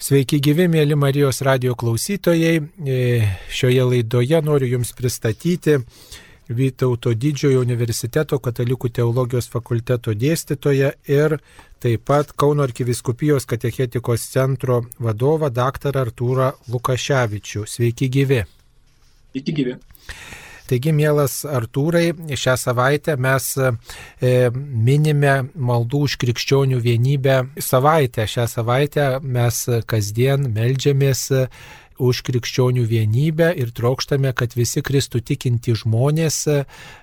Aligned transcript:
Sveiki 0.00 0.38
gyvi, 0.40 0.64
mėly 0.72 0.96
Marijos 0.96 1.42
radio 1.44 1.74
klausytojai. 1.76 2.54
E, 2.88 2.94
šioje 3.52 3.82
laidoje 3.84 4.38
noriu 4.40 4.70
Jums 4.70 4.94
pristatyti 4.96 5.74
Vytauto 6.48 7.12
didžiojo 7.12 7.60
universiteto 7.60 8.38
katalikų 8.40 8.88
teologijos 8.96 9.50
fakulteto 9.52 10.14
dėstytoją 10.16 10.88
ir 11.12 11.36
taip 11.84 12.06
pat 12.08 12.32
Kauno 12.32 12.64
arkiviskupijos 12.64 13.44
katechetikos 13.46 14.24
centro 14.32 14.80
vadovą 14.98 15.52
dr. 15.52 16.00
Artūrą 16.06 16.54
Lukaševičių. 16.72 17.66
Sveiki 17.68 18.08
gyvi. 18.08 18.40
Sveiki 19.30 19.58
gyvi. 19.60 19.76
Taigi, 20.70 20.92
mielas 20.94 21.40
Artūrai, 21.48 22.12
šią 22.38 22.54
savaitę 22.60 23.16
mes 23.18 23.50
e, 23.58 23.72
minime 24.54 25.32
maldų 25.58 26.04
už 26.06 26.14
krikščionių 26.22 26.78
vienybę 26.84 27.40
savaitę. 27.58 28.28
Šią 28.30 28.46
savaitę 28.52 29.06
mes 29.20 29.64
kasdien 29.90 30.46
melžiamės 30.54 31.26
už 32.00 32.22
krikščionių 32.24 32.86
vienybę 32.88 33.50
ir 33.60 33.72
trokštame, 33.76 34.32
kad 34.36 34.56
visi 34.56 34.82
Kristų 34.84 35.20
tikinti 35.26 35.74
žmonės 35.76 36.38
e, 36.48 36.58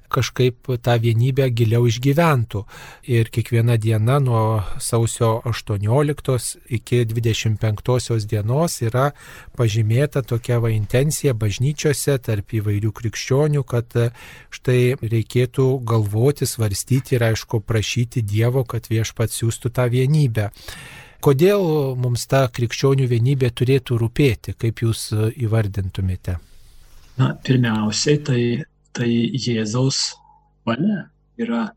kažkaip 0.09 0.69
tą 0.83 0.95
vienybę 1.01 1.47
giliau 1.51 1.87
išgyventų. 1.87 2.63
Ir 3.11 3.29
kiekviena 3.33 3.77
diena 3.77 4.19
nuo 4.23 4.61
sausio 4.79 5.41
18 5.45 6.57
iki 6.77 7.03
25 7.05 8.27
dienos 8.27 8.79
yra 8.81 9.11
pažymėta 9.57 10.23
tokia 10.23 10.59
va 10.63 10.71
intencija 10.73 11.33
bažnyčiose 11.33 12.17
tarp 12.23 12.53
įvairių 12.59 12.91
krikščionių, 12.91 13.63
kad 13.63 13.93
štai 14.53 14.97
reikėtų 15.01 15.67
galvoti, 15.87 16.47
svarstyti 16.47 17.17
ir 17.17 17.27
aišku 17.31 17.61
prašyti 17.61 18.21
Dievo, 18.21 18.63
kad 18.63 18.89
viešpats 18.89 19.41
siūstų 19.41 19.73
tą 19.75 19.89
vienybę. 19.91 20.51
Kodėl 21.23 21.95
mums 21.97 22.27
ta 22.29 22.45
krikščionių 22.53 23.07
vienybė 23.09 23.49
turėtų 23.49 23.97
rūpėti, 23.97 24.53
kaip 24.53 24.83
jūs 24.85 25.09
įvardintumėte? 25.33 26.37
Na, 27.17 27.31
pirmiausiai, 27.43 28.19
tai, 28.21 28.41
tai 28.97 29.09
Jėzaus 29.37 30.15
valia 30.67 31.07
yra 31.39 31.67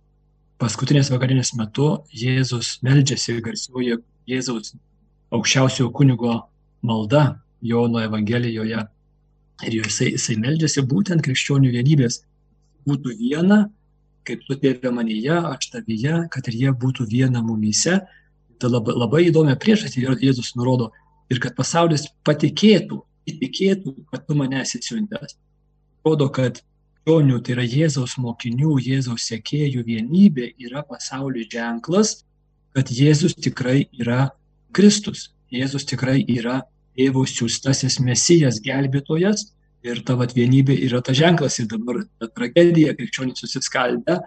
paskutinės 0.61 1.11
vakarinės 1.13 1.53
metu 1.59 1.91
Jėzus 2.17 2.79
meldžiasi 2.87 3.39
garsiuoju 3.45 4.01
Jėzaus 4.31 4.75
aukščiausiojo 5.37 5.93
kunigo 5.97 6.39
malda 6.83 7.41
Jono 7.63 8.01
Evangelijoje. 8.03 8.87
Ir 9.61 9.77
jisai, 9.77 10.15
jisai 10.15 10.39
meldžiasi 10.41 10.87
būtent 10.89 11.21
krikščionių 11.25 11.75
vienybės. 11.75 12.23
Būtų 12.89 13.13
viena, 13.19 13.67
kaip 14.25 14.47
tu 14.49 14.57
tėvė 14.57 14.93
manyje, 14.97 15.37
aš 15.37 15.69
tavyje, 15.75 16.23
kad 16.33 16.49
ir 16.49 16.57
jie 16.63 16.73
būtų 16.73 17.05
viena 17.11 17.43
mumyse, 17.45 17.99
Tai 18.61 18.69
labai, 18.69 18.93
labai 18.93 19.21
įdomią 19.31 19.57
priežastį 19.61 20.05
Jėzus 20.21 20.53
nurodo 20.59 20.91
ir 21.33 21.39
kad 21.41 21.55
pasaulis 21.57 22.05
patikėtų, 22.29 22.99
įtikėtų, 23.31 23.95
kad 24.13 24.27
tu 24.27 24.37
mane 24.37 24.61
esi 24.61 24.83
siuntęs. 24.85 25.39
Rodo, 26.05 26.29
kad 26.29 26.61
krikščionių, 27.11 27.41
tai 27.43 27.55
yra 27.57 27.65
Jėzaus 27.67 28.13
mokinių, 28.23 28.79
Jėzaus 28.79 29.25
sekėjų 29.27 29.83
vienybė 29.83 30.55
yra 30.63 30.83
pasaulio 30.87 31.43
ženklas, 31.51 32.25
kad 32.73 32.87
Jėzus 32.87 33.35
tikrai 33.35 33.89
yra 33.99 34.31
Kristus. 34.73 35.33
Jėzus 35.51 35.85
tikrai 35.85 36.23
yra 36.29 36.63
tėvo 36.95 37.25
siūstasis 37.27 37.99
mesijas, 38.01 38.61
gelbėtojas 38.63 39.51
ir 39.83 40.05
ta 40.07 40.15
vat, 40.15 40.37
vienybė 40.37 40.77
yra 40.87 41.01
ta 41.03 41.13
ženklas 41.13 41.59
ir 41.59 41.67
dabar 41.67 42.05
ta 42.21 42.29
tragedija, 42.29 42.95
krikščionys 42.95 43.43
susiskaldę 43.43 44.21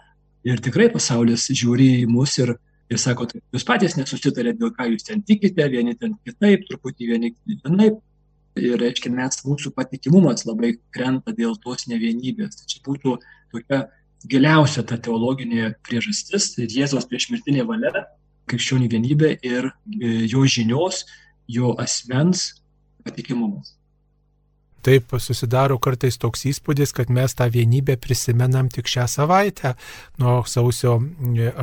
ir 0.43 0.59
tikrai 0.59 0.89
pasaulis 0.91 1.47
žiūri 1.53 2.03
į 2.03 2.07
mus 2.11 2.37
ir 2.37 2.57
ir 2.91 2.99
sako, 2.99 3.29
tai 3.31 3.39
jūs 3.55 3.63
patys 3.63 3.95
nesusitarėte, 3.95 4.59
dėl 4.59 4.73
ką 4.75 4.89
jūs 4.91 5.07
ten 5.07 5.23
tikite, 5.23 5.69
vieni 5.71 5.95
ten 5.95 6.17
kitaip, 6.27 6.67
truputį 6.67 7.13
vieni 7.13 7.31
kitaip. 7.31 8.01
Ir, 8.59 8.77
reiškia, 8.77 9.09
mes, 9.13 9.39
mūsų 9.47 9.71
patikimumas 9.73 10.45
labai 10.45 10.75
krenta 10.93 11.33
dėl 11.33 11.55
tos 11.61 11.87
nevienybės. 11.89 12.59
Tai 12.59 12.67
čia 12.69 12.81
būtų 12.85 13.15
tokia 13.53 13.79
giliausia 14.29 14.83
ta 14.88 15.00
teologinė 15.01 15.73
priežastis, 15.85 16.51
tai 16.55 16.67
Jėzos 16.69 17.07
priešmirtinė 17.09 17.66
valia, 17.67 18.05
krikščionių 18.51 18.89
vienybė 18.91 19.31
ir 19.41 19.72
e, 19.72 20.11
jo 20.29 20.44
žinios, 20.45 21.03
jo 21.50 21.73
asmens 21.81 22.51
patikimumas. 23.03 23.73
Taip 24.83 25.13
susidaro 25.23 25.77
kartais 25.79 26.17
toks 26.19 26.41
įspūdis, 26.49 26.91
kad 26.95 27.11
mes 27.13 27.31
tą 27.39 27.47
vienybę 27.51 27.95
prisimenam 28.03 28.67
tik 28.67 28.89
šią 28.91 29.05
savaitę, 29.07 29.73
nuo 30.19 30.41
sausio 30.49 30.97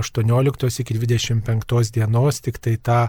18 0.00 0.70
iki 0.80 0.96
25 0.96 1.92
dienos, 1.92 2.40
tik 2.40 2.56
tai 2.64 2.78
tą 2.80 3.00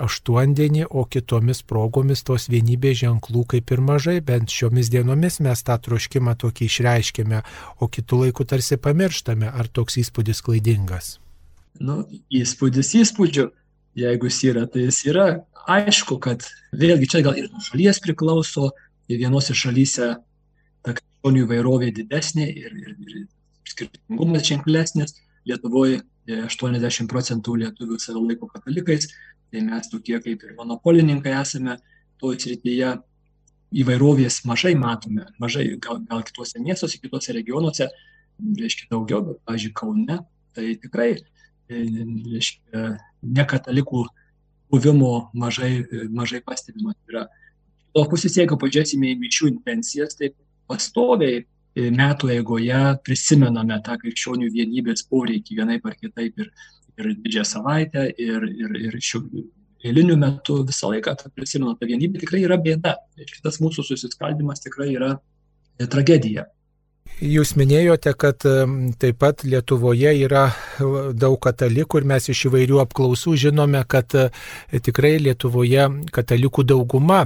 aštuondienį, 0.00 0.86
o 0.88 1.04
kitomis 1.04 1.60
progomis 1.68 2.24
tos 2.24 2.48
vienybės 2.48 3.02
ženklų 3.02 3.44
kaip 3.52 3.76
ir 3.76 3.84
mažai, 3.84 4.18
bent 4.24 4.48
šiomis 4.48 4.88
dienomis 4.94 5.40
mes 5.44 5.62
tą 5.62 5.76
troškimą 5.84 6.38
tokį 6.40 6.70
išreiškėme, 6.72 7.44
o 7.84 7.92
kitų 7.92 8.24
laikų 8.24 8.48
tarsi 8.48 8.80
pamirštame, 8.80 9.52
ar 9.52 9.68
toks 9.68 10.00
įspūdis 10.00 10.40
klaidingas. 10.48 11.18
Nu, 11.78 12.02
įspūdis 12.32 12.96
įspūdžiu, 13.04 13.50
jeigu 14.00 14.32
jis 14.32 14.42
yra, 14.48 14.66
tai 14.66 14.88
jis 14.88 15.04
yra. 15.12 15.28
Aišku, 15.68 16.16
kad 16.24 16.46
vėlgi 16.72 17.10
čia 17.12 17.20
gal 17.26 17.36
ir 17.36 17.50
nuo 17.52 17.60
šalies 17.60 18.00
priklauso, 18.00 18.70
vienose 19.16 19.54
šalyse 19.56 20.10
ta 20.84 20.94
krikščionių 20.94 21.44
įvairovė 21.46 21.88
didesnė 21.96 22.46
ir, 22.50 22.74
ir, 22.76 22.94
ir 23.08 23.24
skirtingumas 23.68 24.44
ženklesnis. 24.48 25.16
Lietuvoje 25.48 26.02
80 26.28 27.08
procentų 27.08 27.54
lietuvių 27.62 27.96
save 28.02 28.20
laiko 28.20 28.50
katalikais, 28.52 29.08
tai 29.48 29.62
mes 29.64 29.88
tokie 29.88 30.18
kaip 30.20 30.42
ir 30.44 30.56
monopolininkai 30.58 31.32
esame 31.40 31.78
toje 32.20 32.42
srityje. 32.44 32.98
Įvairovės 33.68 34.42
mažai 34.48 34.72
matome, 34.80 35.26
mažai, 35.36 35.66
gal, 35.84 35.98
gal 36.08 36.22
kitose 36.24 36.56
miestuose, 36.64 36.96
kitose 37.02 37.34
regionuose, 37.36 37.90
reiškia 38.56 38.86
daugiau, 38.88 39.20
bet, 39.26 39.42
pavyzdžiui, 39.44 39.74
Kaune, 39.76 40.16
tai 40.56 40.70
tikrai, 40.80 41.10
e, 41.68 41.82
reiškia, 42.32 42.84
ne 43.28 43.44
katalikų 43.50 44.06
buvimo 44.72 45.12
mažai, 45.36 45.84
mažai 46.08 46.40
pastebima. 46.44 46.94
Yra 47.12 47.26
o 47.94 48.04
pusės, 48.10 48.36
jeigu 48.40 48.58
pažiūrėsime 48.60 49.12
į 49.12 49.18
mišių 49.22 49.52
intencijas, 49.52 50.16
tai 50.18 50.32
pastoviai 50.68 51.40
e, 51.40 51.90
metų 51.94 52.32
eigoje 52.34 52.80
prisimename 53.06 53.78
tą 53.86 53.96
krikščionių 54.02 54.50
vienybės 54.54 55.06
poreikį 55.10 55.60
vienaip 55.62 55.86
ar 55.88 55.96
kitaip 56.00 56.42
ir, 56.44 56.50
ir 56.98 57.14
didžiąją 57.14 57.46
savaitę, 57.52 58.08
ir, 58.18 58.44
ir, 58.64 58.76
ir 58.88 59.00
šių 59.10 59.22
eilinių 59.86 60.18
metų 60.18 60.62
visą 60.68 60.92
laiką 60.92 61.14
prisimenu, 61.36 61.76
ta 61.78 61.86
vienybė 61.88 62.24
tikrai 62.24 62.42
yra 62.44 62.58
bėda. 62.60 62.96
Ir 63.18 63.30
šitas 63.30 63.60
mūsų 63.62 63.86
susiskaldimas 63.92 64.64
tikrai 64.64 64.90
yra 64.94 65.14
e, 65.14 65.86
tragedija. 65.86 66.48
Jūs 67.18 67.56
minėjote, 67.58 68.12
kad 68.14 68.44
taip 69.02 69.16
pat 69.18 69.40
Lietuvoje 69.42 70.12
yra 70.22 70.52
daug 71.18 71.34
katalikų 71.42 71.98
ir 71.98 72.04
mes 72.06 72.28
iš 72.30 72.44
įvairių 72.46 72.78
apklausų 72.84 73.32
žinome, 73.42 73.80
kad 73.90 74.14
e, 74.14 74.28
tikrai 74.78 75.16
Lietuvoje 75.18 75.88
katalikų 76.14 76.62
dauguma. 76.70 77.24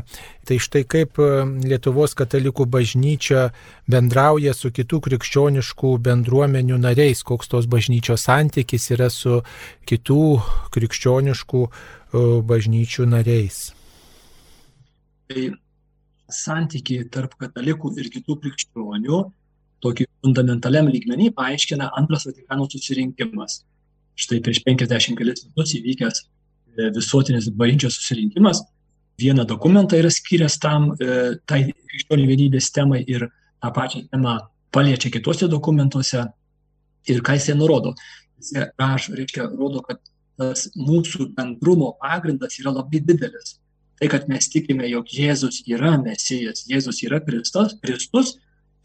Tai 0.49 0.57
štai 0.65 0.87
kaip 0.89 1.21
Lietuvos 1.21 2.17
katalikų 2.17 2.65
bažnyčia 2.73 3.51
bendrauja 3.85 4.55
su 4.57 4.71
kitų 4.73 5.03
krikščioniškų 5.11 5.93
bendruomenių 6.09 6.81
nariais, 6.81 7.21
koks 7.21 7.53
tos 7.53 7.69
bažnyčios 7.69 8.25
santykis 8.25 8.89
yra 8.97 9.11
su 9.13 9.43
kitų 9.85 10.23
krikščioniškų 10.73 11.63
bažnyčių 12.49 13.11
nariais. 13.13 13.61
Tai 15.29 15.47
santykiai 16.33 17.05
tarp 17.13 17.37
katalikų 17.37 17.93
ir 18.01 18.09
kitų 18.17 18.41
krikščionių 18.41 19.23
tokį 19.83 20.07
fundamentaliam 20.25 20.91
lygmenį 20.91 21.33
paaiškina 21.37 21.91
antras 21.99 22.27
Vatikano 22.29 22.69
susirinkimas. 22.71 23.63
Štai 24.19 24.43
prieš 24.45 24.63
50 24.67 25.19
kelias 25.19 25.47
metus 25.47 25.75
įvykęs 25.79 26.23
e, 26.23 26.91
visuotinis 26.95 27.49
bažnyčios 27.57 27.97
susirinkimas 27.99 28.63
vieną 29.19 29.45
dokumentą 29.45 29.97
yra 29.97 30.11
skyręs 30.11 30.59
tam, 30.59 30.93
e, 30.93 31.37
tai 31.47 31.65
krikščionių 31.73 32.27
vienybės 32.31 32.71
temai 32.75 33.03
ir 33.07 33.29
tą 33.63 33.73
pačią 33.75 34.07
temą 34.11 34.39
paliečia 34.75 35.11
kitose 35.13 35.49
dokumentuose. 35.49 36.27
Ir 37.11 37.23
ką 37.27 37.37
jisai 37.39 37.57
nurodo? 37.59 37.95
Jis 38.39 38.53
rašo, 38.79 39.17
reiškia, 39.19 39.49
rodo, 39.59 39.83
kad 39.87 39.99
tas 40.39 40.69
mūsų 40.79 41.33
bendrumo 41.37 41.93
pagrindas 42.03 42.59
yra 42.61 42.73
labai 42.79 43.03
didelis. 43.03 43.59
Tai, 44.01 44.09
kad 44.11 44.29
mes 44.31 44.49
tikime, 44.51 44.87
jog 44.91 45.11
Jėzus 45.15 45.63
yra 45.71 45.97
Mesijas, 46.03 46.65
Jėzus 46.71 47.03
yra 47.07 47.21
Kristus, 47.23 47.77
Kristus 47.83 48.37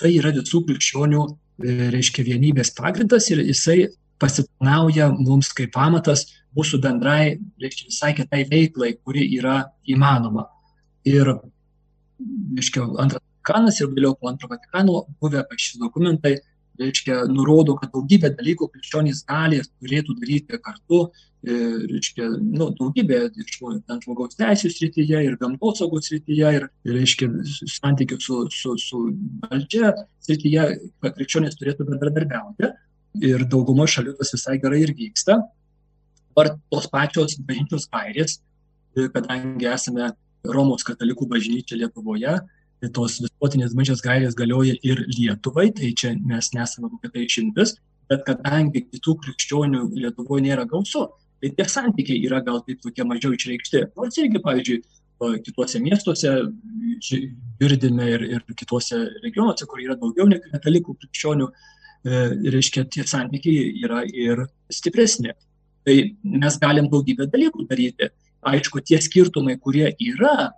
tai 0.01 0.13
yra 0.17 0.33
visų 0.35 0.63
krikščionių, 0.67 1.23
e, 1.63 1.77
reiškia, 1.94 2.25
vienybės 2.27 2.73
pagrindas 2.77 3.29
ir 3.33 3.44
jisai 3.45 3.88
pasitarnauja 4.21 5.11
mums 5.13 5.51
kaip 5.53 5.73
pamatas 5.75 6.25
mūsų 6.57 6.81
bendrai, 6.81 7.38
reiškia, 7.61 7.89
visai 7.91 8.13
kitai 8.17 8.44
veiklai, 8.49 8.95
kuri 8.97 9.27
yra 9.38 9.59
įmanoma. 9.85 10.47
Ir, 11.07 11.35
reiškia, 12.57 12.88
antras 12.97 13.21
Vatikanas 13.47 13.79
ir 13.79 13.88
vėliau 13.95 14.15
po 14.19 14.27
antro 14.27 14.49
Vatikano 14.51 15.05
buvę 15.21 15.45
šis 15.55 15.77
dokumentai 15.79 16.33
reiškia, 16.79 17.24
nurodo, 17.31 17.75
kad 17.79 17.91
daugybę 17.94 18.31
dalykų 18.38 18.69
krikščionys 18.74 19.24
gali 19.27 19.62
ir 19.62 19.68
turėtų 19.68 20.15
daryti 20.21 20.59
kartu, 20.63 21.00
e, 21.44 21.57
reiškia, 21.91 22.29
nu, 22.41 22.69
daugybė 22.77 23.19
ten 23.35 24.01
žmogaus 24.03 24.38
teisų 24.39 24.71
srityje 24.74 25.24
ir 25.27 25.38
gamtosaugos 25.41 26.09
srityje 26.09 26.53
ir, 26.59 26.68
reiškia, 26.88 27.29
santykių 27.77 28.19
su, 28.24 28.41
su, 28.53 28.75
su 28.81 29.03
valdžia 29.45 29.94
srityje, 30.27 30.68
kad 31.03 31.18
krikščionys 31.18 31.57
turėtų 31.59 31.88
bendradarbiauti. 31.91 32.74
Ir 33.25 33.47
daugumo 33.50 33.88
šalių 33.89 34.13
tas 34.19 34.35
visai 34.35 34.59
gerai 34.62 34.83
ir 34.85 34.94
vyksta. 34.97 35.39
Ar 36.38 36.51
tos 36.69 36.85
pačios 36.91 37.39
bažnyčios 37.41 37.89
gairės, 37.89 38.38
e, 38.94 39.09
kadangi 39.13 39.69
esame 39.73 40.12
Romos 40.47 40.85
katalikų 40.85 41.25
bažnyčia 41.31 41.80
Lietuvoje, 41.80 42.38
tos 42.94 43.18
visuotinės 43.24 43.74
bažnyčios 43.74 44.03
gairės 44.06 44.35
galioja 44.38 44.75
ir 44.85 45.03
Lietuvai, 45.09 45.71
tai 45.75 45.94
čia 45.97 46.13
mes 46.18 46.51
nesame 46.53 46.91
kokia 46.91 47.13
tai 47.13 47.25
išimtis, 47.25 47.77
bet 48.09 48.24
kadangi 48.27 48.83
kitų 48.85 49.15
krikščionių 49.24 49.88
Lietuvoje 49.97 50.45
nėra 50.45 50.68
gausu, 50.69 51.07
tai 51.41 51.51
tie 51.57 51.65
santykiai 51.69 52.21
yra 52.27 52.41
gal 52.45 52.62
taip 52.65 52.81
tokie 52.83 53.06
mažiau 53.07 53.33
išreikšti. 53.33 53.83
Nors 53.97 54.19
irgi, 54.21 54.41
pavyzdžiui, 54.45 54.81
kituose 55.45 55.81
miestuose 55.81 56.35
girdime 57.59 58.12
ir, 58.13 58.27
ir 58.38 58.45
kituose 58.57 59.00
regionuose, 59.23 59.65
kur 59.65 59.81
yra 59.81 59.97
daugiau 59.97 60.30
negu 60.30 60.53
katalikų 60.53 60.95
krikščionių, 61.01 61.50
e, 61.50 62.21
reiškia, 62.53 62.85
tie 62.94 63.06
santykiai 63.07 63.73
yra 63.83 64.03
ir 64.06 64.45
stipresni. 64.69 65.33
Tai 65.88 65.97
mes 66.23 66.57
galim 66.62 66.89
daugybę 66.91 67.30
dalykų 67.31 67.68
daryti. 67.69 68.12
Aišku, 68.47 68.83
tie 68.85 69.00
skirtumai, 69.01 69.57
kurie 69.59 69.89
yra, 70.03 70.51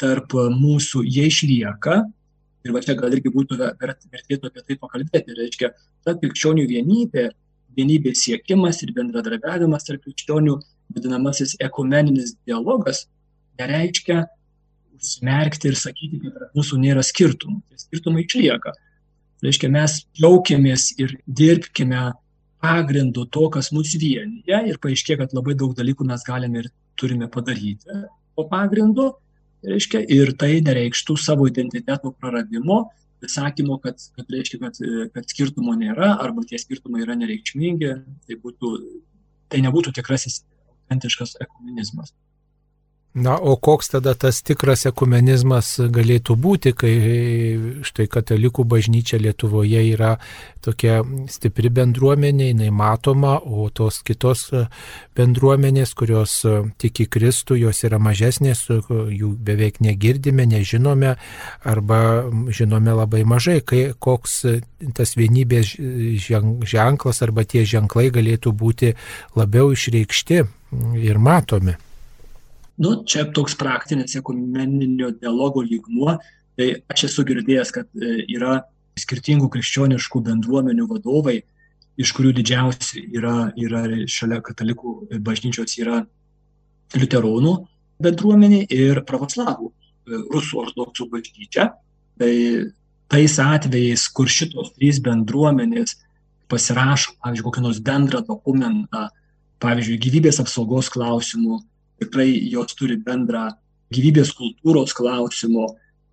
tarp 0.00 0.34
mūsų 0.34 1.04
jie 1.06 1.28
išlieka. 1.30 2.02
Ir 2.64 2.72
va 2.72 2.80
čia 2.80 2.96
gal 2.96 3.12
irgi 3.12 3.32
būtų 3.32 3.58
vertėtų 3.60 4.48
apie 4.48 4.62
tai 4.64 4.76
pakalbėti. 4.80 5.36
Reiškia, 5.36 5.72
ta 6.04 6.14
krikščionių 6.16 6.64
vienybė, 6.70 7.26
vienybės 7.76 8.24
siekimas 8.24 8.80
ir 8.84 8.94
bendradarbiavimas 8.96 9.84
tarp 9.84 10.06
krikščionių, 10.06 10.56
vadinamasis 10.94 11.58
ekumeninis 11.64 12.34
dialogas, 12.48 13.04
nereiškia 13.60 14.24
užsimerkti 14.96 15.70
ir 15.70 15.78
sakyti, 15.78 16.22
kad 16.24 16.56
mūsų 16.56 16.80
nėra 16.80 17.04
skirtumų. 17.04 17.60
Tie 17.68 17.84
skirtumai 17.84 18.24
išlieka. 18.24 18.72
Reiškia, 19.44 19.68
mes 19.68 19.98
jaukėmės 20.16 20.94
ir 21.02 21.18
dirbkime 21.28 22.14
pagrindu 22.64 23.26
to, 23.28 23.50
kas 23.52 23.68
mus 23.76 23.92
vienyje 24.00 24.60
ir 24.70 24.80
paaiškė, 24.80 25.18
kad 25.20 25.36
labai 25.36 25.52
daug 25.60 25.74
dalykų 25.76 26.06
mes 26.08 26.24
galime 26.24 26.62
ir 26.62 26.70
turime 26.96 27.28
padaryti 27.28 28.04
po 28.34 28.46
pagrindu 28.50 29.12
reiškia, 29.68 30.02
ir 30.12 30.34
tai 30.40 30.58
nereikštų 30.64 31.16
savo 31.20 31.48
identiteto 31.50 32.12
praradimo, 32.20 32.84
sakymo, 33.30 33.78
kad, 33.80 34.00
kad, 34.16 34.28
reiškia, 34.30 34.60
kad, 34.60 34.78
kad 35.14 35.30
skirtumo 35.32 35.72
nėra 35.80 36.14
arba 36.20 36.44
tie 36.48 36.60
skirtumai 36.60 37.04
yra 37.04 37.16
nereikšmingi, 37.16 37.92
tai, 38.28 38.36
būtų, 38.42 38.72
tai 39.52 39.62
nebūtų 39.64 39.94
tikrasis 39.96 40.42
autentiškas 40.84 41.38
ekumenizmas. 41.44 42.12
Na, 43.14 43.38
o 43.38 43.54
koks 43.56 43.92
tada 43.92 44.10
tas 44.18 44.40
tikras 44.42 44.80
ekumenizmas 44.90 45.68
galėtų 45.78 46.34
būti, 46.34 46.72
kai 46.74 46.94
štai 47.86 48.08
katalikų 48.10 48.64
bažnyčia 48.66 49.20
Lietuvoje 49.22 49.84
yra 49.92 50.16
tokia 50.66 50.96
stipri 51.30 51.70
bendruomenė, 51.70 52.48
jinai 52.48 52.72
matoma, 52.74 53.36
o 53.38 53.68
tos 53.70 54.00
kitos 54.02 54.48
bendruomenės, 55.14 55.94
kurios 55.94 56.40
tiki 56.82 57.06
Kristų, 57.06 57.60
jos 57.62 57.84
yra 57.86 58.02
mažesnės, 58.02 58.66
jų 58.90 59.30
beveik 59.46 59.78
negirdime, 59.78 60.50
nežinome 60.50 61.14
arba 61.62 62.02
žinome 62.50 62.98
labai 62.98 63.22
mažai, 63.22 63.60
kai 63.62 63.86
koks 63.94 64.40
tas 64.98 65.14
vienybės 65.14 65.76
ženklas 66.66 67.22
arba 67.22 67.46
tie 67.46 67.62
ženklai 67.62 68.10
galėtų 68.10 68.58
būti 68.58 68.96
labiau 69.38 69.70
išreikšti 69.70 70.46
ir 70.98 71.22
matomi. 71.22 71.78
Nu, 72.80 72.96
čia 73.06 73.24
toks 73.30 73.54
praktinis 73.58 74.16
ekumeninio 74.18 75.12
dialogo 75.14 75.62
lygmuo. 75.62 76.16
Tai 76.54 76.68
aš 76.90 77.08
esu 77.08 77.24
girdėjęs, 77.26 77.70
kad 77.74 77.88
e, 77.98 78.24
yra 78.30 78.60
skirtingų 78.98 79.48
krikščioniškų 79.50 80.20
bendruomenių 80.28 80.86
vadovai, 80.90 81.40
iš 81.98 82.12
kurių 82.14 82.32
didžiausi 82.38 83.02
yra, 83.14 83.50
yra 83.58 83.82
šalia 84.10 84.40
katalikų 84.42 84.94
bažnyčios 85.22 85.74
yra 85.82 86.02
liuteronų 86.94 87.54
bendruomenė 88.02 88.64
ir 88.74 89.02
pravoslavų 89.06 89.70
e, 89.70 90.22
rusų 90.34 90.62
ortodoksų 90.64 91.08
bažnyčia. 91.10 91.68
Tai 92.18 92.32
tais 93.10 93.36
atvejais, 93.42 94.06
kur 94.14 94.30
šitos 94.30 94.72
trys 94.78 95.00
bendruomenės 95.02 95.98
pasirašo, 96.50 97.16
pavyzdžiui, 97.22 97.46
kokį 97.48 97.64
nors 97.64 97.80
bendrą 97.82 98.22
dokumentą, 98.26 99.08
pavyzdžiui, 99.62 100.00
gyvybės 100.02 100.40
apsaugos 100.42 100.90
klausimų, 100.92 101.60
tikrai 102.02 102.28
jos 102.52 102.74
turi 102.78 102.96
bendrą 103.00 103.48
gyvybės 103.94 104.32
kultūros 104.36 104.94
klausimo, 104.96 105.68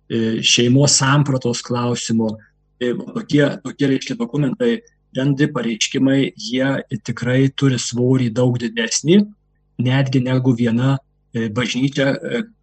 e, 0.08 0.40
šeimos 0.42 0.98
sampratos 1.00 1.62
klausimo. 1.66 2.36
E, 2.80 2.92
tokie, 2.94 3.44
tokie 3.64 3.90
reiškia 3.90 4.16
dokumentai, 4.18 4.80
bendri 5.14 5.48
pareiškimai, 5.52 6.32
jie 6.36 6.98
tikrai 7.04 7.46
turi 7.54 7.78
svorį 7.78 8.30
daug 8.34 8.58
didesnį, 8.58 9.22
netgi 9.82 10.22
negu 10.24 10.54
viena 10.56 10.96
e, 11.34 11.48
bažnyčia, 11.52 12.16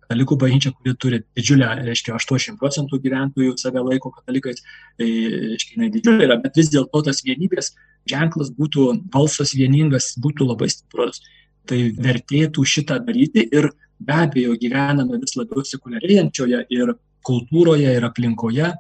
katalikų 0.10 0.38
bažnyčia, 0.42 0.72
kuri 0.74 0.96
turi 0.98 1.20
didžiulę, 1.38 1.68
reiškia, 1.86 2.16
80 2.18 2.58
procentų 2.58 2.98
gyventojų 3.04 3.58
save 3.62 3.84
laiko 3.86 4.12
katalikais, 4.16 4.64
tai, 4.98 5.10
reiškia, 5.54 5.76
jinai 5.78 5.92
didžiulė 5.94 6.26
yra, 6.26 6.40
bet 6.42 6.58
vis 6.58 6.72
dėlto 6.74 7.04
tas 7.06 7.22
vienybės 7.26 7.76
ženklas 8.10 8.50
būtų, 8.58 8.88
balsas 9.14 9.54
vieningas 9.54 10.16
būtų 10.22 10.50
labai 10.50 10.72
stiprus 10.74 11.22
tai 11.70 11.84
vertėtų 11.96 12.66
šitą 12.66 13.00
daryti 13.06 13.46
ir 13.56 13.70
be 14.00 14.16
abejo 14.26 14.56
gyvename 14.60 15.20
vis 15.22 15.36
labiau 15.38 15.64
sekuliarėjančioje 15.68 16.64
ir 16.76 16.94
kultūroje 17.28 17.96
ir 17.98 18.08
aplinkoje. 18.08 18.72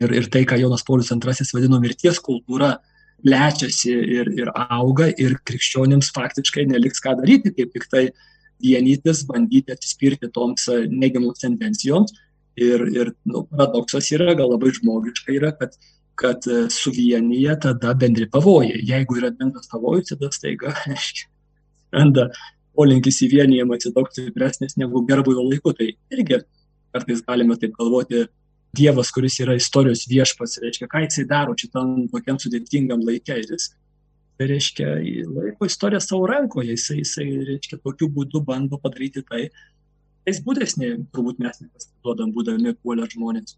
Ir, 0.00 0.14
ir 0.16 0.28
tai, 0.32 0.46
ką 0.48 0.56
Jonas 0.60 0.84
Paulius 0.86 1.10
II 1.12 1.50
vadino 1.52 1.80
mirties 1.80 2.20
kultūra, 2.24 2.78
plečiasi 3.20 3.92
ir, 3.92 4.30
ir 4.38 4.50
auga 4.54 5.10
ir 5.20 5.36
krikščionims 5.44 6.08
faktiškai 6.16 6.66
neliks 6.70 7.02
ką 7.04 7.18
daryti, 7.18 7.52
kaip 7.56 7.72
tik 7.74 7.86
tai 7.92 8.04
vienytis, 8.60 9.24
bandyti 9.28 9.74
atsispirti 9.74 10.30
toms 10.32 10.68
neigiamoms 10.88 11.44
tendencijoms. 11.44 12.14
Ir, 12.60 12.82
ir 12.92 13.12
nu, 13.28 13.44
paradoksas 13.48 14.10
yra, 14.12 14.34
gal 14.36 14.50
labai 14.52 14.72
žmogiška 14.76 15.32
yra, 15.32 15.52
kad, 15.56 15.76
kad 16.20 16.44
suvienyje 16.72 17.54
tada 17.62 17.94
bendri 17.96 18.26
pavojai. 18.28 18.80
Jeigu 18.88 19.20
yra 19.20 19.30
bendras 19.36 19.70
pavojus, 19.70 20.10
tada 20.12 20.32
staiga, 20.34 20.74
aiškiai, 21.92 21.98
randa 21.98 22.30
polinkis 22.74 23.22
į 23.22 23.30
vienijimąsi 23.34 23.92
daug 23.94 24.08
stipresnis 24.10 24.76
negu 24.76 25.04
gerbuvio 25.06 25.42
laiku. 25.42 25.72
Tai 25.72 25.90
irgi 26.10 26.42
kartais 26.92 27.22
galime 27.22 27.56
taip 27.56 27.72
galvoti, 27.78 28.28
Dievas, 28.72 29.10
kuris 29.10 29.40
yra 29.42 29.56
istorijos 29.58 30.04
viešpas, 30.06 30.60
reiškia, 30.62 30.86
ką 30.86 31.00
jisai 31.02 31.24
daro 31.26 31.56
šitam 31.58 32.06
tokiam 32.12 32.36
sudėtingam 32.38 33.00
laikė. 33.02 33.40
Jis, 33.42 33.72
tai 34.38 34.46
reiškia, 34.46 34.92
laiko 35.26 35.66
istoriją 35.66 35.98
savo 36.00 36.28
rankoje, 36.30 36.76
jisai, 36.76 37.00
jisai, 37.00 37.26
reiškia, 37.48 37.80
tokiu 37.82 38.06
būdu 38.08 38.44
bando 38.46 38.78
padaryti 38.78 39.24
tai. 39.26 39.48
Tais 40.22 40.38
būdais, 40.44 40.76
turbūt 40.78 41.42
mes 41.42 41.58
nepasiduodam, 41.64 42.30
būdami 42.30 42.76
puolę 42.78 43.08
žmonės 43.10 43.56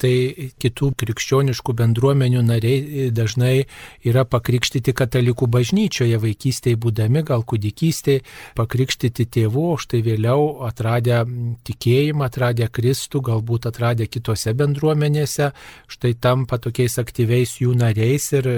tai 0.00 0.50
kitų 0.62 0.92
krikščioniškų 0.98 1.74
bendruomenių 1.78 2.42
nariai 2.46 3.08
dažnai 3.14 3.66
yra 4.06 4.24
pakrikštyti 4.28 4.94
katalikų 4.96 5.48
bažnyčioje 5.50 6.20
vaikystėje 6.22 6.78
būdami, 6.80 7.24
gal 7.28 7.44
kūdikystėje, 7.48 8.24
pakrikštyti 8.58 9.26
tėvų, 9.38 9.64
o 9.74 9.80
štai 9.80 10.02
vėliau 10.06 10.46
atradę 10.68 11.24
tikėjimą, 11.68 12.28
atradę 12.28 12.68
Kristų, 12.72 13.22
galbūt 13.30 13.68
atradę 13.70 14.08
kitose 14.10 14.54
bendruomenėse, 14.58 15.52
štai 15.90 16.14
tampa 16.22 16.60
tokiais 16.62 16.98
aktyviais 17.02 17.58
jų 17.62 17.74
nariais 17.78 18.30
ir 18.38 18.48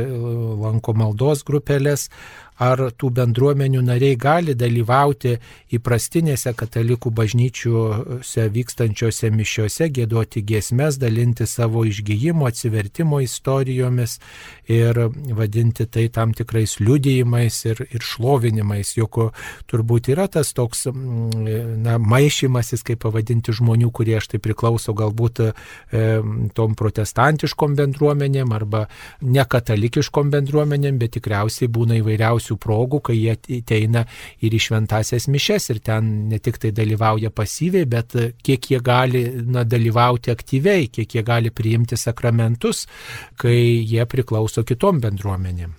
lanko 0.60 0.94
maldos 0.96 1.44
grupelės 1.46 2.08
ar 2.60 2.82
tų 2.92 3.10
bendruomenių 3.16 3.80
nariai 3.86 4.18
gali 4.20 4.54
dalyvauti 4.58 5.36
įprastinėse 5.76 6.52
katalikų 6.58 7.12
bažnyčiose 7.16 8.46
vykstančiose 8.52 9.30
mišiuose, 9.32 9.88
gėduoti 9.96 10.42
giesmes, 10.46 10.98
dalinti 11.00 11.46
savo 11.48 11.86
išgyjimo, 11.88 12.48
atsivertimo 12.50 13.22
istorijomis 13.24 14.18
ir 14.70 15.00
vadinti 15.36 15.86
tai 15.86 16.08
tam 16.12 16.34
tikrais 16.36 16.76
liudijimais 16.82 17.62
ir, 17.70 17.80
ir 17.88 18.04
šlovinimais. 18.04 18.92
Juk 18.98 19.20
turbūt 19.70 20.10
yra 20.12 20.28
tas 20.28 20.52
toks 20.56 20.86
na, 20.90 21.96
maišymasis, 21.98 22.84
kaip 22.86 23.02
pavadinti 23.06 23.54
žmonių, 23.56 23.90
kurie 23.94 24.18
štai 24.20 24.40
priklauso 24.42 24.94
galbūt 24.96 25.42
e, 25.46 25.50
tom 26.56 26.76
protestantiškom 26.78 27.76
bendruomenėm 27.78 28.52
arba 28.54 28.84
nekatalikiškom 29.24 30.30
bendruomenėm, 30.34 31.00
bet 31.00 31.16
tikriausiai 31.16 31.70
būna 31.72 32.00
įvairiausių 32.02 32.49
įvairiausių 32.50 32.56
progų, 32.58 33.00
kai 33.00 33.16
jie 33.16 33.34
ateina 33.60 34.06
ir 34.40 34.52
į 34.52 34.60
šventasias 34.60 35.28
mišes 35.28 35.70
ir 35.70 35.80
ten 35.80 36.28
ne 36.28 36.38
tik 36.38 36.58
tai 36.58 36.72
dalyvauja 36.72 37.30
pasyviai, 37.30 37.86
bet 37.86 38.14
kiek 38.42 38.60
jie 38.70 38.80
gali 38.80 39.42
na, 39.46 39.64
dalyvauti 39.64 40.30
aktyviai, 40.30 40.88
kiek 40.88 41.08
jie 41.14 41.22
gali 41.22 41.50
priimti 41.50 41.96
sakramentus, 41.96 42.86
kai 43.36 43.84
jie 43.84 44.04
priklauso 44.06 44.64
kitom 44.64 45.00
bendruomenėm. 45.00 45.72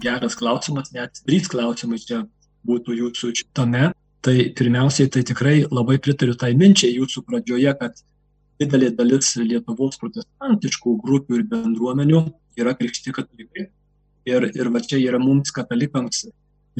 Geras 0.00 0.34
klausimas, 0.34 0.92
net 0.92 1.20
trys 1.26 1.48
klausimai 1.48 1.98
čia 1.98 2.24
būtų 2.64 2.96
jūsų 2.96 3.34
šitame. 3.34 3.92
Tai 4.24 4.32
pirmiausiai, 4.56 5.10
tai 5.12 5.20
tikrai 5.20 5.66
labai 5.68 5.98
pritariu 6.00 6.32
tai 6.34 6.54
minčiai 6.56 6.94
jūsų 6.96 7.26
pradžioje, 7.28 7.74
kad 7.76 7.98
didelė 8.56 8.88
dalis 8.96 9.34
Lietuvos 9.36 9.98
protestantiškų 10.00 10.94
grupių 11.04 11.42
ir 11.42 11.44
bendruomenių 11.50 12.22
yra 12.56 12.72
krikšti 12.72 13.12
katalikai. 13.12 13.68
Ir, 14.28 14.48
ir 14.56 14.70
va 14.72 14.80
čia 14.80 14.98
yra 15.02 15.20
mums 15.20 15.52
katalikams, 15.52 16.24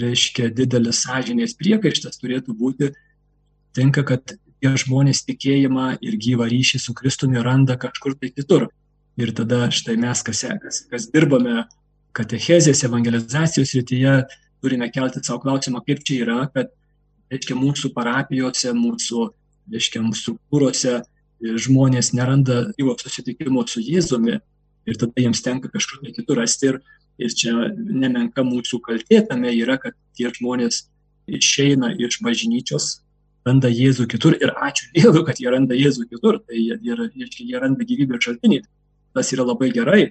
reiškia, 0.01 0.49
didelis 0.55 1.03
sąžinės 1.05 1.57
priekaištas 1.59 2.19
turėtų 2.23 2.55
būti, 2.59 2.91
tinka, 3.77 4.05
kad 4.07 4.37
tie 4.65 4.73
žmonės 4.81 5.25
tikėjimą 5.29 5.99
ir 6.01 6.17
gyvą 6.21 6.49
ryšį 6.51 6.81
su 6.81 6.95
Kristumi 6.97 7.43
randa 7.45 7.77
kažkur 7.81 8.17
tai 8.19 8.33
kitur. 8.33 8.71
Ir 9.21 9.31
tada 9.37 9.69
štai 9.71 9.95
mes, 10.01 10.23
kas, 10.27 10.43
kas, 10.91 11.05
dirbame 11.13 11.67
katechezės, 12.17 12.83
evangelizacijos 12.89 13.75
rytyje, 13.77 14.15
turime 14.65 14.89
kelti 14.91 15.23
savo 15.23 15.43
klausimą, 15.45 15.85
kaip 15.87 16.01
čia 16.07 16.23
yra, 16.25 16.39
kad, 16.55 16.73
reiškia, 17.31 17.55
mūsų 17.59 17.93
parapijose, 17.95 18.73
mūsų, 18.75 19.29
reiškia, 19.75 20.03
mūsų 20.07 20.35
kūrose 20.51 21.03
žmonės 21.45 22.13
neranda 22.17 22.65
gyvo 22.79 22.97
susitikimo 22.99 23.63
su 23.69 23.83
Jėzumi 23.85 24.39
ir 24.89 24.99
tada 25.01 25.21
jiems 25.21 25.43
tenka 25.45 25.71
kažkur 25.73 26.03
tai 26.03 26.15
kitur 26.17 26.41
rasti. 26.41 26.73
Ir, 26.73 26.81
ir 27.19 27.35
čia 27.39 27.55
nemenka 27.77 28.45
mūsų 28.47 28.81
kaltė 28.85 29.23
tame 29.29 29.53
yra, 29.55 29.79
kad 29.81 29.97
tie 30.19 30.31
žmonės 30.35 30.85
išeina 31.31 31.95
iš 31.99 32.21
bažnyčios, 32.25 32.99
randa 33.47 33.69
Jėzų 33.69 34.07
kitur 34.11 34.37
ir 34.41 34.53
ačiū 34.53 34.91
Dievui, 34.97 35.25
kad 35.29 35.41
jie 35.41 35.51
randa 35.53 35.77
Jėzų 35.77 36.09
kitur, 36.11 36.41
tai 36.45 36.59
jie, 36.59 36.79
jie, 36.83 37.29
jie 37.39 37.61
randa 37.61 37.87
gyvybės 37.87 38.25
šaltinį. 38.27 38.63
Tas 39.15 39.31
yra 39.37 39.47
labai 39.47 39.71
gerai. 39.75 40.05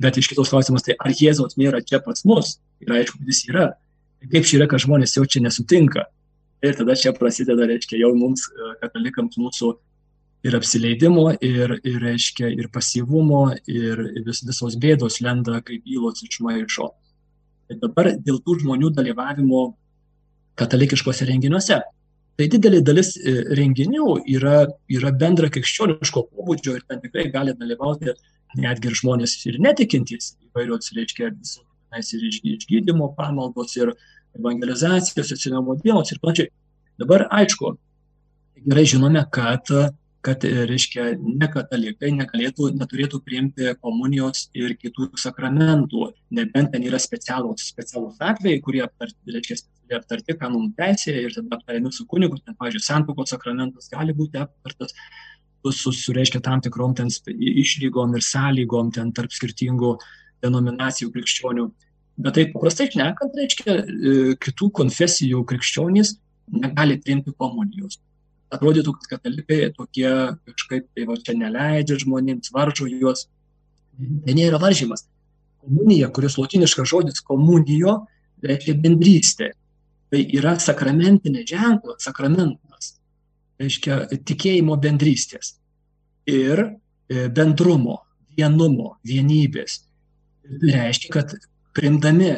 Bet 0.00 0.18
iš 0.18 0.30
kitos 0.32 0.50
klausimas, 0.50 0.84
tai 0.86 0.96
ar 0.98 1.12
Jėzaus 1.14 1.58
nėra 1.60 1.82
čia 1.84 2.00
pas 2.02 2.24
mus? 2.26 2.56
Ir 2.82 2.94
aišku, 2.94 3.20
jis 3.28 3.44
yra. 3.50 3.72
Kaip 4.24 4.46
čia 4.48 4.58
yra, 4.58 4.68
kad 4.70 4.82
žmonės 4.82 5.14
jau 5.18 5.26
čia 5.28 5.42
nesutinka? 5.44 6.06
Ir 6.64 6.78
tada 6.78 6.96
čia 6.96 7.12
prasideda, 7.14 7.66
reiškia, 7.68 7.98
jau 8.00 8.14
mums, 8.16 8.46
katalikams, 8.80 9.36
mūsų 9.36 9.74
ir 10.44 10.56
apsileidimo, 10.58 11.30
ir, 11.40 11.78
ir, 11.82 11.96
reiškia, 12.02 12.50
ir 12.52 12.68
pasyvumo, 12.72 13.46
ir 13.70 14.02
vis, 14.26 14.42
visos 14.44 14.76
bėdos 14.80 15.22
lenda 15.24 15.62
kaip 15.64 15.86
įlos 15.88 16.20
iš 16.26 16.42
maišo. 16.44 16.90
Ir 17.72 17.80
dabar 17.80 18.12
dėl 18.20 18.42
tų 18.44 18.58
žmonių 18.60 18.92
dalyvavimo 18.98 19.64
katalikiškose 20.60 21.26
renginiuose. 21.30 21.80
Tai 22.34 22.46
didelė 22.50 22.80
dalis 22.84 23.14
e, 23.16 23.32
renginių 23.56 24.18
yra, 24.34 24.64
yra 24.90 25.12
bendra 25.14 25.48
krikščioniško 25.54 26.26
pobūdžio 26.32 26.76
ir 26.76 26.84
ten 26.88 27.00
tikrai 27.00 27.28
gali 27.32 27.54
dalyvauti 27.56 28.12
netgi 28.58 28.90
ir 28.90 28.98
žmonės 28.98 29.36
ir 29.48 29.60
netikintys 29.62 30.34
įvairios, 30.48 30.90
reiškia, 30.96 31.30
ir 31.30 32.26
išgydymo 32.54 33.12
pamaldos, 33.16 33.76
ir 33.78 33.94
evangelizacijos, 34.34 35.32
atsinamo 35.34 35.78
dienos 35.80 36.10
ir 36.10 36.20
panašiai. 36.22 36.50
Dabar 36.98 37.28
aišku, 37.38 37.70
gerai 38.66 38.84
žinome, 38.90 39.22
kad 39.34 39.70
kad, 40.24 40.44
e, 40.48 40.64
reiškia, 40.68 41.10
nekatalikai 41.42 42.10
negalėtų, 42.16 42.70
neturėtų 42.78 43.20
priimti 43.26 43.74
komunijos 43.84 44.48
ir 44.56 44.72
kitų 44.80 45.10
sakramentų, 45.20 46.08
nebent 46.38 46.72
ten 46.72 46.86
yra 46.88 47.00
specialūs, 47.02 47.68
specialūs 47.74 48.22
atvejai, 48.24 48.62
kurie 48.64 48.82
aptarti, 48.86 49.34
reiškia, 49.34 49.58
aptarti 49.98 50.36
kanonų 50.40 50.72
teisėje 50.78 51.26
ir 51.26 51.36
tada 51.36 51.58
aptariami 51.58 51.92
su 51.92 52.06
kunigu, 52.08 52.40
ten, 52.40 52.56
pavyzdžiui, 52.60 52.86
santokos 52.86 53.34
sakramentas 53.34 53.90
gali 53.92 54.16
būti 54.16 54.40
aptartas 54.40 54.96
su, 55.72 55.92
su 55.92 56.12
reiškia, 56.16 56.40
tam 56.44 56.64
tikrom 56.64 56.96
ten 56.96 57.12
išlygom 57.34 58.16
ir 58.16 58.24
sąlygom 58.24 58.92
ten 58.96 59.12
tarp 59.16 59.32
skirtingų 59.32 59.94
denominacijų 60.44 61.12
krikščionių. 61.12 61.68
Bet 62.24 62.36
taip 62.38 62.52
paprastai 62.54 62.88
šnekant, 62.92 63.36
reiškia, 63.36 63.76
e, 63.76 64.16
kitų 64.40 64.70
konfesijų 64.80 65.44
krikščionys 65.50 66.16
negali 66.52 67.00
priimti 67.02 67.32
komunijos 67.36 67.98
atrodytų, 68.52 68.94
kad 68.98 69.16
katalikai 69.16 69.70
tokie 69.76 70.10
kažkaip 70.44 70.86
tai 70.94 71.06
va 71.08 71.16
čia 71.20 71.36
neleidžia 71.38 71.98
žmonėms, 72.02 72.52
varžo 72.54 72.88
juos. 72.90 73.26
Tai 73.94 74.34
nėra 74.36 74.58
varžymas. 74.62 75.06
Komunija, 75.64 76.10
kuris 76.12 76.36
lotiniškas 76.36 76.88
žodis 76.90 77.22
komunijo, 77.24 78.02
reiškia 78.44 78.74
bendrystė. 78.82 79.52
Tai 80.12 80.20
yra 80.36 80.54
sakramentinė 80.60 81.44
ženklas, 81.48 82.04
sakramentas. 82.04 82.94
Reiškia 83.60 84.04
tikėjimo 84.26 84.76
bendrystės. 84.82 85.54
Ir 86.30 86.60
e, 86.64 87.28
bendrumo, 87.34 88.00
vienumo, 88.36 88.96
vienybės. 89.06 89.80
Tai 90.44 90.74
reiškia, 90.74 91.10
kad 91.14 91.34
primdami 91.74 92.34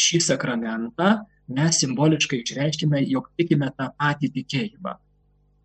šį 0.00 0.22
sakramentą 0.30 1.12
mes 1.50 1.80
simboliškai 1.82 2.40
išreiškime, 2.44 3.02
jog 3.10 3.28
tikime 3.38 3.70
tą 3.76 3.90
patį 3.98 4.30
tikėjimą. 4.38 4.96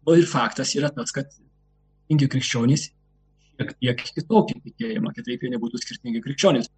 O 0.05 0.15
ir 0.15 0.27
faktas 0.29 0.75
yra 0.77 0.91
tas, 0.93 1.11
kad 1.15 1.31
skirtingi 1.31 2.29
krikščionys 2.29 2.89
šiek 3.55 3.71
tiek 3.79 4.01
kitokį 4.17 4.57
tikėjimą, 4.65 5.13
kitaip 5.15 5.45
jie 5.45 5.53
nebūtų 5.53 5.79
skirtingi 5.81 6.21
krikščionys. 6.23 6.69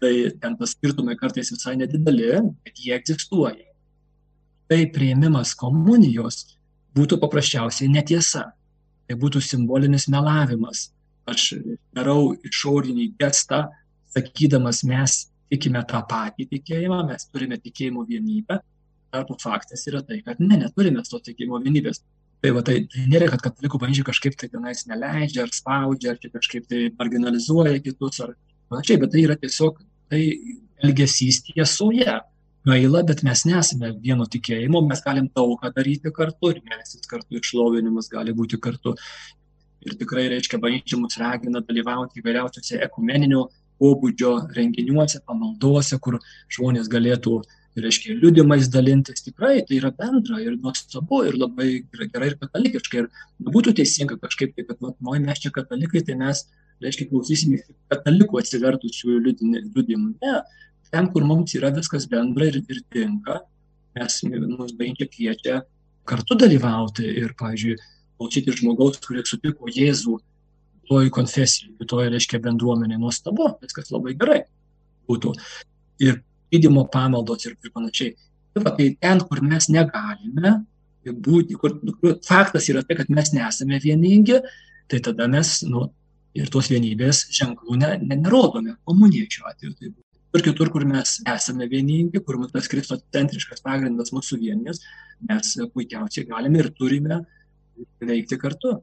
Tai 0.00 0.12
ten 0.40 0.54
tas 0.56 0.72
skirtumai 0.76 1.16
kartais 1.20 1.50
visai 1.52 1.74
nedideli, 1.76 2.30
bet 2.64 2.80
jie 2.80 2.94
egzistuoja. 2.96 3.66
Tai 4.70 4.78
prieimimas 4.94 5.52
komunijos 5.58 6.56
būtų 6.96 7.18
paprasčiausiai 7.20 7.90
netiesa. 7.92 8.46
Tai 9.10 9.18
būtų 9.18 9.42
simbolinis 9.42 10.06
melavimas. 10.08 10.88
Aš 11.28 11.56
darau 11.96 12.30
išorinį 12.46 13.10
gestą, 13.20 13.64
sakydamas, 14.14 14.84
mes 14.86 15.26
tikime 15.50 15.82
tą 15.90 16.00
patį 16.08 16.46
tikėjimą, 16.54 17.02
mes 17.10 17.26
turime 17.28 17.58
tikėjimo 17.60 18.06
vienybę. 18.08 18.60
Tarpu 19.10 19.34
faktas 19.42 19.82
yra 19.90 20.00
tai, 20.06 20.20
kad 20.22 20.38
ne, 20.40 20.62
neturime 20.62 21.02
to 21.06 21.18
tikėjimo 21.26 21.58
vienybės. 21.64 22.00
Tai, 22.40 22.54
va, 22.56 22.62
tai, 22.64 22.78
tai 22.88 23.02
nėra, 23.04 23.26
kad 23.28 23.42
katalikų 23.44 23.78
bažnyčia 23.82 24.06
kažkaip 24.06 24.36
tai 24.40 24.48
tenais 24.48 24.86
neleidžia 24.88 25.42
ar 25.44 25.50
spaudžia, 25.52 26.14
ar 26.14 26.30
kažkaip 26.38 26.70
tai 26.70 26.86
marginalizuoja 26.96 27.82
kitus 27.84 28.22
ar 28.24 28.32
panašiai, 28.72 29.00
bet 29.02 29.12
tai 29.12 29.24
yra 29.26 29.36
tiesiog 29.36 29.82
tai 30.12 30.22
elgesys 30.80 31.42
tiesoje. 31.50 32.16
Gaila, 32.68 33.02
bet 33.08 33.22
mes 33.24 33.44
nesame 33.48 33.92
vieno 34.04 34.26
tikėjimo, 34.28 34.80
mes 34.88 35.00
galim 35.04 35.28
daug 35.36 35.54
ką 35.60 35.70
daryti 35.76 36.12
kartu 36.16 36.52
ir 36.52 36.62
melstis 36.64 37.08
kartu, 37.08 37.36
ir 37.36 37.44
šlovinimas 37.44 38.08
gali 38.12 38.32
būti 38.36 38.60
kartu. 38.60 38.96
Ir 39.84 39.96
tikrai, 40.00 40.26
reiškia, 40.32 40.60
bažnyčia 40.60 41.00
mus 41.00 41.16
ragina 41.20 41.60
dalyvauti 41.64 42.20
įvairiausiose 42.20 42.80
ekumeninio 42.84 43.46
pobūdžio 43.80 44.34
renginiuose, 44.56 45.22
pamaldose, 45.28 45.96
kur 46.04 46.18
žmonės 46.52 46.88
galėtų 46.92 47.38
uh, 47.38 47.59
reiškia, 47.78 48.16
liudimais 48.18 48.68
dalintis, 48.72 49.22
tikrai 49.22 49.60
tai 49.66 49.78
yra 49.78 49.90
bendra 49.94 50.40
ir 50.42 50.56
nuostabu 50.58 51.22
ir 51.28 51.36
labai 51.38 51.68
gerai 51.92 52.32
ir 52.32 52.38
katalikiškai. 52.40 53.04
Ir 53.04 53.52
būtų 53.54 53.74
teisinga 53.78 54.18
kažkaip, 54.22 54.56
tai, 54.56 54.66
kad, 54.68 54.80
nu, 54.82 55.14
mes 55.22 55.42
čia 55.42 55.52
katalikai, 55.54 56.02
tai 56.06 56.16
mes, 56.18 56.44
reiškia, 56.82 57.08
klausysimės 57.12 57.68
katalikų 57.92 58.40
atsivertusių 58.40 59.20
liudimų. 59.28 60.14
Ne, 60.24 60.40
ten, 60.90 61.10
kur 61.14 61.26
mums 61.28 61.54
yra 61.58 61.70
viskas 61.74 62.08
bendra 62.10 62.50
ir, 62.50 62.60
ir 62.66 62.82
tinka, 62.92 63.40
mes 63.98 64.20
mus 64.24 64.74
baigė 64.78 65.06
kviečia 65.10 65.62
kartu 66.08 66.36
dalyvauti 66.38 67.06
ir, 67.06 67.34
pavyzdžiui, 67.38 67.76
klausyti 68.18 68.56
žmogaus, 68.56 68.98
kuris 69.04 69.30
sutiko 69.30 69.70
Jėzų 69.70 70.18
toj 70.90 71.10
konfesijai, 71.14 71.86
toj, 71.86 72.08
reiškia, 72.10 72.40
bendruomenė 72.42 72.98
nuostabu, 72.98 73.46
viskas 73.62 73.92
labai 73.94 74.16
gerai 74.18 74.40
būtų. 75.10 75.36
Ir 76.02 76.18
gydymo 76.52 76.86
pamaldos 76.92 77.46
ir, 77.46 77.56
ir 77.64 77.72
panašiai. 77.74 78.16
Tai, 78.54 78.64
va, 78.64 78.74
tai 78.76 78.90
ten, 79.00 79.22
kur 79.28 79.42
mes 79.46 79.68
negalime 79.70 80.58
būti, 81.06 81.56
kur, 81.60 81.78
kur 82.00 82.18
faktas 82.26 82.68
yra 82.72 82.82
tai, 82.84 82.98
kad 82.98 83.10
mes 83.12 83.32
nesame 83.32 83.80
vieningi, 83.82 84.40
tai 84.90 85.00
tada 85.04 85.28
mes 85.30 85.60
nu, 85.68 85.86
ir 86.36 86.50
tos 86.52 86.70
vienybės 86.70 87.24
ženklų 87.34 87.78
ne, 87.80 87.90
ne, 88.04 88.18
nerodome, 88.20 88.76
komuniečių 88.88 89.46
atveju. 89.50 89.74
Tai 89.78 90.38
ir 90.38 90.44
kitur, 90.46 90.70
kur 90.70 90.84
mes 90.86 91.16
esame 91.26 91.66
vieningi, 91.70 92.22
kur 92.26 92.38
tas 92.52 92.68
kristocentriškas 92.70 93.64
pagrindas 93.66 94.12
mūsų 94.14 94.38
vienės, 94.44 94.82
mes 95.28 95.56
puikiausiai 95.74 96.28
galime 96.28 96.62
ir 96.62 96.70
turime 96.76 97.22
veikti 98.04 98.38
kartu. 98.40 98.78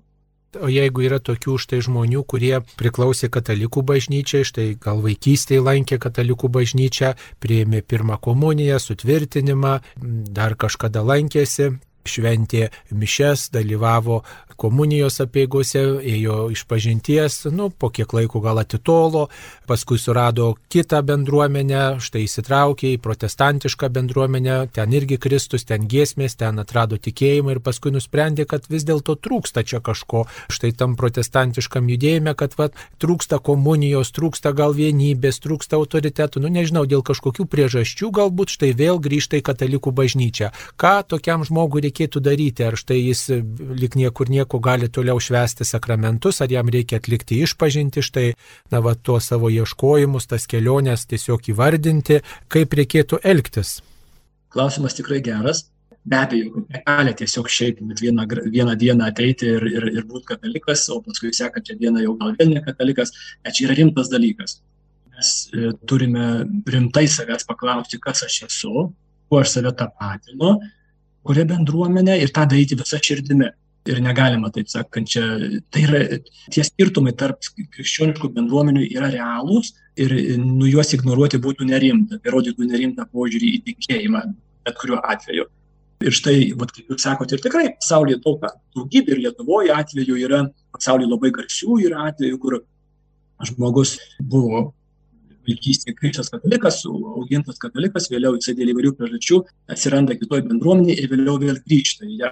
O 0.62 0.70
jeigu 0.72 1.04
yra 1.06 1.20
tokių 1.24 1.58
štai 1.62 1.80
žmonių, 1.86 2.24
kurie 2.30 2.56
priklausė 2.80 3.30
katalikų 3.34 3.84
bažnyčiai, 3.88 4.46
štai 4.48 4.68
gal 4.82 5.02
vaikystėje 5.06 5.64
lankė 5.64 6.00
katalikų 6.02 6.50
bažnyčią, 6.54 7.14
prieimė 7.44 7.84
pirmą 7.86 8.18
komuniją, 8.22 8.80
sutvirtinimą, 8.82 9.78
dar 10.38 10.58
kažkada 10.60 11.04
lankėsi, 11.06 11.76
šventė 12.10 12.68
mišes, 12.92 13.50
dalyvavo 13.54 14.22
komunijos 14.58 15.22
apieigose, 15.22 15.84
ėjo 16.02 16.48
iš 16.54 16.64
pažinties, 16.70 17.44
nu, 17.54 17.70
po 17.70 17.92
kiek 17.94 18.12
laiko 18.18 18.42
gal 18.42 18.58
atitolo, 18.62 19.28
paskui 19.70 20.00
surado 20.02 20.56
kitą 20.74 21.04
bendruomenę, 21.06 22.00
štai 22.04 22.24
įsitraukė 22.26 22.96
į 22.96 23.02
protestantišką 23.04 23.90
bendruomenę, 23.94 24.58
ten 24.74 24.96
irgi 24.98 25.20
Kristus, 25.22 25.68
ten 25.70 25.86
giesmės, 25.90 26.38
ten 26.42 26.58
atrado 26.64 26.98
tikėjimą 26.98 27.56
ir 27.56 27.62
paskui 27.64 27.94
nusprendė, 27.94 28.48
kad 28.50 28.66
vis 28.72 28.86
dėlto 28.88 29.18
trūksta 29.22 29.64
čia 29.68 29.82
kažko. 29.84 30.26
Štai 30.54 30.74
tam 30.78 30.98
protestantiškam 30.98 31.90
judėjime, 31.94 32.34
kad 32.38 32.58
va, 32.58 32.72
trūksta 33.02 33.40
komunijos, 33.44 34.12
trūksta 34.16 34.56
gal 34.58 34.74
vienybės, 34.78 35.42
trūksta 35.44 35.78
autoritetų, 35.78 36.42
nu 36.42 36.52
nežinau, 36.58 36.88
dėl 36.90 37.06
kažkokių 37.06 37.46
priežasčių 37.46 38.10
galbūt 38.18 38.58
štai 38.58 38.74
vėl 38.78 38.98
grįžta 39.04 39.38
į 39.38 39.46
katalikų 39.52 39.94
bažnyčią. 39.94 40.52
Ką 40.82 40.96
tokiam 41.06 41.46
žmogui 41.46 41.86
reikėtų 41.98 42.22
daryti? 42.22 42.63
Ar 42.63 42.75
štai 42.77 43.00
jis 43.00 43.30
lik 43.77 43.96
niekur 43.96 44.30
nieko 44.30 44.60
gali 44.60 44.89
toliau 44.89 45.20
švęsti 45.20 45.66
sakramentus, 45.66 46.42
ar 46.42 46.50
jam 46.51 46.70
reikia 46.70 47.00
atlikti 47.00 47.42
išpažinti 47.44 48.01
štai, 48.01 48.36
na, 48.72 48.82
va, 48.82 48.96
tuos 48.96 49.27
savo 49.27 49.50
ieškojimus, 49.50 50.27
tas 50.27 50.48
keliones 50.48 51.08
tiesiog 51.08 51.50
įvardinti, 51.50 52.22
kaip 52.48 52.74
reikėtų 52.74 53.22
elgtis. 53.24 53.82
Klausimas 54.50 54.96
tikrai 54.96 55.22
geras. 55.22 55.70
Be 56.08 56.16
abejo, 56.16 56.54
kad 56.54 56.70
negali 56.72 57.13
tiesiog 57.20 57.50
šiaip 57.51 57.82
vieną, 58.00 58.24
vieną 58.48 58.77
dieną 58.80 59.10
ateiti 59.10 59.50
ir, 59.58 59.66
ir, 59.68 59.89
ir 59.92 60.06
būti 60.08 60.30
katalikas, 60.30 60.86
o 60.94 61.01
paskui 61.04 61.34
sekančią 61.36 61.75
dieną 61.82 62.06
jau 62.06 62.13
gal 62.22 62.32
vėl 62.38 62.54
ne 62.54 62.62
katalikas, 62.63 63.12
bet 63.44 63.58
čia 63.58 63.66
yra 63.68 63.75
rimtas 63.75 64.08
dalykas. 64.08 64.62
Mes 65.18 65.34
e, 65.51 65.74
turime 65.84 66.46
rimtai 66.63 67.10
savęs 67.12 67.44
paklausti, 67.50 68.00
kas 68.00 68.24
aš 68.24 68.38
esu, 68.48 68.86
kuo 69.27 69.42
aš 69.42 69.58
save 69.58 69.74
tapatinu, 69.75 70.54
kuria 71.28 71.46
bendruomenė 71.50 72.18
ir 72.24 72.34
tą 72.36 72.46
daryti 72.50 72.78
visą 72.80 73.00
širdimi 73.04 73.52
ir 73.88 74.00
negalima, 74.04 74.50
taip 74.54 74.70
sakant, 74.72 75.10
čia, 75.10 75.24
tai 75.72 75.84
yra, 75.88 76.02
tie 76.54 76.64
skirtumai 76.66 77.14
tarp 77.18 77.44
krikščioniškų 77.56 78.32
bendruomenių 78.36 78.84
yra 78.90 79.12
realūs 79.14 79.74
ir 80.00 80.14
nu 80.42 80.68
juos 80.70 80.92
ignoruoti 80.98 81.40
būtų 81.44 81.68
nerimta, 81.70 82.20
tai 82.22 82.34
rodytų 82.36 82.68
nerimtą 82.68 83.08
požiūrį 83.14 83.54
į 83.58 83.62
tikėjimą, 83.70 84.24
bet 84.68 84.82
kuriuo 84.82 85.00
atveju. 85.04 85.48
Ir 86.06 86.14
štai, 86.14 86.36
vat, 86.60 86.72
kaip 86.76 86.92
jūs 86.92 87.02
sakote, 87.08 87.38
ir 87.38 87.42
tikrai 87.42 87.72
pasaulyje 87.80 88.20
daug, 88.22 88.44
daugybė 88.78 89.16
ir 89.16 89.22
Lietuvoje 89.24 89.72
atveju 89.74 90.20
yra, 90.28 90.44
pasaulyje 90.76 91.10
labai 91.10 91.32
garsių 91.40 91.80
yra 91.88 92.10
atveju, 92.12 92.38
kur 92.44 92.60
žmogus 93.50 93.96
buvo 94.22 94.68
vaikystėje 95.48 95.96
krikštas 95.98 96.32
katalikas, 96.34 96.82
augintas 96.88 97.60
katalikas, 97.62 98.10
vėliau 98.12 98.36
jisai 98.38 98.56
dėl 98.58 98.74
įvairių 98.74 98.94
priežasčių 99.00 99.42
atsiranda 99.74 100.18
kitoje 100.20 100.46
bendruomenėje 100.50 101.04
ir 101.04 101.12
vėliau 101.13 101.38
vėl 101.42 101.60
grįžta 101.66 102.08
į 102.08 102.22
ją. 102.24 102.32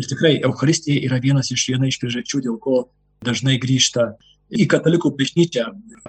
Ir 0.00 0.08
tikrai 0.08 0.34
Euharistija 0.46 1.02
yra 1.08 1.20
vienas 1.22 1.50
iš 1.52 1.66
viena 1.72 1.88
iš 1.90 2.00
priežasčių, 2.02 2.42
dėl 2.46 2.58
ko 2.62 2.82
dažnai 3.26 3.58
grįžta 3.60 4.12
į 4.50 4.66
katalikų 4.70 5.12
bažnyčią, 5.18 5.66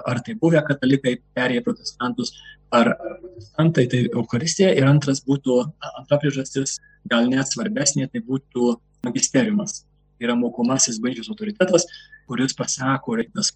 ar 0.08 0.22
tai 0.26 0.36
buvę 0.40 0.62
katalikai 0.68 1.18
perėję 1.36 1.64
protestantus, 1.66 2.34
ar 2.74 2.94
protestantai, 2.98 3.88
tai 3.92 4.06
Euharistija. 4.08 4.72
Ir 4.78 4.88
antras 4.90 5.22
būtų, 5.28 5.60
antra 5.92 6.20
priežastis, 6.22 6.80
gal 7.12 7.30
net 7.30 7.52
svarbesnė, 7.52 8.08
tai 8.12 8.24
būtų 8.26 8.76
magisteriumas. 9.08 9.84
Tai 10.18 10.30
yra 10.30 10.38
mokomasis 10.40 11.00
bažnyčios 11.02 11.32
autoritetas, 11.34 11.88
kuris 12.30 12.56
pasako, 12.58 13.18
tas 13.36 13.54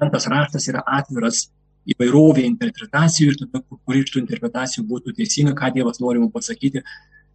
šventas 0.00 0.28
raštas 0.32 0.68
yra 0.72 0.82
atviras 0.86 1.48
įvairovė 1.88 2.44
interpretacijų 2.46 3.32
ir 3.32 3.38
tada, 3.40 3.62
kuri 3.70 4.02
iš 4.04 4.12
tų 4.14 4.22
interpretacijų 4.24 4.84
būtų 4.90 5.14
teisinga, 5.16 5.54
ką 5.58 5.72
Dievas 5.74 6.00
nori 6.02 6.20
mums 6.20 6.34
pasakyti, 6.34 6.82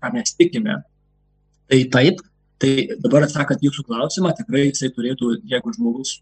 ką 0.01 0.11
mes 0.13 0.35
tikime. 0.37 0.77
Tai 1.71 1.79
taip, 1.95 2.21
tai 2.61 2.73
dabar 3.01 3.25
atsakant 3.25 3.63
jūsų 3.65 3.87
klausimą, 3.87 4.35
tikrai 4.37 4.67
jisai 4.67 4.91
turėtų, 4.93 5.39
jeigu 5.49 5.73
žmogus 5.75 6.19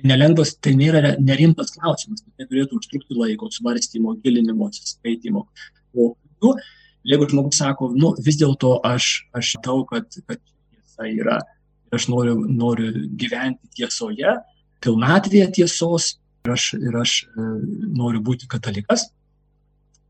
tai 0.00 0.08
nelengvas, 0.12 0.54
tai 0.62 0.74
nėra 0.76 1.16
nerimtas 1.20 1.72
klausimas, 1.76 2.22
tai 2.36 2.46
turėtų 2.48 2.80
užtrukti 2.80 3.16
laiko 3.16 3.50
svarstymo, 3.52 4.16
gilinimo, 4.24 4.68
atsiskaitimo. 4.68 5.46
O 5.96 6.12
tu, 6.40 6.54
jeigu 7.08 7.28
žmogus 7.30 7.60
sako, 7.60 7.90
nu 7.96 8.14
vis 8.20 8.38
dėlto 8.40 8.78
aš, 8.86 9.26
aš 9.36 9.56
tau, 9.64 9.82
kad, 9.88 10.08
kad 10.28 10.40
tiesa 10.40 11.08
yra, 11.08 11.40
aš 11.92 12.08
noriu, 12.12 12.38
noriu 12.46 12.92
gyventi 13.18 13.68
tiesoje, 13.80 14.36
pilnatvėje 14.80 15.50
tiesos 15.60 16.14
ir 16.44 16.54
aš, 16.54 16.66
ir 16.78 16.96
aš 17.00 17.16
e, 17.24 17.48
noriu 17.96 18.22
būti 18.24 18.48
katalikas, 18.50 19.08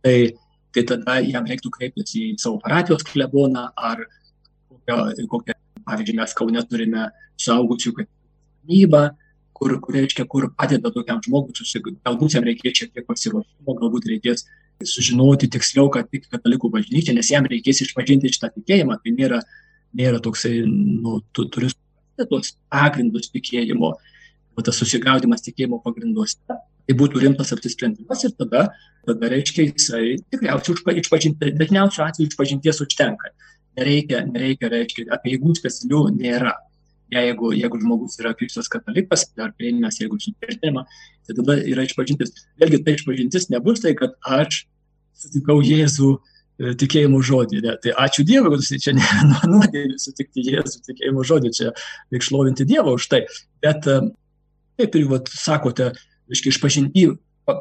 tai, 0.05 0.35
tai 0.75 0.85
tada 0.89 1.19
jam 1.25 1.49
reiktų 1.49 1.73
kreiptis 1.75 2.15
į 2.19 2.27
savo 2.41 2.61
parapijos 2.63 3.05
kleboną 3.07 3.69
ar 3.77 4.05
kokią, 4.71 5.27
kokią 5.33 5.59
pavyzdžiui, 5.89 6.19
mes 6.21 6.37
Kaune 6.37 6.63
turime 6.69 7.09
suaugusių 7.41 7.95
tarnybą, 8.01 9.05
kur, 9.57 9.77
kur, 9.83 9.97
reiškia, 9.99 10.25
kur 10.31 10.49
padeda 10.57 10.93
tokiam 10.95 11.21
žmogui, 11.25 11.55
galbūt 12.05 12.37
jam 12.37 12.47
reikės 12.47 12.79
šiek 12.79 12.95
tiek 12.95 13.07
pasiruošimo, 13.09 13.77
galbūt 13.83 14.09
reikės 14.13 14.47
sužinoti 14.89 15.51
tiksliau, 15.53 15.91
kad 15.93 16.09
tik 16.09 16.29
katalikų 16.33 16.71
bažnyčia, 16.73 17.13
nes 17.17 17.29
jam 17.33 17.49
reikės 17.49 17.83
išpažinti 17.85 18.33
šitą 18.33 18.53
tikėjimą, 18.55 18.97
tai 19.03 19.13
nėra, 19.17 19.43
nėra 19.97 20.23
toksai, 20.25 20.63
nu, 20.65 21.19
tu 21.37 21.45
turi 21.53 21.69
tuos 22.21 22.55
pagrindus 22.73 23.29
tikėjimo, 23.35 23.93
o 24.59 24.65
tas 24.67 24.81
susigaudimas 24.81 25.45
tikėjimo 25.47 25.83
pagrinduose, 25.85 26.41
tai 26.49 26.97
būtų 26.99 27.23
rimtas 27.23 27.53
apsisprendimas 27.55 28.25
ir 28.27 28.35
tada, 28.39 28.67
tada 29.07 29.31
reiškia, 29.31 29.69
jisai 29.71 30.17
tikriausiai 30.33 30.99
išpažinti, 31.03 31.55
dažniausiu 31.61 32.05
atveju 32.07 32.33
išpažinties 32.33 32.83
užtenka 32.87 33.31
nereikia, 33.79 34.25
nereikia, 34.27 34.71
reiškia, 34.73 35.07
apieigų 35.17 35.55
specialių 35.59 36.05
nėra. 36.17 36.57
Jeigu, 37.11 37.51
jeigu 37.59 37.81
žmogus 37.83 38.21
yra 38.23 38.31
krikštas 38.39 38.69
katalikas, 38.71 39.25
ar 39.43 39.51
priėmęs, 39.59 39.99
jeigu 39.99 40.19
sutvirtinimą, 40.23 40.85
tai 41.27 41.35
tada 41.41 41.57
yra 41.67 41.83
išpažintis. 41.89 42.31
Vėlgi, 42.61 42.85
tai 42.87 42.95
išpažintis 42.99 43.49
nebus 43.51 43.83
tai, 43.83 43.97
kad 43.99 44.15
aš 44.23 44.61
sutikau 45.19 45.57
Jėzų 45.59 46.13
e, 46.15 46.77
tikėjimo 46.79 47.19
žodį. 47.27 47.65
Ne? 47.67 47.75
Tai 47.83 47.97
ačiū 48.05 48.23
Dievui, 48.29 48.53
kad 48.55 48.63
jūs 48.63 48.85
čia 48.87 48.95
nėra 48.95 49.43
nuodėmė 49.51 49.99
sutikti 49.99 50.47
Jėzų 50.53 50.85
tikėjimo 50.87 51.27
žodį, 51.27 51.53
čia 51.59 51.73
reikia 51.73 52.29
šlovinti 52.29 52.69
Dievą 52.71 52.95
už 52.95 53.11
tai. 53.11 53.25
Bet, 53.67 53.91
e, 53.91 53.99
kaip 54.81 54.97
ir 54.97 55.11
vat, 55.11 55.29
sakote, 55.33 55.93
reiškia, 56.31 56.55
išpažinti 56.55 57.11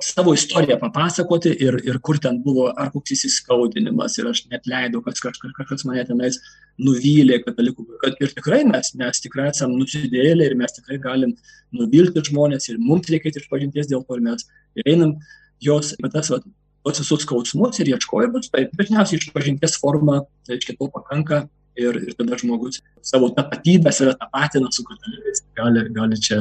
savo 0.01 0.33
istoriją 0.33 0.77
papasakoti 0.79 1.51
ir, 1.65 1.79
ir 1.87 1.99
kur 2.05 2.19
ten 2.21 2.39
buvo, 2.43 2.67
ar 2.77 2.91
koks 2.93 3.15
įsiskaudinimas 3.15 4.17
ir 4.19 4.29
aš 4.29 4.43
net 4.51 4.67
leidau, 4.69 5.01
kad 5.05 5.17
kažkas, 5.17 5.53
kažkas 5.57 5.85
mane 5.87 6.03
tenais 6.07 6.39
nuvylė 6.79 7.39
katalikų. 7.45 7.85
Kad 8.03 8.21
ir 8.23 8.33
tikrai 8.37 8.61
mes, 8.67 8.93
mes 8.99 9.23
tikrai 9.23 9.49
esame 9.49 9.79
nusidėlę 9.79 10.49
ir 10.49 10.55
mes 10.59 10.75
tikrai 10.75 10.99
galim 11.03 11.35
nuvilti 11.75 12.23
žmonės 12.29 12.69
ir 12.71 12.79
mums 12.79 13.09
reikia 13.11 13.33
išpažinties 13.35 13.89
dėl 13.91 14.05
to 14.05 14.19
ir 14.19 14.25
mes 14.29 14.45
ir 14.79 14.91
einam 14.93 15.15
jos, 15.63 15.95
bet 16.03 16.13
tas, 16.15 16.31
va, 16.33 16.41
tos 16.85 17.01
visus 17.01 17.25
skausmus 17.25 17.79
ir 17.81 17.93
ieškojimus, 17.95 18.51
tai 18.53 18.67
dažniausiai 18.73 19.19
išpažinties 19.19 19.79
forma, 19.81 20.21
tai 20.45 20.57
reiškia 20.57 20.77
to 20.79 20.91
pakanka 20.93 21.47
ir, 21.79 21.97
ir 22.07 22.13
tada 22.19 22.37
žmogus 22.39 22.81
savo 23.05 23.31
tapatybę 23.35 23.91
save 23.95 24.15
tapatina 24.19 24.71
su 24.71 24.85
katalikais, 24.87 25.43
gali, 25.59 25.87
gali 25.95 26.21
čia 26.27 26.39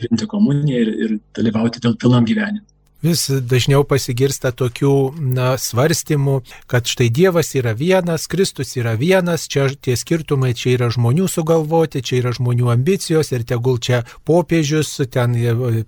priimti 0.00 0.28
komuniją 0.30 0.82
ir, 0.84 0.92
ir 1.04 1.16
dalyvauti 1.36 1.82
dėl 1.84 1.96
pilnam 2.00 2.28
gyvenimui. 2.28 2.66
Vis 3.00 3.22
dažniau 3.32 3.80
pasigirsta 3.88 4.50
tokių 4.52 4.92
na, 5.32 5.54
svarstymų, 5.56 6.34
kad 6.68 6.84
štai 6.84 7.06
Dievas 7.08 7.54
yra 7.56 7.72
vienas, 7.72 8.26
Kristus 8.28 8.74
yra 8.76 8.92
vienas, 9.00 9.46
čia 9.48 9.70
tie 9.72 9.94
skirtumai 9.96 10.50
čia 10.52 10.74
yra 10.74 10.90
žmonių 10.92 11.24
sugalvoti, 11.32 12.02
čia 12.04 12.18
yra 12.18 12.34
žmonių 12.36 12.68
ambicijos 12.74 13.32
ir 13.32 13.46
tegul 13.48 13.78
čia 13.80 14.02
popiežius, 14.28 14.90
ten 15.08 15.32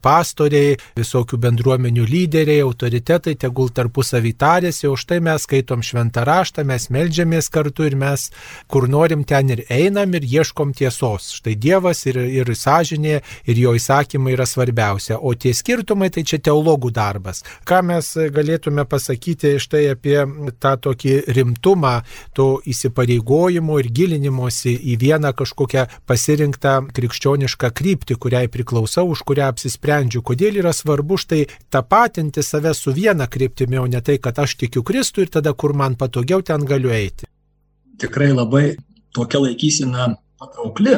pastoriai, 0.01 0.79
visokių 0.97 1.37
bendruomenių 1.43 2.07
lyderiai, 2.09 2.63
autoritetai, 2.65 3.37
tegul 3.37 3.69
tarpusavį 3.77 4.33
tarėsi, 4.41 4.89
o 4.89 4.97
štai 4.97 5.21
mes 5.21 5.45
skaitom 5.45 5.85
šventą 5.85 6.25
raštą, 6.25 6.65
mes 6.65 6.89
melžiamės 6.89 7.53
kartu 7.53 7.91
ir 7.91 7.99
mes 8.01 8.31
kur 8.73 8.89
norim 8.89 9.27
ten 9.29 9.53
ir 9.53 9.67
einam 9.69 10.17
ir 10.17 10.25
ieškom 10.25 10.73
tiesos. 10.81 11.29
Štai 11.43 11.59
Dievas 11.61 12.07
ir, 12.09 12.23
ir 12.41 12.57
sąžinė 12.57 13.21
ir 13.45 13.63
jo 13.67 13.77
įsakymai 13.77 14.33
yra 14.33 14.49
svarbiausia, 14.49 15.21
o 15.21 15.37
tie 15.37 15.53
skirtumai 15.53 16.09
tai 16.09 16.25
čia 16.25 16.41
teologų 16.41 16.89
darbas 16.89 17.02
darbas. 17.03 17.43
Ką 17.69 17.83
mes 17.87 18.09
galėtume 18.35 18.85
pasakyti 18.89 19.57
štai 19.63 19.85
apie 19.93 20.19
tą 20.63 20.75
tokį 20.87 21.15
rimtumą 21.37 21.95
to 22.37 22.49
įsipareigojimo 22.73 23.79
ir 23.83 23.91
gilinimosi 23.99 24.75
į 24.93 24.97
vieną 25.03 25.33
kažkokią 25.39 25.87
pasirinktą 26.09 26.75
krikščionišką 26.97 27.73
kryptį, 27.79 28.19
kuriai 28.23 28.51
priklausau, 28.53 29.09
už 29.15 29.25
kurią 29.29 29.51
apsisprendžiu. 29.53 30.23
Kodėl 30.27 30.61
yra 30.63 30.75
svarbu 30.77 31.19
štai 31.21 31.43
tapatinti 31.73 32.45
save 32.47 32.75
su 32.79 32.95
viena 32.95 33.29
kryptimi, 33.31 33.81
o 33.81 33.87
ne 33.87 34.03
tai, 34.05 34.19
kad 34.23 34.39
aš 34.39 34.57
tikiu 34.65 34.85
Kristų 34.87 35.27
ir 35.27 35.35
tada, 35.39 35.55
kur 35.55 35.75
man 35.79 35.99
patogiau, 36.01 36.43
ten 36.43 36.67
galiu 36.69 36.93
eiti. 36.95 37.29
Tikrai 38.03 38.33
labai 38.33 38.77
tokia 39.15 39.43
laikysena 39.43 40.15
patraukli 40.41 40.97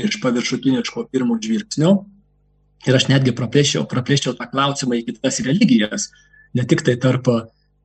iš 0.00 0.20
paviršutiniško 0.22 1.06
pirmo 1.12 1.36
žvilgsnio, 1.42 1.92
Ir 2.88 2.96
aš 2.96 3.10
netgi 3.10 3.34
praplėščiau, 3.36 3.84
praplėščiau 3.88 4.36
tą 4.38 4.46
klausimą 4.48 5.00
į 5.00 5.06
kitas 5.10 5.42
religijas, 5.44 6.08
ne 6.56 6.64
tik 6.68 6.84
tai 6.86 6.96
tarp, 7.00 7.28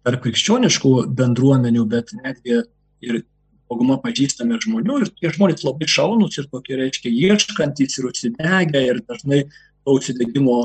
tarp 0.07 0.21
krikščioniškų 0.23 0.93
bendruomenių, 1.17 1.83
bet 1.91 2.13
netgi 2.15 2.61
ir 3.03 3.23
dauguma 3.69 3.97
pažįstami 4.01 4.59
žmonių 4.63 5.01
ir 5.03 5.11
tie 5.19 5.31
žmonės 5.35 5.65
labai 5.65 5.89
šaunus 5.89 6.37
ir 6.39 6.47
tokie, 6.51 6.77
reiškia, 6.79 7.11
ieškantis 7.11 7.99
ir 7.99 8.09
užsidegę 8.11 8.83
ir 8.91 9.01
dažnai 9.09 9.43
to 9.49 9.97
užsidegimo 9.97 10.59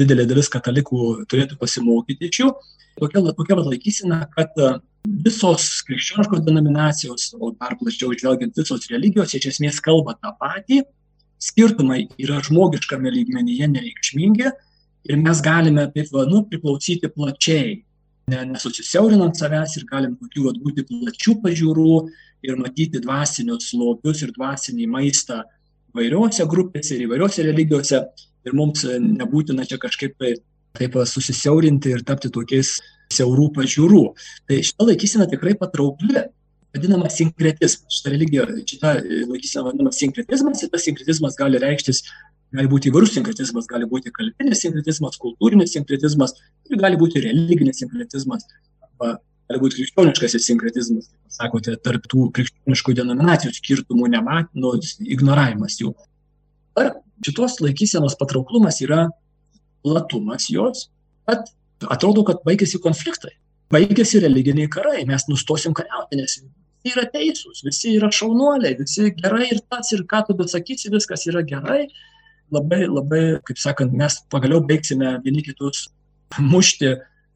didelė 0.00 0.26
dalis 0.28 0.50
katalikų 0.52 1.28
turėtų 1.30 1.58
pasimokyti 1.60 2.30
iš 2.30 2.42
jų. 2.42 2.50
Tokia, 2.96 3.22
tokia 3.36 3.58
laikysena, 3.60 4.22
kad 4.32 4.56
e, 4.56 4.70
visos 5.24 5.68
krikščioniškos 5.88 6.44
denominacijos, 6.46 7.28
o 7.36 7.52
dar 7.52 7.76
plačiau 7.80 8.14
žvelgiant 8.16 8.56
visos 8.56 8.88
religijos, 8.92 9.34
iš 9.36 9.50
esmės 9.52 9.82
kalba 9.84 10.16
tą 10.16 10.32
patį, 10.40 10.82
skirtumai 11.42 12.06
yra 12.22 12.40
žmogiškame 12.44 13.10
lygmenyje 13.12 13.68
nereikšmingi 13.72 14.46
ir 15.10 15.18
mes 15.22 15.42
galime 15.44 15.86
taip 15.94 16.12
va, 16.14 16.24
nu, 16.28 16.42
priklausyti 16.50 17.10
plačiai, 17.14 17.76
ne, 18.32 18.44
nesusisiaurinant 18.52 19.38
savęs 19.38 19.76
ir 19.78 19.86
galim 19.90 20.16
tokių 20.20 20.46
vat, 20.48 20.62
būti 20.62 20.86
plačių 20.88 21.36
pažiūrų 21.44 21.92
ir 22.46 22.58
matyti 22.60 23.02
dvasinius 23.02 23.72
lobius 23.76 24.24
ir 24.24 24.32
dvasinį 24.36 24.88
maistą 24.90 25.42
įvairiuose 25.94 26.46
grupėse 26.50 26.96
ir 26.96 27.06
įvairiuose 27.06 27.46
religijose 27.46 28.02
ir 28.46 28.56
mums 28.56 28.84
nebūtina 28.86 29.66
čia 29.68 29.78
kažkaip 29.82 30.16
tai 30.20 30.36
taip 30.76 30.98
susisiaurinti 31.08 31.94
ir 31.94 32.04
tapti 32.06 32.28
tokiais 32.32 32.76
siaurų 33.14 33.50
pažiūrų. 33.56 34.02
Tai 34.48 34.58
šita 34.68 34.88
laikysena 34.90 35.28
tikrai 35.30 35.54
patraukli 35.58 36.26
vadinama 36.76 37.10
sinkretizmas. 37.12 37.98
Šitą 37.98 38.12
religiją, 38.14 38.46
šitą 38.68 38.94
laikysena 39.32 39.66
vadinama 39.68 39.92
sinkretizmas 39.96 40.64
ir 40.64 40.72
tas 40.72 40.86
sinkretizmas 40.86 41.38
gali 41.38 41.60
reikštis, 41.62 42.02
gali 42.56 42.70
būti 42.70 42.90
įvairus 42.92 43.14
sinkretizmas, 43.16 43.68
gali 43.70 43.88
būti 43.90 44.12
kalbinis 44.14 44.62
sinkretizmas, 44.64 45.18
kultūrinis 45.22 45.74
sinkretizmas 45.76 46.36
ir 46.70 46.80
gali 46.80 46.98
būti 47.00 47.22
religinis 47.24 47.82
sinkretizmas. 47.82 48.46
Arba 48.86 49.16
gali 49.46 49.62
būti 49.62 49.80
krikščioniškasis 49.80 50.48
sinkretizmas, 50.50 51.08
kaip 51.10 51.38
sakote, 51.38 51.76
tarp 51.82 52.06
tų 52.10 52.28
krikščioniškų 52.36 52.96
denominacijų 53.00 53.54
skirtumų 53.56 54.10
nemat, 54.14 54.50
nu, 54.58 54.74
ignoravimas 55.06 55.78
jų. 55.82 55.92
Ar 56.78 56.96
šitos 57.24 57.60
laikysenos 57.64 58.18
patrauklumas 58.20 58.80
yra 58.84 59.06
platumas 59.86 60.48
jos, 60.50 60.88
bet 61.28 61.52
atrodo, 61.92 62.24
kad 62.26 62.42
baigėsi 62.46 62.80
konfliktai, 62.82 63.36
baigėsi 63.72 64.20
religiniai 64.24 64.70
karai, 64.72 65.04
mes 65.08 65.26
nustosim 65.30 65.74
kariauti, 65.76 66.18
nes 66.20 66.40
yra 66.92 67.06
teisūs, 67.12 67.62
visi 67.66 67.96
yra 67.96 68.10
šaunuoliai, 68.14 68.76
visi 68.78 69.10
gerai 69.16 69.50
ir 69.50 69.60
tas, 69.70 69.90
ir 69.94 70.04
ką 70.10 70.22
tu 70.28 70.36
besakysi, 70.38 70.92
viskas 70.94 71.26
yra 71.30 71.42
gerai. 71.46 71.86
Labai, 72.54 72.84
labai, 72.86 73.22
kaip 73.46 73.58
sakant, 73.58 73.94
mes 73.98 74.20
pagaliau 74.30 74.62
baigsime 74.62 75.16
vieni 75.24 75.42
kitus 75.42 75.88
mušti 76.38 76.92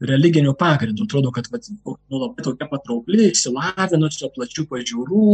religinių 0.07 0.53
pagrindų. 0.57 1.05
Atrodo, 1.05 1.33
kad 1.35 1.49
vat, 1.51 1.67
nu, 1.69 2.21
labai 2.21 2.45
tokia 2.45 2.67
patraukli, 2.71 3.27
išsilavinusio, 3.31 4.31
plačių 4.35 4.65
pažiūrų, 4.71 5.33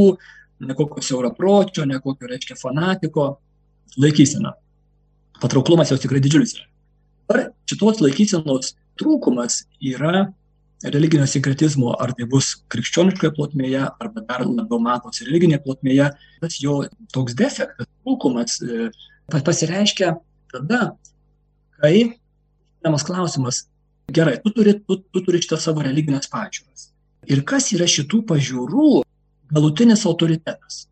nekokio 0.68 1.04
siaurapročio, 1.06 1.86
nekokio, 1.88 2.32
reiškia, 2.32 2.58
fanatiko 2.60 3.30
laikysena. 4.02 4.56
Patrauklumas 5.42 5.94
jos 5.94 6.02
tikrai 6.02 6.22
didžiulis. 6.24 6.58
Ar 7.32 7.50
šitos 7.70 8.02
laikysenos 8.02 8.74
trūkumas 8.98 9.62
yra 9.84 10.28
religinio 10.84 11.26
sinkretizmo, 11.30 11.94
ar 12.02 12.14
tai 12.18 12.28
bus 12.30 12.54
krikščioniškoje 12.72 13.34
plotmėje, 13.38 13.84
arba 14.04 14.24
dar 14.28 14.44
labiau 14.46 14.80
matosi 14.84 15.26
religinėje 15.26 15.64
plotmėje, 15.64 16.12
tas 16.44 16.60
jo 16.62 16.84
toks 17.14 17.38
defektas, 17.38 17.90
trūkumas 18.06 18.60
e, 18.62 18.90
pasireiškia 19.34 20.14
tada, 20.54 20.82
kai, 21.82 21.96
temas 22.86 23.06
klausimas, 23.08 23.64
gerai, 24.14 24.38
tu 24.44 24.54
turi, 24.54 24.78
tu, 24.86 25.02
tu 25.02 25.24
turi 25.26 25.42
šitą 25.44 25.60
savo 25.62 25.86
religinės 25.86 26.30
pažiūras. 26.32 26.92
Ir 27.28 27.42
kas 27.48 27.72
yra 27.76 27.88
šitų 27.90 28.22
pažiūrų 28.30 29.02
galutinis 29.52 30.06
autoritetas? 30.08 30.86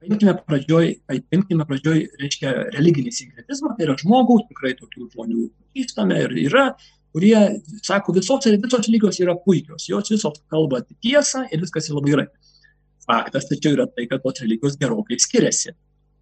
Paimkime 0.00 0.36
pradžioj, 0.46 0.94
paimkime 1.08 1.64
pradžioj, 1.68 2.04
reiškia, 2.20 2.52
religinį 2.76 3.10
sinkretizmą, 3.12 3.74
tai 3.76 3.88
yra 3.88 3.96
žmogaus, 4.00 4.46
tikrai 4.48 4.72
tokių 4.78 5.10
žmonių 5.10 5.48
pažįstame 5.50 6.22
ir 6.24 6.36
yra, 6.46 6.64
kurie 7.14 7.36
sako, 7.82 8.14
visos, 8.16 8.46
visos 8.62 8.88
lygos 8.88 9.20
yra 9.22 9.34
puikios, 9.44 9.88
jos 9.88 10.10
visos 10.12 10.40
kalba 10.50 10.82
tiesą 11.02 11.44
ir 11.50 11.62
viskas 11.62 11.90
yra 11.90 11.98
labai 11.98 12.14
gerai. 12.14 12.26
Faktas 13.06 13.48
tačiau 13.50 13.74
yra 13.74 13.86
tai, 13.90 14.06
kad 14.10 14.22
tos 14.22 14.42
religijos 14.44 14.78
gerokai 14.80 15.18
skiriasi. 15.18 15.74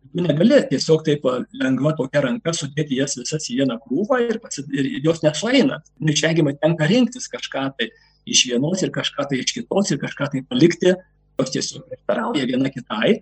Tu 0.08 0.24
negali 0.24 0.60
tiesiog 0.70 1.02
taip 1.04 1.24
lengva 1.60 1.92
tokia 1.98 2.22
ranka 2.24 2.54
sudėti 2.56 2.96
jas 2.96 3.18
visas 3.18 3.48
į 3.52 3.58
vieną 3.60 3.76
krūvą 3.82 4.20
ir, 4.24 4.38
pasid... 4.40 4.70
ir 4.72 4.88
jos 5.04 5.20
nesueina. 5.24 5.82
Neišvengiamai 6.00 6.54
tenka 6.62 6.88
rinktis 6.88 7.28
kažką 7.28 7.66
tai 7.76 7.90
iš 8.28 8.46
vienos 8.48 8.84
ir 8.84 8.92
kažką 8.94 9.26
tai 9.28 9.42
iš 9.42 9.52
kitos 9.56 9.92
ir 9.92 10.00
kažką 10.00 10.30
tai 10.32 10.44
palikti, 10.48 10.94
jos 11.40 11.52
tiesiog 11.52 11.84
prieštarauja 11.90 12.48
viena 12.48 12.72
kitai. 12.72 13.18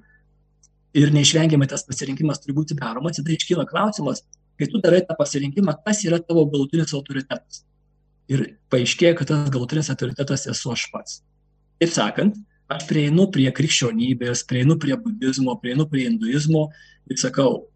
Ir 0.96 1.12
neišvengiamai 1.12 1.66
tas 1.68 1.82
pasirinkimas 1.88 2.40
turi 2.44 2.54
būti 2.56 2.78
daromas, 2.78 3.18
tada 3.18 3.34
iškyla 3.34 3.66
klausimas, 3.68 4.22
kai 4.58 4.68
tu 4.72 4.80
darai 4.82 5.02
tą 5.06 5.16
pasirinkimą, 5.18 5.76
kas 5.84 6.02
yra 6.08 6.20
tavo 6.22 6.46
galutinis 6.50 6.94
autoritetas. 6.96 7.62
Ir 8.32 8.42
paaiškėja, 8.72 9.14
kad 9.18 9.30
tas 9.30 9.50
galutinis 9.54 9.90
autoritetas 9.92 10.46
esu 10.50 10.72
aš 10.74 10.88
pats. 10.92 11.20
Taip 11.80 11.92
sakant, 11.94 12.38
aš 12.72 12.86
prieinu 12.88 13.28
prie 13.32 13.46
krikščionybės, 13.54 14.44
prieinu 14.50 14.78
prie 14.82 14.96
budizmo, 14.98 15.54
prieinu 15.62 15.86
prie 15.90 16.08
hinduizmo 16.08 16.66
ir 17.10 17.20
sakau, 17.20 17.66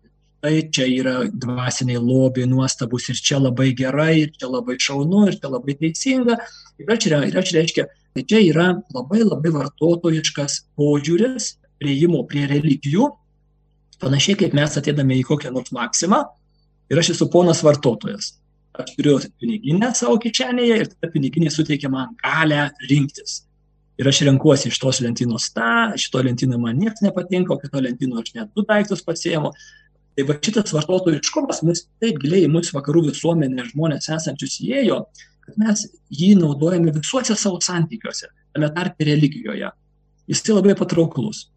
tai 0.40 0.64
čia 0.72 0.88
yra 0.88 1.14
dvasiniai 1.28 2.00
lobiai 2.00 2.48
nuostabus 2.48 3.10
ir 3.12 3.20
čia 3.20 3.38
labai 3.38 3.70
gerai, 3.76 4.24
ir 4.24 4.34
čia 4.34 4.48
labai 4.48 4.78
šaunu, 4.80 5.26
ir 5.28 5.36
čia 5.38 5.52
labai 5.52 5.76
teisinga. 5.78 6.38
Ir 6.80 6.92
aš, 6.94 7.06
ir 7.12 7.38
aš 7.38 7.54
reiškia, 7.54 7.86
tai 8.16 8.24
čia 8.24 8.40
yra 8.48 8.70
labai 8.96 9.20
labai 9.22 9.52
vartotojiškas 9.58 10.62
požiūris 10.80 11.54
prieimo 11.80 12.24
prie 12.28 12.46
religijų, 12.48 13.06
panašiai 14.00 14.38
kaip 14.40 14.56
mes 14.56 14.76
atėdame 14.80 15.20
į 15.20 15.26
kokią 15.28 15.52
nors 15.52 15.72
maksimą 15.76 16.24
ir 16.90 17.00
aš 17.00 17.14
esu 17.14 17.28
ponas 17.32 17.62
vartotojas. 17.66 18.34
Aš 18.80 18.94
turiu 18.96 19.18
piniginę 19.40 19.90
savo 19.98 20.16
kičenėje 20.22 20.76
ir 20.82 20.90
ta 20.92 21.10
piniginė 21.10 21.50
suteikia 21.52 21.90
man 21.92 22.14
galę 22.22 22.68
rinktis. 22.90 23.44
Ir 24.00 24.08
aš 24.08 24.22
renkuosi 24.24 24.70
iš 24.70 24.78
tos 24.80 25.02
lentynos 25.04 25.50
tą, 25.52 25.90
šito 26.00 26.22
lentyno 26.24 26.58
man 26.60 26.78
niekas 26.80 27.02
nepatinka, 27.04 27.52
o 27.52 27.60
kito 27.60 27.82
lentyno 27.84 28.22
aš 28.22 28.32
net 28.36 28.54
du 28.56 28.64
daiktus 28.68 29.02
pasiemu. 29.04 29.50
Tai 30.16 30.26
va 30.28 30.36
šitas 30.42 30.72
vartotojiškumas 30.74 31.60
mus 31.66 31.84
taip 32.02 32.18
giliai 32.22 32.46
į 32.46 32.52
mūsų 32.54 32.78
vakarų 32.78 33.04
visuomenę 33.10 33.66
žmonės 33.70 34.08
esančius 34.16 34.56
įėjo, 34.64 35.02
kad 35.44 35.58
mes 35.60 35.84
jį 36.16 36.32
naudojame 36.40 36.94
visuose 36.96 37.36
savo 37.38 37.60
santykiuose, 37.64 38.30
tame 38.54 38.70
tarpe 38.74 39.06
religijoje. 39.06 39.70
Jis 40.30 40.44
tai 40.46 40.56
labai 40.56 40.76
patrauklus. 40.78 41.48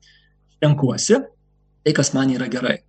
Renkuosi 0.63 1.19
tai, 1.19 1.93
kas 1.95 2.13
man 2.15 2.31
yra 2.33 2.49
gerai. 2.51 2.81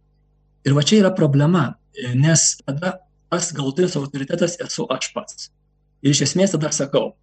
Ir 0.65 0.77
va 0.77 0.83
čia 0.87 1.03
yra 1.03 1.11
problema 1.15 1.75
nes 2.15 2.57
tada 2.67 2.99
tas 3.31 3.53
galutinis 3.53 3.97
autoritetas 3.97 4.59
esu 4.63 4.87
aš 4.91 5.13
pats. 5.15 5.49
Ir 6.05 6.13
iš 6.15 6.25
esmės 6.29 6.55
tada 6.55 6.71
sakau, 6.75 7.15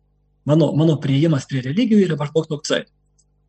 mano, 0.45 0.71
mano 0.75 0.97
prieimas 1.01 1.47
prie 1.47 1.61
religijų 1.67 2.07
yra 2.07 2.17
maždaug 2.19 2.47
toksai. 2.49 2.83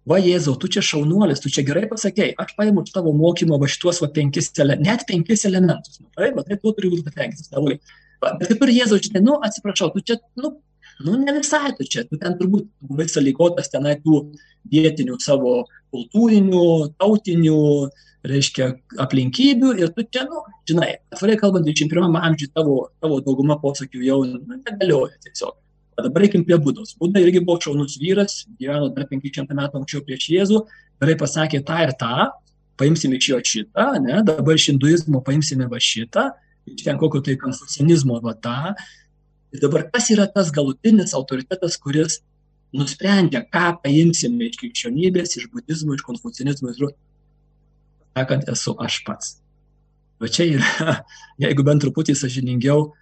Va 0.07 0.19
Jėzau, 0.19 0.57
tu 0.59 0.67
čia 0.67 0.83
šaunuolis, 0.83 1.41
tu 1.43 1.51
čia 1.53 1.63
gerai 1.67 1.85
pasakėjai, 1.91 2.35
aš 2.43 2.57
paimu 2.59 2.83
tavo 2.91 3.13
mokymo 3.15 3.59
va 3.63 3.69
šituos 3.71 4.01
va 4.03 4.09
penkis, 4.11 4.51
net 4.83 5.05
penkis 5.07 5.45
elementus. 5.47 6.01
Matai, 6.03 6.33
matai, 6.35 6.59
tu 6.59 6.73
turi 6.75 6.91
būti 6.91 7.07
patenkintas. 7.07 7.53
Bet 8.23 8.49
kaip 8.51 8.65
ir 8.67 8.75
Jėzau, 8.75 8.99
čia, 9.03 9.23
nu, 9.23 9.39
atsiprašau, 9.47 9.93
tu 9.95 10.03
čia, 10.03 10.19
nu, 10.43 10.57
nu, 11.07 11.15
ne 11.23 11.37
visai 11.39 11.71
tu 11.79 11.87
čia, 11.87 12.03
tu 12.11 12.19
ten 12.19 12.35
turbūt 12.39 12.67
buvai 12.83 13.07
sąlygotas 13.11 13.71
tenai 13.71 13.95
tų 14.03 14.25
vietinių 14.75 15.21
savo 15.23 15.61
kultūrinių, 15.95 16.67
tautinių, 16.99 17.63
uh, 17.87 18.12
reiškia 18.29 18.69
aplinkybių 19.03 19.73
ir 19.81 19.91
tu 19.97 20.05
čia, 20.15 20.25
nu, 20.31 20.45
žinai, 20.69 20.93
atvirai 21.13 21.37
kalbant, 21.41 21.67
21 21.67 22.19
amžiuje 22.21 22.53
tavo, 22.55 22.77
tavo 23.03 23.19
dauguma 23.25 23.59
posakių 23.63 24.05
jau 24.07 24.21
nu, 24.29 24.41
negalioja 24.53 25.19
tiesiog. 25.27 25.57
O 25.93 26.05
dabar 26.07 26.25
reikim 26.25 26.45
prie 26.47 26.57
būdos. 26.63 26.95
Būda 27.01 27.21
irgi 27.21 27.43
buvo 27.45 27.59
šaunus 27.61 27.99
vyras, 28.01 28.45
gyveno 28.61 28.89
dar 28.95 29.09
500 29.11 29.59
metų 29.59 29.83
anksčiau 29.83 30.05
prieš 30.07 30.29
Jėzų, 30.33 30.63
gerai 31.03 31.19
pasakė 31.21 31.61
tą 31.69 31.83
ir 31.85 31.93
tą, 32.01 32.31
paimsime 32.81 33.19
iš 33.19 33.29
jo 33.35 33.41
šitą, 33.53 33.89
ne, 34.01 34.23
dabar 34.27 34.57
iš 34.57 34.71
hinduizmo 34.71 35.21
paimsime 35.27 35.69
va 35.69 35.81
šitą, 35.83 36.31
iš 36.71 36.87
ten 36.87 36.99
kokio 37.01 37.21
tai 37.27 37.37
konfucianizmo 37.41 38.23
va 38.25 38.37
tą. 38.39 38.73
Ir 39.53 39.61
dabar 39.61 39.85
kas 39.93 40.09
yra 40.15 40.25
tas 40.33 40.49
galutinis 40.55 41.13
autoritetas, 41.19 41.77
kuris 41.77 42.23
nusprendžia, 42.73 43.43
ką 43.53 43.67
paimsime 43.83 44.49
iš 44.49 44.57
krikščionybės, 44.63 45.37
iš 45.37 45.51
budizmo, 45.53 45.99
iš 45.99 46.07
konfucianizmo, 46.07 46.73
iš 46.73 46.81
sakant, 48.17 48.49
esu 48.53 48.75
aš 48.83 48.99
pats. 49.07 49.39
Va 50.23 50.31
čia 50.31 50.47
yra, 50.57 50.99
jeigu 51.45 51.65
bent 51.67 51.83
truputį 51.85 52.15
sažiningiau 52.19 52.93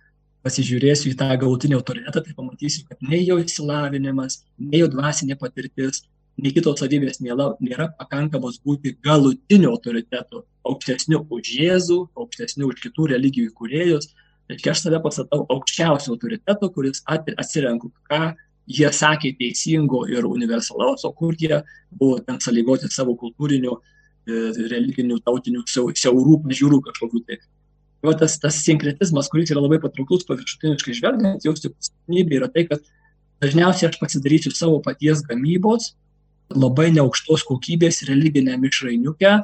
pasižiūrėsiu 0.46 1.10
į 1.12 1.18
tą 1.20 1.28
galutinį 1.36 1.76
autoritetą, 1.76 2.22
tai 2.24 2.36
pamatysiu, 2.36 2.86
kad 2.88 3.02
nei 3.04 3.26
jo 3.26 3.36
išsilavinimas, 3.42 4.40
nei 4.62 4.80
jo 4.80 4.88
dvasinė 4.92 5.36
patirtis, 5.40 6.06
nei 6.40 6.54
kitos 6.56 6.80
savybės 6.80 7.20
nėra, 7.20 7.50
nėra 7.60 7.90
pakankamos 7.98 8.60
būti 8.64 8.94
galutiniu 9.04 9.74
autoritetu, 9.74 10.44
aukštesniu 10.64 11.26
už 11.28 11.52
Jėzų, 11.58 12.00
aukštesniu 12.16 12.70
už 12.70 12.80
kitų 12.86 13.10
religijų 13.14 13.50
įkūrėjus. 13.50 14.10
Reiškia, 14.50 14.72
aš 14.72 14.84
save 14.86 14.98
pasatau 15.04 15.44
aukščiausiu 15.52 16.16
autoritetu, 16.16 16.70
kuris 16.74 17.04
atsirenku, 17.06 17.92
ką 18.08 18.32
jie 18.70 18.88
sakė 18.94 19.34
teisingo 19.38 20.06
ir 20.10 20.26
universalaus, 20.26 21.04
o 21.04 21.12
kur 21.12 21.36
jie 21.38 21.60
buvo 21.90 22.18
ten 22.24 22.40
sąlygoti 22.42 22.90
savo 22.90 23.14
kultūrinių, 23.20 23.76
e, 23.76 23.99
religinių, 24.26 25.20
tautinių 25.24 25.64
siaurų 25.68 26.40
pažiūrų 26.44 26.80
kažkokiu 26.88 27.22
tai. 27.26 27.40
Va 28.04 28.14
tas, 28.16 28.38
tas 28.40 28.56
sinkretizmas, 28.64 29.28
kuris 29.28 29.50
yra 29.52 29.60
labai 29.60 29.80
patrauklus 29.80 30.24
paviršutiniškai 30.28 30.96
žvelgiant, 30.96 31.44
jos 31.44 31.60
tikslybė 31.60 32.38
yra 32.38 32.48
tai, 32.52 32.64
kad 32.70 32.84
dažniausiai 33.44 33.90
aš 33.90 33.98
pasidarysiu 34.00 34.52
savo 34.56 34.78
paties 34.84 35.20
gamybos, 35.26 35.94
labai 36.50 36.88
neaukštos 36.94 37.44
kokybės 37.48 38.02
religinę 38.08 38.56
mišrainiukę, 38.60 39.34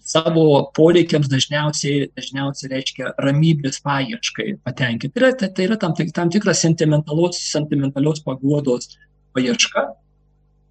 savo 0.00 0.44
poreikiams 0.74 1.28
dažniausiai, 1.30 2.08
dažniausiai 2.16 2.72
reiškia 2.72 3.12
ramybės 3.22 3.78
paieškai 3.84 4.56
patenkinti. 4.64 5.12
Tai 5.14 5.22
yra, 5.22 5.30
tai, 5.38 5.50
tai 5.54 5.68
yra 5.68 5.78
tam, 5.80 5.94
tam 5.94 6.32
tikras 6.32 6.62
sentimentalios 6.64 8.22
paguodos 8.26 8.96
paieška 9.36 9.86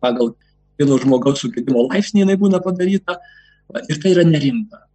pagal 0.04 0.34
vieno 0.80 0.98
žmogaus 1.02 1.44
sugėdimo 1.44 1.88
laipsnį 1.90 2.24
jinai 2.24 2.38
būna 2.40 2.62
padaryta 2.64 3.20
ir 3.88 4.02
tai 4.02 4.14
yra 4.16 4.26
nerimta. 4.28 4.86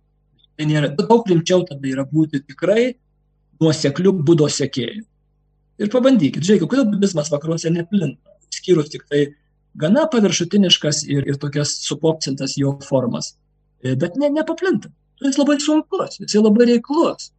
Tai 0.55 0.69
nėra, 0.71 0.91
daug 0.97 1.27
rimčiau 1.29 1.65
tada 1.69 1.89
yra 1.91 2.05
būti 2.09 2.41
tikrai 2.45 2.95
nuosekliu 3.61 4.15
būdo 4.27 4.49
sekėjų. 4.51 5.05
Ir 5.83 5.91
pabandykit, 5.91 6.45
žiūrėkit, 6.47 6.71
kodėl 6.71 6.91
budizmas 6.93 7.31
vakaruose 7.33 7.73
neplinta, 7.75 8.37
skyrus 8.55 8.93
tik 8.93 9.09
tai 9.11 9.25
gana 9.79 10.05
paviršutiniškas 10.11 11.03
ir, 11.11 11.25
ir 11.27 11.39
tokias 11.43 11.75
supopcintas 11.83 12.55
jo 12.61 12.77
formas. 12.87 13.33
E, 13.83 13.97
bet 13.99 14.15
ne, 14.21 14.31
nepaplinta. 14.31 14.93
Jis 15.23 15.39
labai 15.41 15.57
sunkus, 15.63 16.21
jis 16.23 16.37
labai 16.39 16.69
reiklus. 16.71 17.33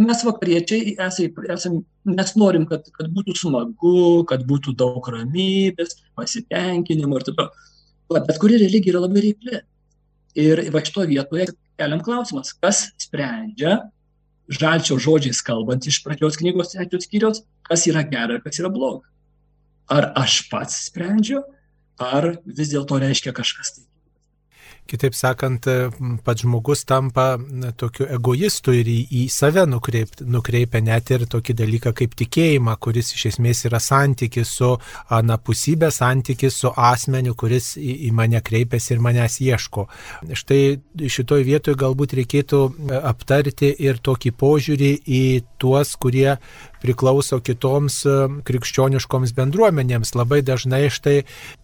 Mes 0.00 0.22
vakariečiai 0.24 0.94
esame, 0.96 1.48
esam, 1.52 1.80
mes 2.08 2.30
norim, 2.40 2.62
kad, 2.70 2.86
kad 2.94 3.10
būtų 3.12 3.34
smagu, 3.36 4.22
kad 4.30 4.46
būtų 4.48 4.72
daug 4.78 5.10
ramybės, 5.12 5.98
pasitenkinimo 6.16 7.18
ir 7.18 7.26
taip 7.26 7.36
toliau. 7.42 7.66
Bet 8.10 8.40
kuri 8.42 8.58
religija 8.58 8.96
yra 8.96 9.04
labai 9.04 9.22
reikli. 9.28 9.60
Ir 10.40 10.62
va 10.74 10.82
šito 10.86 11.04
vietoje 11.10 11.48
keliam 11.78 12.02
klausimas, 12.06 12.52
kas 12.62 12.84
sprendžia, 13.02 13.76
žalčio 14.50 14.98
žodžiais 15.02 15.42
kalbant 15.46 15.86
iš 15.86 16.00
pradžios 16.04 16.38
knygos 16.38 16.74
trečios 16.74 17.06
skyrios, 17.06 17.42
kas 17.66 17.86
yra 17.90 18.02
gera 18.06 18.38
ir 18.38 18.44
kas 18.44 18.58
yra 18.62 18.70
bloga. 18.72 19.06
Ar 19.90 20.12
aš 20.18 20.44
pats 20.50 20.84
sprendžiu, 20.86 21.42
ar 21.98 22.36
vis 22.46 22.70
dėlto 22.74 22.98
reiškia 23.02 23.34
kažkas 23.34 23.74
tai 23.74 23.89
Kitaip 24.90 25.14
sakant, 25.14 25.66
pats 26.26 26.42
žmogus 26.42 26.82
tampa 26.88 27.36
tokiu 27.78 28.08
egoistu 28.10 28.74
ir 28.74 28.88
į, 28.90 28.96
į 29.20 29.22
save 29.30 29.62
nukreip, 29.70 30.16
nukreipia 30.26 30.80
net 30.82 31.12
ir 31.14 31.26
tokį 31.30 31.54
dalyką 31.60 31.92
kaip 32.00 32.16
tikėjimą, 32.18 32.74
kuris 32.82 33.12
iš 33.14 33.28
esmės 33.32 33.62
yra 33.68 33.78
santykis 33.82 34.50
su 34.58 34.72
anapusybė, 35.14 35.92
santykis 35.94 36.58
su 36.64 36.72
asmeniu, 36.74 37.36
kuris 37.38 37.76
į, 37.78 37.94
į 38.08 38.10
mane 38.18 38.42
kreipiasi 38.42 38.96
ir 38.96 39.04
manęs 39.04 39.38
ieško. 39.46 39.86
Štai 40.42 40.60
šitoj 41.06 41.46
vietoje 41.46 41.78
galbūt 41.78 42.16
reikėtų 42.18 42.64
aptarti 43.00 43.70
ir 43.78 44.02
tokį 44.02 44.34
požiūrį 44.42 44.92
į 45.06 45.22
tuos, 45.60 45.94
kurie 46.00 46.34
priklauso 46.80 47.38
kitoms 47.44 48.00
e, 48.08 48.16
krikščioniškoms 48.46 49.34
bendruomenėms. 49.36 50.14
Labai 50.16 50.40
dažnai 50.46 50.88
štai 50.92 51.22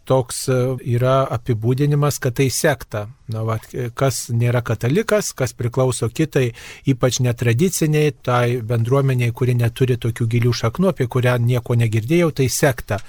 toks 0.09 0.47
e, 0.53 0.59
yra 0.97 1.19
apibūdinimas, 1.37 2.21
kad 2.23 2.37
tai 2.41 2.49
sekta. 2.53 3.07
Na, 3.33 3.43
va, 3.43 3.57
kas 3.99 4.29
nėra 4.31 4.61
katalikas, 4.63 5.33
kas 5.35 5.57
priklauso 5.59 6.07
kitai, 6.13 6.53
ypač 6.87 7.19
netradiciniai, 7.25 8.13
tai 8.23 8.61
bendruomeniai, 8.63 9.33
kuri 9.35 9.57
neturi 9.59 9.97
tokių 9.99 10.29
gilių 10.37 10.53
šaknų, 10.55 10.93
apie 10.93 11.09
kurią 11.11 11.35
nieko 11.43 11.75
negirdėjau, 11.79 12.31
tai 12.39 12.47
sekta. 12.53 13.01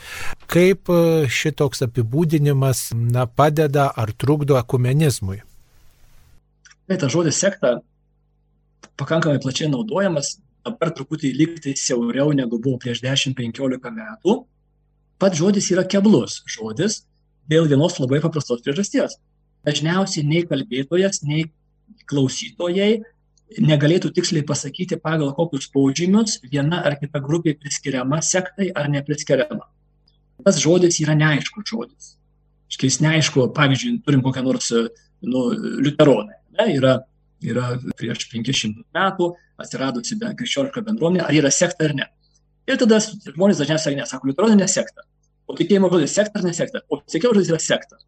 Kaip 0.49 0.89
e, 0.89 1.27
šitoks 1.29 1.85
apibūdinimas 1.85 2.89
na, 2.97 3.27
padeda 3.27 3.91
ar 3.93 4.15
trukdo 4.17 4.57
ekumenizmui? 4.61 5.43
Tai 6.87 6.95
tas 6.95 7.11
žodis 7.11 7.35
sekta 7.35 7.77
pakankamai 8.97 9.39
plačiai 9.43 9.69
naudojamas, 9.69 10.37
dabar 10.67 10.93
truputį 10.95 11.33
likti 11.35 11.73
siauriau 11.79 12.33
negu 12.35 12.59
buvo 12.61 12.79
prieš 12.83 13.01
10-15 13.05 13.91
metų. 13.97 14.37
Pats 15.17 15.39
žodis 15.39 15.71
yra 15.73 15.83
keblus 15.87 16.41
žodis 16.45 17.01
dėl 17.49 17.69
vienos 17.71 17.97
labai 17.99 18.19
paprastos 18.23 18.61
priežasties. 18.65 19.17
Dažniausiai 19.67 20.25
nei 20.27 20.43
kalbėtojas, 20.47 21.23
nei 21.25 21.47
klausytojai 22.07 23.01
negalėtų 23.63 24.11
tiksliai 24.15 24.43
pasakyti, 24.47 24.99
pagal 24.99 25.31
kokius 25.35 25.69
požymius 25.71 26.37
viena 26.43 26.81
ar 26.85 26.97
kita 26.99 27.21
grupė 27.23 27.55
priskiriama 27.57 28.19
sektai 28.21 28.69
ar 28.75 28.89
nepriskiriama. 28.91 29.63
Tas 30.43 30.59
žodis 30.61 30.99
yra 31.03 31.15
neaiškus 31.17 31.71
žodis. 31.71 32.15
Škiais 32.71 32.99
neaišku, 33.01 33.47
pavyzdžiui, 33.55 34.01
turim 34.05 34.21
kokią 34.25 34.43
nors 34.43 34.69
nu, 34.75 35.47
liuteronę. 35.55 36.35
Ne, 36.57 36.67
yra 36.75 36.97
yra 37.45 37.75
prieš 37.97 38.27
500 38.31 38.85
metų 38.95 39.31
atsiradusi 39.61 40.17
krikščioniška 40.21 40.83
bendruomenė, 40.85 41.25
ar 41.25 41.37
yra 41.37 41.51
sekta 41.53 41.87
ar 41.87 41.95
ne. 41.97 42.07
Ir 42.67 42.79
tada 42.81 42.99
žmonės 42.99 43.61
dažniausiai 43.61 43.97
nesako, 43.97 44.29
liuteroninė 44.29 44.67
sekta. 44.71 45.05
O 45.47 45.55
tikėjimo 45.55 45.89
žodis 45.93 46.15
sekta 46.17 46.41
ar 46.41 46.47
ne 46.47 46.53
sekta? 46.55 46.83
O 46.91 46.99
tikėjimo 46.99 47.37
žodis 47.37 47.51
yra 47.53 47.59
sekta. 47.63 47.99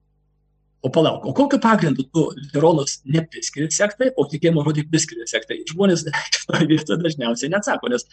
O 0.83 0.91
palauk, 0.95 1.25
o 1.27 1.33
kokiu 1.35 1.59
pagrindu 1.59 2.05
tu 2.07 2.25
liuteronus 2.37 2.99
nepriskiri 3.03 3.67
sektai, 3.75 4.13
o 4.15 4.25
tikėjimo 4.31 4.63
žodį 4.67 4.85
priskiri 4.91 5.27
sektai? 5.27 5.61
Žmonės 5.71 6.05
šitoje 6.35 6.69
vietoje 6.69 6.99
dažniausiai 7.03 7.51
neatsako, 7.53 7.91
nes, 7.93 8.05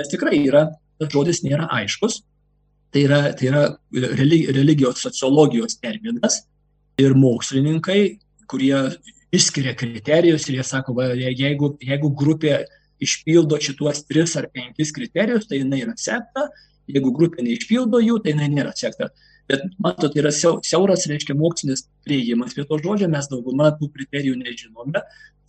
nes 0.00 0.10
tikrai 0.10 0.38
yra, 0.42 0.68
tas 1.02 1.10
žodis 1.14 1.42
nėra 1.46 1.68
aiškus. 1.80 2.20
Tai 2.92 3.02
yra, 3.06 3.20
tai 3.38 3.48
yra 3.48 3.62
religijos 4.52 5.00
sociologijos 5.00 5.78
terminas 5.80 6.42
ir 7.00 7.14
mokslininkai, 7.16 8.00
kurie 8.50 8.76
išskiria 9.32 9.74
kriterijus 9.78 10.46
ir 10.48 10.60
jie 10.60 10.66
sako, 10.66 10.94
va, 10.98 11.10
jeigu, 11.16 11.72
jeigu 11.82 12.12
grupė 12.18 12.62
išpildo 13.02 13.58
šituos 13.62 14.04
tris 14.06 14.36
ar 14.38 14.48
penkis 14.54 14.92
kriterijus, 14.94 15.48
tai 15.50 15.62
jinai 15.62 15.82
yra 15.86 15.94
sekta, 15.98 16.48
jeigu 16.90 17.12
grupė 17.16 17.44
neišpildo 17.46 18.02
jų, 18.02 18.18
tai 18.22 18.34
jinai 18.34 18.50
nėra 18.52 18.74
sekta. 18.78 19.10
Bet 19.50 19.64
matot, 19.82 20.14
yra 20.16 20.30
siauras, 20.34 21.08
reiškia, 21.10 21.34
mokslinis 21.38 21.86
prieimas 22.06 22.54
prie 22.54 22.64
to 22.68 22.78
žodžio, 22.78 23.08
mes 23.10 23.26
daugumą 23.30 23.72
tų 23.78 23.90
kriterijų 23.96 24.36
nežinome. 24.38 25.02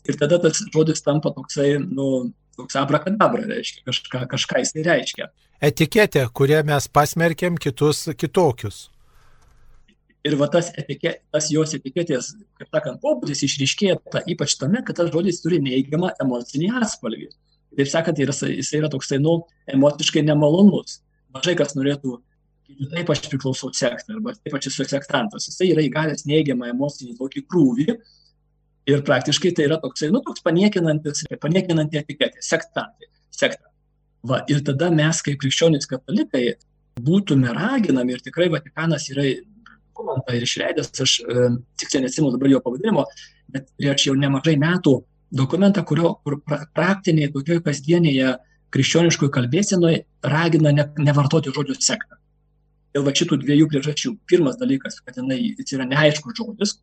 Ir 0.09 0.17
tada 0.19 0.39
tas 0.41 0.63
žodis 0.73 1.03
tampa 1.05 1.31
toksai, 1.35 1.75
nu, 1.83 2.33
toks 2.57 2.75
abrakadabra, 2.79 3.45
reiškia, 3.51 3.83
kažką, 3.87 4.25
kažką 4.33 4.63
jis 4.63 4.73
reiškia. 4.87 5.29
Etiketė, 5.63 6.25
kurią 6.35 6.63
mes 6.67 6.89
pasmerkėm 6.91 7.59
kitus 7.61 8.09
kitokius. 8.19 8.87
Ir 10.23 10.37
va 10.39 10.47
tas, 10.47 10.69
etike, 10.79 11.17
tas 11.35 11.49
jos 11.51 11.73
etiketės, 11.75 12.29
kaip 12.59 12.69
sakant, 12.71 13.01
pobūdis 13.03 13.43
išryškėja 13.43 13.97
ta, 14.13 14.21
ypač 14.31 14.55
tame, 14.59 14.79
kad 14.87 14.95
tas 14.95 15.09
žodis 15.11 15.41
turi 15.43 15.59
neįgiamą 15.63 16.13
emocinį 16.23 16.69
atspalvį. 16.79 17.27
Taip 17.75 17.89
sakant, 17.91 18.21
jis, 18.21 18.39
jis 18.53 18.69
yra 18.77 18.89
toksai, 18.93 19.19
nu, 19.19 19.41
emociškai 19.73 20.23
nemalonus. 20.23 21.01
Mažai 21.35 21.57
kas 21.59 21.75
norėtų, 21.75 22.21
taip 22.93 23.11
aš 23.11 23.25
priklausau 23.27 23.73
sektą, 23.75 24.15
arba 24.15 24.35
taip 24.37 24.55
aš 24.55 24.69
esu 24.71 24.87
sektantas. 24.87 25.49
Jis 25.49 25.59
yra 25.67 25.83
įgavęs 25.83 26.23
neigiamą 26.29 26.71
emocinį 26.71 27.17
tokį 27.19 27.45
krūvį. 27.49 27.87
Ir 28.93 29.03
praktiškai 29.07 29.53
tai 29.55 29.67
yra 29.67 29.77
toksai, 29.79 30.09
nu, 30.11 30.19
toks 30.23 30.43
paniekinantis, 30.43 31.23
paniekinanti 31.43 31.99
etiketė, 32.01 32.41
sektantai, 32.43 33.07
sekta. 33.31 33.71
Va, 34.27 34.41
ir 34.51 34.59
tada 34.63 34.89
mes, 34.91 35.19
kaip 35.23 35.39
krikščionys 35.39 35.87
katalikai, 35.87 36.53
būtume 36.99 37.51
raginami 37.55 38.15
ir 38.15 38.23
tikrai 38.23 38.49
Vatikanas 38.51 39.09
yra 39.11 39.25
dokumentą 39.93 40.35
ir 40.35 40.43
išleidęs, 40.43 40.91
aš 41.05 41.19
e, 41.21 41.49
tiksliai 41.79 42.07
nesimenu 42.07 42.33
dabar 42.33 42.51
jo 42.51 42.61
pavadinimo, 42.65 43.05
bet 43.53 43.69
prieš 43.77 44.09
jau 44.09 44.15
nemažai 44.17 44.55
metų 44.59 44.97
dokumentą, 45.33 45.83
kurio 45.85 46.15
kur 46.25 46.39
pra, 46.41 46.63
praktiniai, 46.75 47.31
tokioje 47.33 47.63
kasdienėje 47.65 48.35
krikščioniškoje 48.73 49.33
kalbėsenoje 49.33 50.03
ragina 50.33 50.73
ne, 50.73 50.87
nevartoti 50.97 51.53
žodžių 51.53 51.77
sektą. 51.79 52.17
Dėl 52.93 53.05
va 53.05 53.13
šitų 53.17 53.39
dviejų 53.41 53.69
priežasčių. 53.71 54.15
Pirmas 54.29 54.57
dalykas, 54.59 54.99
kad 55.01 55.17
jinai, 55.17 55.39
yra 55.63 55.85
neaiškus 55.89 56.37
žodis, 56.37 56.75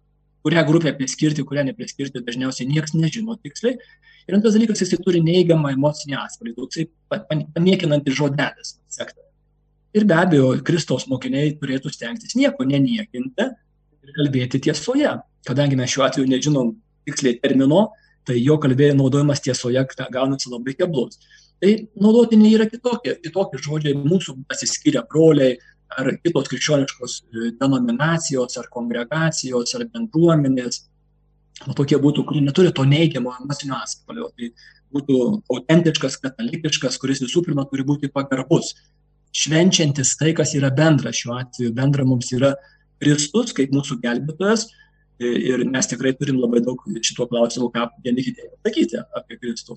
kurią 0.47 0.65
grupę 0.67 0.93
priskirti, 0.99 1.45
kurią 1.47 1.69
nepriskirti, 1.71 2.23
dažniausiai 2.27 2.67
niekas 2.71 2.97
nežino 2.99 3.37
tiksliai. 3.39 3.79
Ir 4.27 4.39
antras 4.39 4.57
dalykas, 4.57 4.83
jis 4.83 4.99
turi 5.05 5.23
neigiamą 5.23 5.73
emocinį 5.77 6.19
atspalvį, 6.19 6.55
toksai 6.59 6.87
paniekinantis 7.55 8.19
žodelis 8.19 8.77
sekta. 8.91 9.30
Ir 9.97 10.07
be 10.07 10.15
abejo, 10.15 10.53
Kristaus 10.67 11.09
mokiniai 11.11 11.57
turėtų 11.59 11.91
stengtis 11.91 12.37
nieko 12.39 12.63
neniekinti 12.67 13.47
ir 14.07 14.13
kalbėti 14.15 14.61
tiesoje. 14.63 15.17
Kadangi 15.47 15.79
mes 15.79 15.91
šiuo 15.91 16.05
atveju 16.07 16.31
nežinom 16.31 16.77
tiksliai 17.09 17.41
termino, 17.43 17.89
tai 18.29 18.37
jo 18.39 18.59
kalbėjimo 18.63 19.01
naudojimas 19.03 19.43
tiesoje 19.43 19.83
gaunasi 20.15 20.53
labai 20.53 20.77
keblus. 20.79 21.19
Tai 21.61 21.73
naudotiniai 22.01 22.55
yra 22.57 22.69
kitokie, 22.71 23.17
kitokie 23.25 23.59
žodžiai, 23.65 23.97
mūsų 23.99 24.37
pasiskiria 24.49 25.03
broliai, 25.11 25.59
ar 25.99 26.13
kitos 26.23 26.47
krikščioniškos 26.53 27.17
e, 27.19 27.51
denominacijos, 27.59 28.55
ar 28.61 28.71
kongregacijos, 28.71 29.75
ar 29.75 29.89
bendruomenės. 29.91 30.85
O 31.67 31.75
tokie 31.77 31.99
būtų, 32.01 32.25
kurie 32.29 32.45
neturi 32.45 32.71
to 32.73 32.87
neigiamo 32.89 33.35
emocinio 33.43 33.81
atspalvio. 33.81 34.31
Tai 34.39 34.53
būtų 34.95 35.19
autentiškas, 35.51 36.21
katalikiškas, 36.23 36.97
kuris 37.03 37.21
visų 37.27 37.43
pirma 37.49 37.67
turi 37.69 37.85
būti 37.91 38.09
pagarbus 38.15 38.77
švenčiantis 39.37 40.17
tai, 40.21 40.35
kas 40.37 40.55
yra 40.59 40.71
bendra 40.75 41.13
šiuo 41.15 41.37
atveju. 41.39 41.75
Bendra 41.77 42.07
mums 42.07 42.33
yra 42.37 42.55
Kristus 43.01 43.55
kaip 43.57 43.73
mūsų 43.75 44.01
gelbėtojas 44.03 44.67
ir 45.21 45.65
mes 45.69 45.89
tikrai 45.89 46.15
turim 46.17 46.41
labai 46.41 46.63
daug 46.65 46.81
šituo 47.05 47.27
klausimu, 47.31 47.71
ką 47.75 47.87
vieni 48.05 48.25
kitiems 48.25 48.57
sakyti 48.67 49.01
apie 49.01 49.39
Kristų. 49.41 49.77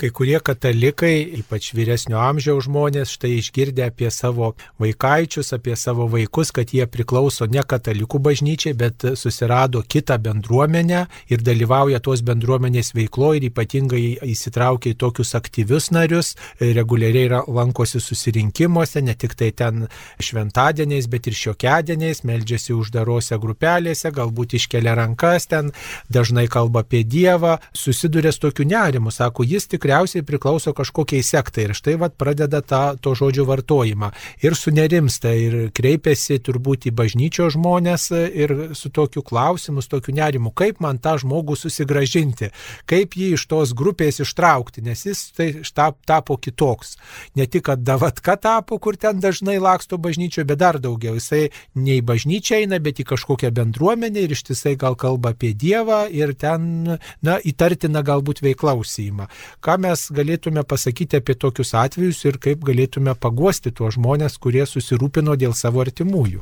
Kai 0.00 0.08
kurie 0.16 0.38
katalikai, 0.40 1.26
ypač 1.42 1.74
vyresnio 1.76 2.16
amžiaus 2.24 2.64
žmonės, 2.64 3.10
štai 3.18 3.34
išgirdę 3.36 3.84
apie 3.84 4.08
savo 4.08 4.54
vaikaičius, 4.80 5.50
apie 5.52 5.74
savo 5.76 6.06
vaikus, 6.08 6.48
kad 6.56 6.70
jie 6.72 6.86
priklauso 6.88 7.44
ne 7.44 7.60
katalikų 7.60 8.16
bažnyčiai, 8.24 8.72
bet 8.80 9.04
susirado 9.20 9.82
kitą 9.84 10.16
bendruomenę 10.24 11.02
ir 11.28 11.44
dalyvauja 11.44 12.00
tos 12.00 12.22
bendruomenės 12.24 12.94
veikloje 12.96 13.42
ir 13.42 13.48
ypatingai 13.50 14.00
įsitraukia 14.32 14.94
į 14.94 14.96
tokius 15.02 15.34
aktyvius 15.36 15.90
narius, 15.92 16.32
reguliariai 16.62 17.42
lankosi 17.44 18.00
susirinkimuose, 18.00 19.04
ne 19.04 19.12
tik 19.12 19.36
tai 19.36 19.50
ten 19.52 19.84
šventadieniais, 20.16 21.10
bet 21.12 21.28
ir 21.28 21.36
šiokedieniais, 21.42 22.24
meldžiasi 22.24 22.72
uždarose 22.78 23.36
grupelėse, 23.44 24.14
galbūt 24.16 24.56
iškelia 24.62 24.96
rankas 25.02 25.50
ten, 25.52 25.74
dažnai 26.08 26.48
kalba 26.48 26.86
apie 26.88 27.04
Dievą, 27.04 27.58
susiduria 27.76 28.32
su 28.32 28.46
tokiu 28.48 28.64
nerimu, 28.64 29.12
sako, 29.12 29.44
jis 29.44 29.68
tik 29.68 29.89
tikriausiai 29.90 30.22
priklauso 30.22 30.70
kažkokiai 30.72 31.22
sektai 31.22 31.64
ir 31.66 31.72
štai 31.74 31.96
vad 31.98 32.14
pradeda 32.14 32.60
tą 32.62 32.94
to 33.02 33.10
žodžio 33.18 33.42
vartojimą 33.48 34.12
ir 34.42 34.54
sunerimsta 34.54 35.32
ir 35.34 35.72
kreipiasi 35.74 36.38
turbūt 36.38 36.86
į 36.86 36.92
bažnyčio 36.94 37.48
žmonės 37.50 38.10
ir 38.14 38.54
su 38.78 38.90
tokiu 38.94 39.22
klausimu, 39.26 39.82
su 39.82 39.90
tokiu 39.90 40.14
nerimu, 40.14 40.52
kaip 40.54 40.78
man 40.80 41.00
tą 41.02 41.16
žmogų 41.18 41.56
susigražinti, 41.58 42.52
kaip 42.86 43.16
jį 43.18 43.32
iš 43.34 43.46
tos 43.50 43.72
grupės 43.74 44.20
ištraukti, 44.22 44.84
nes 44.86 45.02
jis 45.06 45.24
tai 45.34 45.48
štap, 45.66 45.98
tapo 46.06 46.36
kitoks. 46.38 46.94
Ne 47.34 47.48
tik, 47.50 47.66
kad 47.66 47.82
davatka 47.82 48.36
tapo, 48.38 48.78
kur 48.78 48.94
ten 48.94 49.18
dažnai 49.18 49.58
laksto 49.58 49.98
bažnyčioje, 49.98 50.46
bet 50.46 50.62
dar 50.62 50.78
daugiau. 50.78 51.16
Jisai 51.18 51.50
ne 51.74 51.98
į 51.98 52.06
bažnyčią 52.06 52.62
eina, 52.62 52.78
bet 52.78 53.02
į 53.02 53.08
kažkokią 53.10 53.50
bendruomenę 53.58 54.22
ir 54.22 54.36
ištisai 54.36 54.76
gal 54.78 54.94
kalba 54.94 55.34
apie 55.34 55.50
Dievą 55.50 56.04
ir 56.14 56.36
ten, 56.38 56.94
na, 57.26 57.40
įtartina 57.42 58.04
galbūt 58.06 58.44
veikla 58.46 58.76
užsijima. 58.78 59.26
Ką 59.70 59.76
mes 59.78 60.00
galėtume 60.10 60.64
pasakyti 60.66 61.20
apie 61.20 61.36
tokius 61.38 61.70
atvejus 61.78 62.24
ir 62.26 62.38
kaip 62.42 62.64
galėtume 62.66 63.12
paguosti 63.24 63.70
tuos 63.70 63.94
žmonės, 63.94 64.34
kurie 64.42 64.64
susirūpino 64.66 65.36
dėl 65.38 65.52
savo 65.54 65.78
artimųjų. 65.84 66.40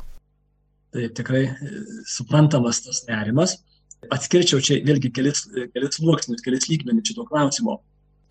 Tai 0.95 1.03
tikrai 1.19 1.43
e, 1.45 1.67
suprantamas 2.09 2.79
tas 2.87 3.03
nerimas. 3.05 3.53
Atskirčiau 4.15 4.63
čia 4.65 4.79
vėlgi 4.87 5.11
kelis, 5.13 5.43
kelis 5.75 5.99
sluoksnius, 5.99 6.41
kelis 6.41 6.65
lygmenis 6.71 7.11
šito 7.11 7.27
klausimo. 7.29 7.75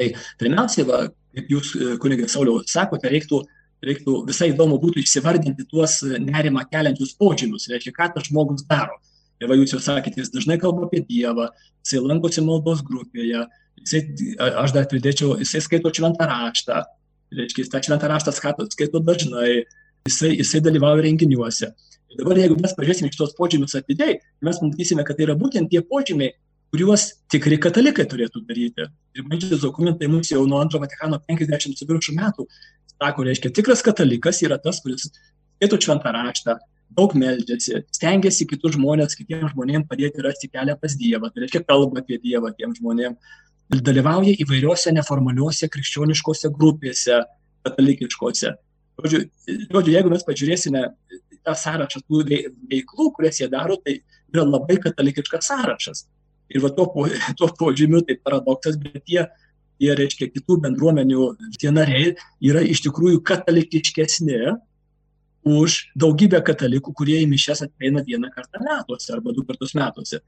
Tai 0.02 0.08
pirmiausia, 0.40 0.86
va, 0.88 1.04
kaip 1.36 1.54
jūs, 1.54 1.70
e, 1.78 1.94
kunigai 2.02 2.26
Sauliau, 2.32 2.64
sakote, 2.66 3.06
reiktų, 3.14 3.44
reiktų 3.86 4.16
visai 4.32 4.50
įdomu 4.50 4.80
būtų 4.82 5.04
įsivardinti 5.04 5.68
tuos 5.70 6.00
nerimą 6.24 6.66
keliančius 6.72 7.14
požymius, 7.22 7.68
reiškia, 7.70 7.94
ką 8.00 8.10
tas 8.16 8.26
žmogus 8.32 8.66
daro. 8.66 8.98
Ir 9.38 9.46
va, 9.46 9.62
jūs 9.62 9.78
jau 9.78 9.82
sakėte, 9.92 10.24
jis 10.24 10.34
dažnai 10.34 10.58
kalba 10.58 10.90
apie 10.90 11.06
Dievą, 11.06 11.52
jisai 11.86 12.02
lankosi 12.02 12.42
maldos 12.42 12.82
grupėje, 12.82 13.46
jisai, 13.82 14.02
aš 14.64 14.74
dar 14.76 14.88
pridėčiau, 14.90 15.36
jisai 15.42 15.62
skaito 15.64 15.92
šventą 15.94 16.28
raštą, 16.30 16.82
reiškia, 17.34 17.64
jis 17.64 17.72
tą 17.72 17.82
šventą 17.84 18.10
raštą 18.12 18.34
skaito, 18.36 18.66
skaito 18.72 19.02
dažnai, 19.04 19.62
jisai, 20.08 20.34
jisai 20.38 20.62
dalyvauja 20.64 21.06
renginiuose. 21.06 21.70
Ir 22.08 22.22
dabar, 22.22 22.40
jeigu 22.40 22.56
mes 22.56 22.72
pažiūrėsime 22.76 23.12
šitos 23.12 23.34
požymius 23.36 23.76
atidžiai, 23.78 24.20
mes 24.44 24.60
matysime, 24.64 25.04
kad 25.04 25.18
tai 25.18 25.26
yra 25.26 25.36
būtent 25.38 25.68
tie 25.72 25.82
požymiai, 25.84 26.32
kuriuos 26.72 27.10
tikri 27.32 27.58
katalikai 27.60 28.04
turėtų 28.08 28.42
daryti. 28.48 28.88
Ir 29.16 29.26
bažnyčios 29.28 29.60
dokumentai 29.64 30.08
mums 30.08 30.30
jau 30.32 30.42
nuo 30.48 30.60
antro 30.60 30.80
Vatikano 30.80 31.20
50 31.28 31.76
su 31.76 31.88
viršų 31.88 32.16
metų 32.16 32.48
sako, 32.98 33.24
reiškia, 33.28 33.52
tikras 33.54 33.82
katalikas 33.86 34.42
yra 34.42 34.58
tas, 34.62 34.80
kuris 34.82 35.08
skaito 35.08 35.78
šventą 35.84 36.12
raštą, 36.14 36.56
daug 36.98 37.14
meldžiasi, 37.18 37.82
stengiasi 37.94 38.46
kitus 38.48 38.76
žmonės, 38.76 39.16
kitiems 39.18 39.52
žmonėms 39.54 39.88
padėti 39.90 40.24
rasti 40.24 40.50
kelią 40.50 40.78
pas 40.80 40.96
Dievą, 40.98 41.30
tai 41.32 41.44
reiškia 41.44 41.62
kalba 41.68 42.02
apie 42.02 42.18
Dievą 42.22 42.50
tiems 42.56 42.80
žmonėms, 42.80 43.18
ir 43.18 43.57
dalyvauja 43.68 44.34
įvairiuose 44.42 44.92
neformaliuose 44.96 45.68
krikščioniškose 45.72 46.50
grupėse, 46.54 47.20
katalikiškose. 47.66 48.54
Žodžiu, 48.98 49.24
žodžiu, 49.70 49.92
jeigu 49.94 50.12
mes 50.12 50.24
pažiūrėsime 50.26 50.84
tą 51.46 51.54
sąrašą 51.56 52.02
tų 52.06 52.22
veiklų, 52.28 53.10
kurias 53.16 53.40
jie 53.40 53.48
daro, 53.52 53.76
tai 53.84 54.00
yra 54.32 54.46
labai 54.46 54.78
katalikiškas 54.82 55.50
sąrašas. 55.52 56.06
Ir 56.48 56.64
va 56.64 56.72
tuo, 56.72 56.88
tuo 57.36 57.50
požymiu 57.60 58.00
tai 58.08 58.16
paradoksas, 58.16 58.78
bet 58.80 59.04
tie, 59.04 59.26
tie, 59.78 59.92
reiškia, 59.98 60.30
kitų 60.32 60.62
bendruomenių 60.64 61.28
tie 61.60 61.72
nariai 61.74 62.14
yra 62.40 62.64
iš 62.64 62.82
tikrųjų 62.88 63.20
katalikiškesni 63.28 64.40
už 65.48 65.78
daugybę 65.96 66.40
katalikų, 66.44 66.92
kurie 66.96 67.20
į 67.22 67.28
mišes 67.30 67.62
ateina 67.68 68.02
vieną 68.04 68.32
kartą 68.32 68.60
metuose 68.64 69.12
arba 69.14 69.32
du 69.36 69.44
kartus 69.48 69.76
metuose 69.76 70.18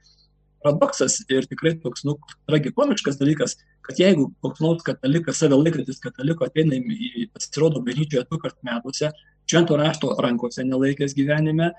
paradoksas 0.65 1.19
ir 1.29 1.47
tikrai 1.51 1.75
toks, 1.83 2.05
nu, 2.09 2.17
tragikomiškas 2.51 3.19
dalykas, 3.21 3.57
kad 3.87 4.01
jeigu 4.01 4.29
koks 4.45 4.63
nors 4.65 4.85
katalikas, 4.87 5.41
save 5.41 5.59
laikantis 5.59 6.01
kataliku, 6.05 6.47
ateina 6.47 6.79
į, 6.79 7.27
pasirodo 7.35 7.83
bažnyčioje 7.87 8.27
du 8.31 8.41
kart 8.43 8.59
metuose, 8.67 9.11
švento 9.51 9.79
rašto 9.81 10.13
rankose 10.23 10.65
nelaikęs 10.67 11.17
gyvenime, 11.19 11.73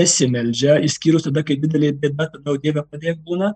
nesimeldžia, 0.00 0.78
išskyrus 0.86 1.26
tada, 1.28 1.44
kai 1.46 1.58
didelė 1.60 1.92
bėda, 2.00 2.30
tada 2.36 2.56
Dieve 2.62 2.84
padėk 2.86 3.20
būna 3.26 3.54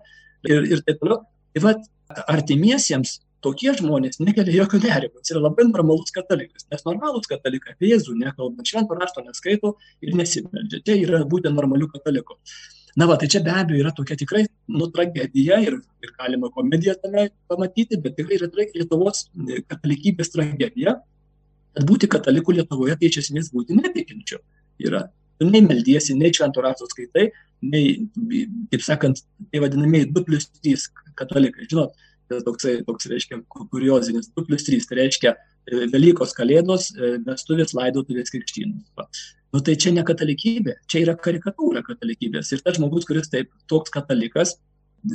ir, 0.49 0.67
ir 0.75 0.83
taip 0.85 1.01
toliau. 1.01 1.23
Tai 1.55 1.63
vad, 1.63 1.85
artimiesiems 2.29 3.19
tokie 3.45 3.73
žmonės 3.77 4.19
nekelia 4.19 4.61
jokio 4.61 4.81
nerimo. 4.83 5.21
Jis 5.21 5.33
yra 5.35 5.43
labai 5.45 5.67
normalus 5.69 6.13
katalikas, 6.13 6.65
nes 6.71 6.85
normalus 6.87 7.29
katalikai 7.31 7.75
apie 7.75 7.91
Jėzų 7.93 8.17
nekalba, 8.19 8.65
švento 8.67 8.97
rašto 8.97 9.23
neskaito 9.25 9.75
ir 10.03 10.17
nesimeldžia. 10.17 10.81
Tai 10.85 10.97
yra 11.01 11.21
būtent 11.29 11.57
normalių 11.57 11.91
katalikų 11.93 12.39
na 12.95 13.07
va 13.09 13.17
tai 13.19 13.27
čia 13.31 13.41
be 13.43 13.51
abejo 13.51 13.83
yra 13.83 13.91
tokia 13.95 14.17
tikrai 14.21 14.45
nu 14.79 14.87
tragedija 14.95 15.59
ir 15.67 15.75
ir 16.05 16.13
galima 16.19 16.49
komediją 16.57 16.95
tame 17.01 17.27
pamatyti 17.51 17.99
bet 18.05 18.15
tikrai 18.19 18.39
yra 18.39 18.49
lietuvos 18.55 19.25
e, 19.25 19.61
katalikybės 19.71 20.31
tragedija. 20.35 20.95
Kad 21.75 21.87
būti 21.89 22.07
kataliku 22.07 22.55
lietuvoje 22.55 22.95
tai 22.99 23.11
iš 23.11 23.17
esmės 23.25 23.51
būti 23.51 23.75
netikinčiu 23.75 24.39
yra. 24.87 25.03
Tu 25.39 25.49
nei 25.49 25.61
meldiesi 25.65 26.15
nei 26.15 26.31
švento 26.31 26.63
rašto 26.63 26.87
skaitai 26.91 27.29
nei 27.73 28.07
kaip 28.71 28.83
sakant 28.89 29.25
tie 29.51 29.59
vadinamieji 29.63 30.11
du 30.15 30.23
plius 30.23 30.47
trys 30.61 30.87
katalikai. 31.19 31.67
Žinot 31.71 31.91
toksai 32.47 32.77
toks 32.87 33.09
reiškia 33.11 33.41
kuriozinis 33.73 34.31
du 34.31 34.45
plius 34.47 34.63
trys 34.65 34.87
tai 34.87 35.01
reiškia 35.03 35.35
e, 35.35 35.85
velykos 35.91 36.33
kalėdos 36.37 36.93
e, 36.95 37.17
vestuvės 37.27 37.75
laidotuvės 37.77 38.31
krikštynos 38.33 38.87
nu 39.55 39.61
tai 39.63 39.77
čia 39.79 39.93
ne 39.95 40.03
katalikybė, 40.03 40.73
čia 40.91 41.05
yra 41.05 41.15
karikatūra 41.15 41.79
katalikybės. 41.85 42.51
Ir 42.51 42.63
tas 42.65 42.75
žmogus, 42.75 43.07
kuris 43.07 43.31
taip 43.31 43.53
toks 43.71 43.93
katalikas, 43.93 44.57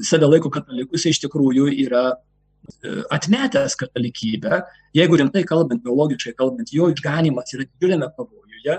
save 0.07 0.29
laiko 0.31 0.49
kataliku, 0.55 0.97
jis 0.97 1.11
iš 1.11 1.21
tikrųjų 1.27 1.67
yra 1.85 2.05
e, 2.15 3.03
atmetęs 3.13 3.77
katalikybę, 3.83 4.63
jeigu 4.97 5.19
rimtai 5.21 5.45
kalbant, 5.49 5.85
biologiškai 5.85 6.33
kalbant, 6.39 6.73
jo 6.73 6.89
išganimas 6.95 7.53
yra 7.57 7.67
didžiuliame 7.69 8.09
pavojuje, 8.17 8.79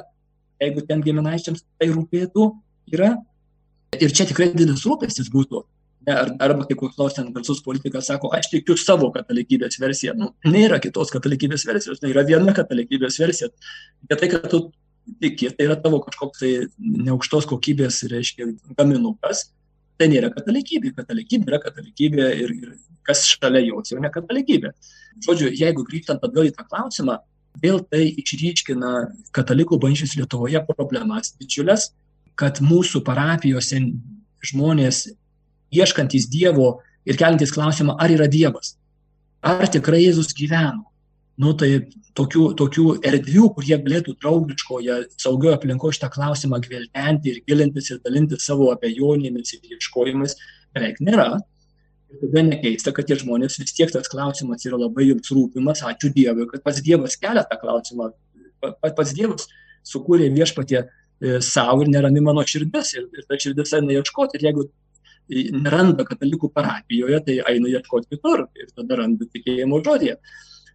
jeigu 0.66 0.86
ten 0.88 1.06
giminaičiams 1.06 1.62
tai 1.78 1.92
rūpėtų, 1.94 2.48
yra. 2.96 3.14
Ir 4.02 4.14
čia 4.16 4.26
tikrai 4.26 4.50
didelis 4.56 4.88
rūpestis 4.88 5.30
būtų. 5.30 5.66
Ar, 6.10 6.32
arba 6.42 6.66
kaip 6.66 6.80
koks 6.80 6.98
nors 6.98 7.14
ten 7.14 7.28
garsus 7.36 7.60
politikas 7.62 8.08
sako, 8.10 8.32
aš 8.34 8.48
tikiu 8.50 8.74
savo 8.80 9.12
katalikybės 9.14 9.78
versiją. 9.82 10.16
Nu, 10.18 10.32
nėra 10.48 10.80
kitos 10.82 11.14
katalikybės 11.14 11.68
versijos, 11.70 12.00
tai 12.02 12.10
yra 12.16 12.24
viena 12.26 12.56
katalikybės 12.58 13.20
versija. 13.22 13.52
Bet 14.10 14.24
tai, 14.24 14.32
kad 14.32 14.48
tu 14.50 14.64
tiki, 15.22 15.50
tai 15.56 15.68
yra 15.68 15.78
tavo 15.82 16.02
kažkoks 16.06 16.44
tai 16.44 16.52
neaukštos 16.80 17.48
kokybės, 17.50 18.02
reiškia, 18.12 18.52
gaminukas, 18.78 19.48
tai 20.00 20.10
nėra 20.12 20.32
katalikybė. 20.34 20.94
Katalikybė 20.98 21.52
yra 21.52 21.62
katalikybė 21.64 22.28
ir, 22.44 22.54
ir 22.58 22.76
kas 23.08 23.26
šalia 23.30 23.64
jos 23.68 23.94
jau 23.94 24.02
ne 24.02 24.12
katalikybė. 24.14 24.74
Žodžiu, 25.26 25.52
jeigu 25.58 25.86
grįžtant 25.88 26.24
atgal 26.26 26.50
į 26.50 26.54
tą 26.58 26.66
klausimą, 26.68 27.20
vėl 27.62 27.82
tai 27.92 28.06
išryškina 28.22 28.92
katalikų 29.36 29.80
bažnyčios 29.82 30.16
Lietuvoje 30.20 30.62
problemas 30.70 31.34
didžiulės, 31.40 31.92
kad 32.40 32.62
mūsų 32.64 33.04
parapijose 33.06 33.82
žmonės 34.48 35.10
ieškantis 35.76 36.30
Dievo 36.32 36.80
ir 37.06 37.20
kelintis 37.20 37.54
klausimą, 37.54 37.98
ar 38.02 38.14
yra 38.14 38.30
Dievas, 38.32 38.76
ar 39.42 39.68
tikrai 39.70 40.04
Jėzus 40.06 40.34
gyveno, 40.38 40.91
nu 41.40 41.54
tai 41.58 41.70
tokių 42.18 42.44
tokių 42.60 42.86
erdvių 43.08 43.46
kur 43.56 43.68
jie 43.68 43.78
galėtų 43.80 44.18
draugiškoje 44.20 44.98
saugioj 45.22 45.56
aplinkoj 45.56 45.94
šitą 45.96 46.10
klausimą 46.12 46.60
gvildenti 46.66 47.32
ir 47.32 47.40
gilintis 47.48 47.92
ir 47.92 48.02
dalintis 48.04 48.46
savo 48.48 48.72
abejonėmis 48.74 49.56
ir 49.56 49.78
ieškojimais 49.78 50.36
beveik 50.76 51.00
nėra. 51.04 51.40
Ir 52.12 52.20
tada 52.26 52.44
nekeista 52.50 52.92
kad 52.92 53.08
tie 53.08 53.16
žmonės 53.22 53.58
vis 53.62 53.72
tiek 53.78 53.92
tas 53.94 54.12
klausimas 54.12 54.66
yra 54.68 54.80
labai 54.82 55.08
jums 55.08 55.32
rūpimas. 55.32 55.86
Ačiū 55.88 56.12
dievui 56.12 56.50
kad 56.52 56.66
pats 56.66 56.84
dievas 56.84 57.16
kelia 57.22 57.46
tą 57.48 57.60
klausimą. 57.62 58.12
Pats 58.82 59.16
dievas 59.16 59.48
sukūrė 59.88 60.28
viešpatie 60.36 60.82
e, 60.84 61.40
savo 61.40 61.86
ir 61.86 61.94
nerami 61.96 62.22
mano 62.28 62.44
širdis. 62.44 62.96
Ir, 63.00 63.08
ir 63.16 63.28
ta 63.30 63.40
širdis 63.40 63.72
eina 63.80 63.96
ieškoti. 63.96 64.38
Ir 64.38 64.50
jeigu 64.50 64.68
neranda 65.56 66.04
katalikų 66.04 66.52
parapijoje 66.52 67.24
tai 67.24 67.40
eina 67.56 67.72
ieškoti 67.72 68.18
kitur. 68.18 68.50
Ir 68.60 68.76
tada 68.76 69.00
randa 69.00 69.32
tikėjimo 69.32 69.80
žodėje 69.88 70.20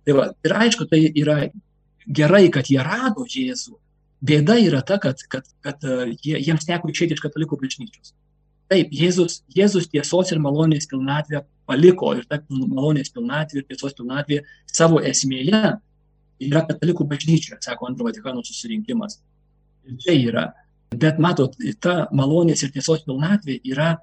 Tai 0.07 0.14
va, 0.14 0.28
ir 0.46 0.54
aišku, 0.54 0.86
tai 0.90 1.00
yra 1.18 1.40
gerai, 2.07 2.46
kad 2.54 2.70
jie 2.70 2.78
rado 2.84 3.26
Jėzų. 3.26 3.74
Bėda 4.26 4.57
yra 4.62 4.80
ta, 4.86 5.00
kad, 5.02 5.20
kad, 5.30 5.48
kad 5.64 5.82
jie, 6.22 6.38
jiems 6.38 6.64
teko 6.68 6.88
išeiti 6.90 7.16
iš 7.16 7.22
katalikų 7.24 7.59
bažnyčios. 7.61 8.14
Taip, 8.70 8.90
Jėzus, 8.94 9.42
Jėzus 9.54 9.86
tiesos 9.92 10.32
ir 10.34 10.40
malonės 10.42 10.88
pilnatvę 10.90 11.44
paliko 11.70 12.14
ir 12.18 12.24
ta 12.26 12.40
malonės 12.50 13.12
pilnatvė 13.14 13.61
ir 13.61 13.66
tiesos 13.68 13.94
pilnatvė 13.98 14.40
savo 14.66 14.98
esmėje 15.07 15.61
yra 16.46 16.62
katalikų 16.66 17.07
bažnyčioje, 17.12 17.61
sako 17.62 17.90
antro 17.90 18.09
Vatikano 18.09 18.42
susirinkimas. 18.46 19.20
Ir 19.86 20.00
čia 20.02 20.16
yra. 20.18 20.46
Bet 20.90 21.20
matot, 21.22 21.54
ta 21.82 22.07
malonės 22.14 22.64
ir 22.66 22.72
tiesos 22.74 23.04
pilnatvė 23.07 23.61
yra, 23.70 23.96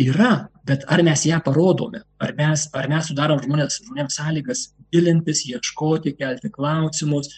yra, 0.00 0.48
bet 0.68 0.84
ar 0.92 1.02
mes 1.06 1.24
ją 1.28 1.40
parodome, 1.44 2.02
ar 2.22 2.34
mes, 2.38 2.66
ar 2.76 2.88
mes 2.92 3.10
sudarom 3.10 3.40
žmonės, 3.44 3.80
žmonėms 3.84 4.18
sąlygas 4.20 4.66
gilintis, 4.92 5.44
ieškoti, 5.48 6.14
kelti 6.18 6.52
klausimus, 6.52 7.32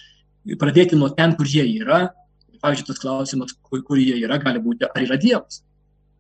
pradėti 0.61 0.99
nuo 0.99 1.11
ten, 1.15 1.37
kur 1.39 1.49
jie 1.49 1.65
yra. 1.79 2.09
Pavyzdžiui, 2.59 2.89
tas 2.89 2.99
klausimas, 2.99 3.55
kur, 3.63 3.85
kur 3.87 4.01
jie 4.03 4.17
yra, 4.19 4.41
gali 4.43 4.59
būti, 4.63 4.89
ar 4.91 5.05
yra 5.05 5.19
Dievas 5.21 5.63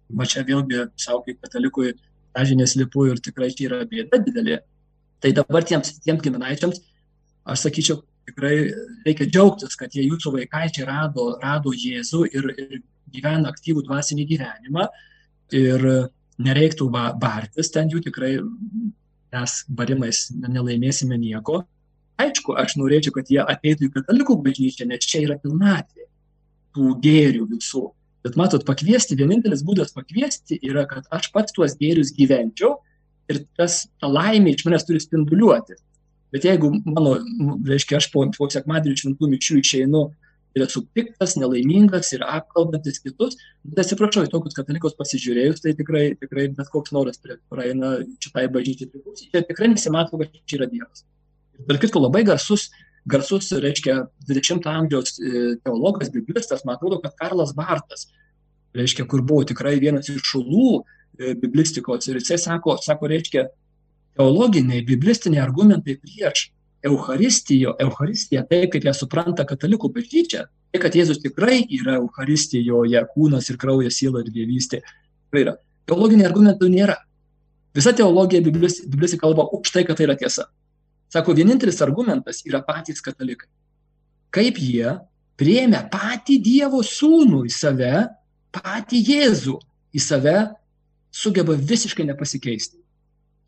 va 0.09 0.26
čia 0.26 0.45
vėlgi 0.47 0.89
savo 0.97 1.22
kaip 1.26 1.41
katalikui 1.45 1.95
sąžinės 2.36 2.76
lipu 2.78 3.09
ir 3.09 3.20
tikrai 3.22 3.51
čia 3.55 3.68
yra 3.68 3.80
bėda 3.89 4.20
didelė. 4.24 4.61
Tai 5.22 5.32
dabar 5.34 5.64
tiems, 5.66 5.97
tiems 6.05 6.22
giminaičiams, 6.22 6.78
aš 7.51 7.64
sakyčiau, 7.66 8.03
tikrai 8.28 8.55
reikia 9.07 9.26
džiaugtis, 9.26 9.74
kad 9.78 9.95
jie 9.95 10.05
jūsų 10.07 10.34
vaikaičiai 10.36 10.86
rado, 10.86 11.32
rado 11.43 11.72
Jėzų 11.74 12.28
ir, 12.30 12.51
ir 12.55 12.82
gyvena 13.11 13.51
aktyvų 13.51 13.82
dvasinį 13.89 14.28
gyvenimą 14.28 14.86
ir 15.57 15.89
nereiktų 16.43 16.89
ba, 16.93 17.11
bartis 17.18 17.72
ten 17.74 17.91
jų 17.93 18.03
tikrai, 18.07 18.36
mes 19.34 19.57
barimais 19.68 20.28
nelaimėsime 20.39 21.18
nieko. 21.20 21.62
Aišku, 22.18 22.57
aš 22.59 22.76
norėčiau, 22.80 23.14
kad 23.14 23.30
jie 23.30 23.43
ateitų 23.45 23.89
į 23.89 23.93
katalikų 23.95 24.39
bažnyčią, 24.43 24.89
nes 24.91 25.07
čia 25.07 25.22
yra 25.26 25.39
pilnatvė 25.43 26.09
tų 26.74 26.95
gėrių 27.05 27.47
visų. 27.53 27.84
Bet 28.26 28.39
matot, 28.39 28.64
pakviesti, 28.66 29.16
vienintelis 29.18 29.62
būdas 29.66 29.95
pakviesti 29.95 30.59
yra, 30.66 30.84
kad 30.91 31.07
aš 31.14 31.30
pats 31.34 31.55
tuos 31.55 31.76
gėrius 31.78 32.11
gyvenčiau 32.16 32.80
ir 33.30 33.45
tas 33.59 33.84
ta 34.01 34.11
laimė 34.11 34.57
iš 34.57 34.64
manęs 34.66 34.86
turi 34.89 35.03
spinduliuoti. 35.03 35.78
Bet 36.34 36.45
jeigu 36.45 36.72
mano, 36.84 37.14
reiškia, 37.64 38.01
aš 38.03 38.11
po, 38.12 38.24
po 38.34 38.49
sekmadienio 38.53 38.99
šventų 39.01 39.30
mišių 39.32 39.61
išeinu 39.62 40.03
ir 40.57 40.65
esu 40.65 40.83
piktas, 40.97 41.37
nelaimingas 41.41 42.13
ir 42.17 42.25
apkalbantis 42.27 43.03
kitus, 43.05 43.37
bet 43.67 43.85
atsiprašau, 43.85 44.25
į 44.27 44.33
tokius 44.33 44.57
katalikus 44.57 44.97
pasižiūrėjus, 44.99 45.63
tai 45.65 45.75
tikrai, 45.79 46.05
tikrai 46.19 46.49
bet 46.57 46.73
koks 46.73 46.95
noras 46.97 47.21
praeina 47.21 47.99
šitai 48.25 48.49
bažnyčiai 48.55 48.91
priklausyti. 48.91 49.31
Čia 49.35 49.45
tikrai 49.49 49.73
nesimato, 49.75 50.21
kad 50.21 50.41
čia 50.45 50.61
yra 50.63 50.71
Dievas. 50.73 51.05
Ir 51.59 51.81
kitko 51.83 52.05
labai 52.07 52.25
garsus 52.27 52.69
garsus, 53.09 53.51
reiškia, 53.53 54.03
20-ojo 54.29 54.75
amžiaus 54.75 55.17
e, 55.19 55.57
teologas, 55.65 56.11
biblistas, 56.13 56.65
man 56.67 56.77
atrodo, 56.77 57.01
kad 57.01 57.17
Karlas 57.19 57.55
Bartas, 57.57 58.09
reiškia, 58.77 59.07
kur 59.09 59.23
buvo 59.25 59.47
tikrai 59.49 59.79
vienas 59.81 60.11
iš 60.13 60.21
šulų 60.33 60.69
e, 60.77 61.33
biblistikos 61.41 62.11
ir 62.11 62.21
jisai 62.21 62.39
sako, 62.43 62.77
sako, 62.85 63.09
reiškia, 63.15 63.47
teologiniai, 64.19 64.85
biblistiniai 64.87 65.45
argumentai 65.45 65.97
prieš 66.03 66.49
Eucharistijo, 66.85 67.74
Eucharistiją, 67.83 68.45
tai 68.47 68.66
kaip 68.70 68.87
ją 68.87 68.95
supranta 68.95 69.45
katalikų 69.49 69.91
bažnyčia, 69.95 70.45
tai 70.70 70.81
kad 70.83 70.95
Jėzus 70.95 71.18
tikrai 71.22 71.64
yra 71.74 71.97
Eucharistijoje 71.99 73.03
kūnas 73.14 73.51
ir 73.51 73.59
kraujas, 73.59 73.99
siela 73.99 74.22
ir 74.22 74.31
dievystė. 74.35 74.83
Tai 75.33 75.43
yra. 75.43 75.57
Teologiniai 75.89 76.29
argumentų 76.29 76.68
nėra. 76.70 76.99
Visa 77.74 77.95
teologija 77.97 78.43
biblistika 78.45 79.24
kalba 79.24 79.47
už 79.57 79.70
tai, 79.72 79.85
kad 79.89 79.99
tai 79.99 80.07
yra 80.09 80.16
tiesa. 80.18 80.49
Sako, 81.12 81.35
vienintelis 81.37 81.81
argumentas 81.85 82.43
yra 82.47 82.61
patys 82.64 83.01
katalikai. 83.05 83.49
Kaip 84.35 84.59
jie 84.61 84.99
priemė 85.41 85.85
patį 85.93 86.37
Dievo 86.45 86.83
sūnų 86.85 87.47
į 87.49 87.53
save, 87.55 87.93
patį 88.53 89.01
Jėzų 89.09 89.57
į 89.97 90.03
save, 90.05 90.37
sugeba 91.14 91.57
visiškai 91.57 92.07
nepasikeisti. 92.11 92.76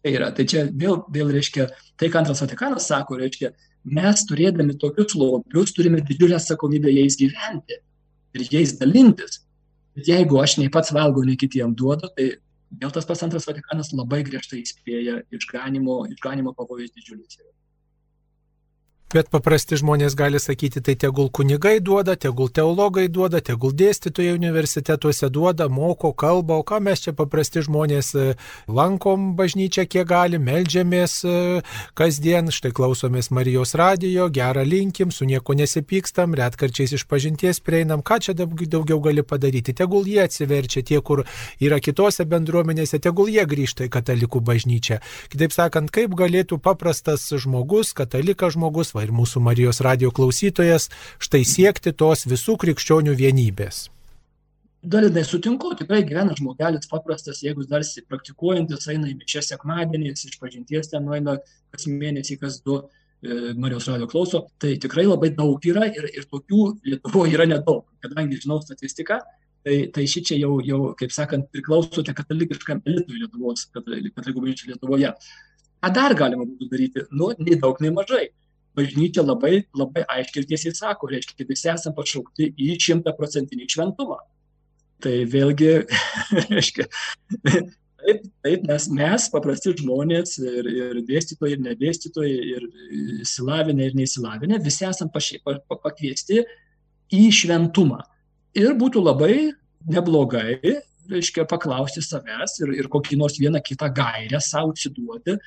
Tai 0.01 0.13
yra, 0.17 0.31
tai 0.33 0.47
čia 0.49 0.65
vėl, 0.73 1.03
vėl 1.13 1.33
reiškia, 1.35 1.69
tai, 2.01 2.09
ką 2.09 2.23
antras 2.23 2.41
Vatikanas 2.41 2.87
sako, 2.89 3.19
reiškia, 3.21 3.53
mes 3.97 4.23
turėdami 4.29 4.79
tokius 4.81 5.17
lobius 5.19 5.75
turime 5.77 6.01
didžiulę 6.01 6.39
atsakomybę 6.39 6.93
jais 6.95 7.19
gyventi 7.21 7.81
ir 8.37 8.47
jais 8.49 8.77
dalintis. 8.81 9.43
Bet 9.97 10.09
jeigu 10.09 10.39
aš 10.41 10.57
nei 10.61 10.71
pats 10.73 10.95
valgau, 10.97 11.27
nei 11.27 11.37
kitiem 11.41 11.75
duodu, 11.77 12.09
tai 12.17 12.31
Vėl 12.71 12.93
tas 12.95 13.07
pats 13.07 13.25
antras 13.27 13.49
Vatikanas 13.49 13.91
labai 13.97 14.21
griežtai 14.27 14.61
įspėja, 14.63 15.17
išganimo, 15.35 16.05
išganimo 16.15 16.53
pavojus 16.55 16.93
didžiulis 16.95 17.41
yra. 17.41 17.51
Bet 19.11 19.27
paprasti 19.27 19.75
žmonės 19.75 20.15
gali 20.15 20.39
sakyti, 20.39 20.79
tai 20.87 20.93
tegul 20.95 21.33
kunigai 21.35 21.81
duoda, 21.83 22.15
tegul 22.15 22.47
teologai 22.55 23.09
duoda, 23.11 23.41
tegul 23.43 23.73
dėstytojai 23.75 24.37
universitetuose 24.37 25.27
duoda, 25.35 25.67
moko 25.67 26.13
kalbą, 26.15 26.61
o 26.61 26.63
ką 26.63 26.79
mes 26.87 27.03
čia 27.03 27.11
paprasti 27.19 27.65
žmonės 27.67 28.11
e, 28.15 28.27
lankom 28.71 29.33
bažnyčią, 29.35 29.89
kiek 29.91 30.07
gali, 30.07 30.39
melžiamės 30.39 31.15
e, 31.27 31.33
kasdien, 31.99 32.53
štai 32.55 32.71
klausomės 32.77 33.33
Marijos 33.35 33.75
radijo, 33.75 34.29
gerą 34.31 34.63
linkim, 34.63 35.11
su 35.11 35.27
nieko 35.27 35.59
nesipykstam, 35.59 36.39
retkarčiais 36.39 36.95
iš 36.95 37.07
pažinties 37.11 37.59
prieinam, 37.67 38.07
ką 38.07 38.21
čia 38.23 38.37
daugiau 38.39 39.01
gali 39.03 39.27
padaryti. 39.27 39.75
Tegul 39.75 40.07
jie 40.07 40.23
atsiverčia 40.29 40.85
tie, 40.87 41.03
kur 41.03 41.25
yra 41.59 41.81
kitose 41.83 42.29
bendruomenėse, 42.31 43.03
tegul 43.03 43.27
jie 43.35 43.43
grįžta 43.43 43.91
į 43.91 43.93
katalikų 43.99 44.47
bažnyčią. 44.53 45.03
Kitaip 45.35 45.59
sakant, 45.59 45.91
kaip 45.91 46.15
galėtų 46.15 46.63
paprastas 46.63 47.27
žmogus, 47.35 47.91
katalikas 47.91 48.55
žmogus, 48.55 48.95
va 49.01 49.07
ir 49.09 49.15
mūsų 49.17 49.41
Marijos 49.45 49.81
radio 49.85 50.13
klausytojas, 50.13 50.91
štai 51.23 51.41
siekti 51.49 51.95
tos 51.97 52.27
visų 52.29 52.59
krikščionių 52.61 53.17
vienybės. 53.17 53.89
Dalinai 54.81 55.27
sutinku, 55.29 55.75
tikrai 55.77 56.01
gyvena 56.09 56.33
žmogelis 56.37 56.89
paprastas, 56.89 57.43
jeigu 57.45 57.67
dar 57.69 57.85
praktikuojantis, 58.09 58.87
eina 58.93 59.11
į 59.11 59.19
mišę 59.19 59.43
sekmadieniais, 59.51 60.25
iš 60.25 60.39
pažinties 60.41 60.89
ten 60.93 61.05
nueina 61.05 61.37
kas 61.73 61.85
mėnesį, 61.89 62.39
kas 62.41 62.63
du 62.65 62.79
e, 62.81 63.53
Marijos 63.61 63.91
radio 63.91 64.09
klauso, 64.09 64.47
tai 64.61 64.79
tikrai 64.81 65.05
labai 65.05 65.35
daug 65.37 65.69
yra 65.69 65.85
ir, 65.93 66.09
ir 66.17 66.25
tokių 66.33 66.63
Lietuvoje 66.89 67.37
yra 67.37 67.49
nedaug, 67.51 67.85
kadangi 68.01 68.41
žinau 68.41 68.57
statistiką, 68.65 69.21
tai, 69.69 69.77
tai 69.93 70.09
ši 70.09 70.25
čia 70.31 70.41
jau, 70.41 70.57
jau, 70.65 70.81
kaip 70.97 71.13
sakant, 71.13 71.51
priklausote 71.53 72.17
katalikiškam 72.17 72.81
elitui 72.89 73.21
Lietuvos, 73.21 73.69
katalikų 73.77 74.47
bažnyčiai 74.47 74.73
Lietuvoje. 74.73 75.13
Ką 75.81 75.93
dar 75.97 76.17
galima 76.17 76.49
būtų 76.49 76.73
daryti? 76.73 77.05
Nu, 77.13 77.35
nei 77.37 77.61
daug, 77.61 77.85
nei 77.85 77.93
mažai 77.93 78.31
bažnyčia 78.81 79.25
labai, 79.27 79.61
labai 79.77 80.07
aiškiai 80.17 80.43
ir 80.43 80.49
tiesiai 80.51 80.77
sako, 80.77 81.13
reiškia, 81.13 81.47
visi 81.49 81.71
esame 81.71 81.97
pašaukti 81.99 82.51
į 82.57 82.75
šimtaprocentinį 82.87 83.69
šventumą. 83.77 84.19
Tai 85.01 85.15
vėlgi, 85.33 85.71
reiškia, 86.51 86.89
taip, 88.01 88.27
taip 88.45 88.67
mes, 88.69 88.89
mes, 88.97 89.29
paprasti 89.33 89.75
žmonės, 89.79 90.37
ir, 90.43 90.69
ir 90.69 91.01
dėstytojai, 91.09 91.55
ir 91.57 91.65
nedėstytojai, 91.69 92.43
ir 92.57 92.67
įsilavinę, 93.25 93.89
ir 93.89 93.97
neįsilavinę, 94.01 94.61
visi 94.65 94.87
esame 94.89 95.13
pa, 95.15 95.57
pa, 95.69 95.81
pakviesti 95.89 96.43
į 97.17 97.25
šventumą. 97.41 98.03
Ir 98.59 98.75
būtų 98.79 99.03
labai 99.05 99.35
neblogai, 99.91 100.59
reiškia, 101.11 101.47
paklausti 101.49 102.03
savęs 102.05 102.59
ir, 102.63 102.75
ir 102.83 102.89
kokį 102.93 103.19
nors 103.21 103.39
vieną 103.41 103.63
kitą 103.65 103.89
gairę 103.95 104.41
savo 104.45 104.75
atsiduoti, 104.75 105.39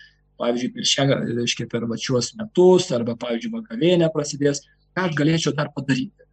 pavyzdžiui, 0.43 0.73
per 0.75 0.89
šią, 0.91 1.07
reiškia, 1.39 1.69
per 1.71 1.87
va 1.89 1.97
šiuos 1.99 2.33
metus, 2.39 2.91
arba, 2.95 3.15
pavyzdžiui, 3.23 3.53
vakarienė 3.55 4.11
prasidės, 4.13 4.63
ką 4.93 5.07
aš 5.07 5.17
galėčiau 5.19 5.55
dar 5.57 5.71
padaryti. 5.75 6.27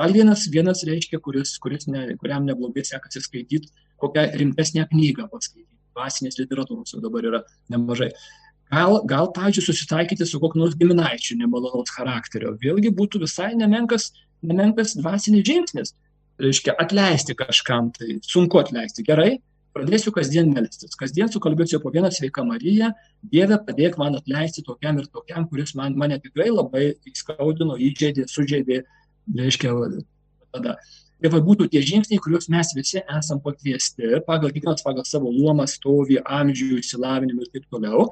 Gal 0.00 0.14
vienas, 0.16 0.46
vienas 0.50 0.82
reiškia, 0.88 1.20
kuris, 1.22 1.54
kuris 1.62 1.86
ne, 1.92 2.06
kuriam 2.20 2.46
neblogai 2.48 2.84
sekasi 2.88 3.20
skaityti, 3.22 3.70
kokią 4.02 4.24
rimtesnę 4.40 4.86
knygą 4.90 5.28
paskaityti. 5.32 5.68
Dvasinės 5.92 6.38
literatūros 6.40 6.94
jau 6.94 7.02
dabar 7.04 7.26
yra 7.28 7.42
nemažai. 7.72 8.08
Gal, 8.72 9.02
gal 9.04 9.28
pavyzdžiui, 9.36 9.66
susitaikyti 9.66 10.24
su 10.24 10.40
kokiu 10.40 10.62
nors 10.62 10.76
giminaičiu 10.80 11.36
nemalonaus 11.36 11.92
charakterio. 11.92 12.54
Vėlgi 12.62 12.88
būtų 12.96 13.20
visai 13.26 13.50
nemenkas, 13.58 14.08
nemenkas 14.40 14.96
dvasinis 14.96 15.44
žingsnis. 15.44 15.92
Reiškia, 16.40 16.72
atleisti 16.80 17.36
kažkam, 17.36 17.90
tai 17.92 18.16
sunku 18.24 18.62
atleisti. 18.62 19.04
Gerai, 19.04 19.34
pradėsiu 19.76 20.12
kasdien 20.14 20.50
melstis. 20.52 20.96
Kasdien 20.98 21.30
sukalbėsiu 21.32 21.80
po 21.82 21.92
vieną 21.94 22.10
sveiką 22.12 22.44
Mariją, 22.48 22.92
Dieve 23.32 23.58
padėk 23.66 23.98
man 24.00 24.18
atleisti 24.18 24.64
tokiam 24.66 24.98
ir 25.00 25.08
tokiam, 25.12 25.46
kuris 25.50 25.74
man, 25.78 25.96
mane 25.98 26.18
tikrai 26.22 26.50
labai 26.52 26.90
įskaudino, 27.08 27.78
įžeidė, 27.88 28.26
sužeidė, 28.30 28.82
reiškia, 29.38 29.72
tada. 30.52 30.76
Tai 31.22 31.30
va 31.30 31.38
būtų 31.46 31.68
tie 31.70 31.80
žingsniai, 31.86 32.18
kuriuos 32.18 32.48
mes 32.50 32.72
visi 32.74 32.98
esam 33.00 33.38
pakviesti, 33.42 34.18
pagal 34.26 34.50
kiekvienas 34.50 34.82
pagal 34.82 35.06
savo 35.06 35.30
luomą, 35.30 35.68
stovį, 35.70 36.18
amžių, 36.26 36.80
išsilavinimą 36.80 37.44
ir 37.44 37.52
taip 37.52 37.68
toliau. 37.70 38.08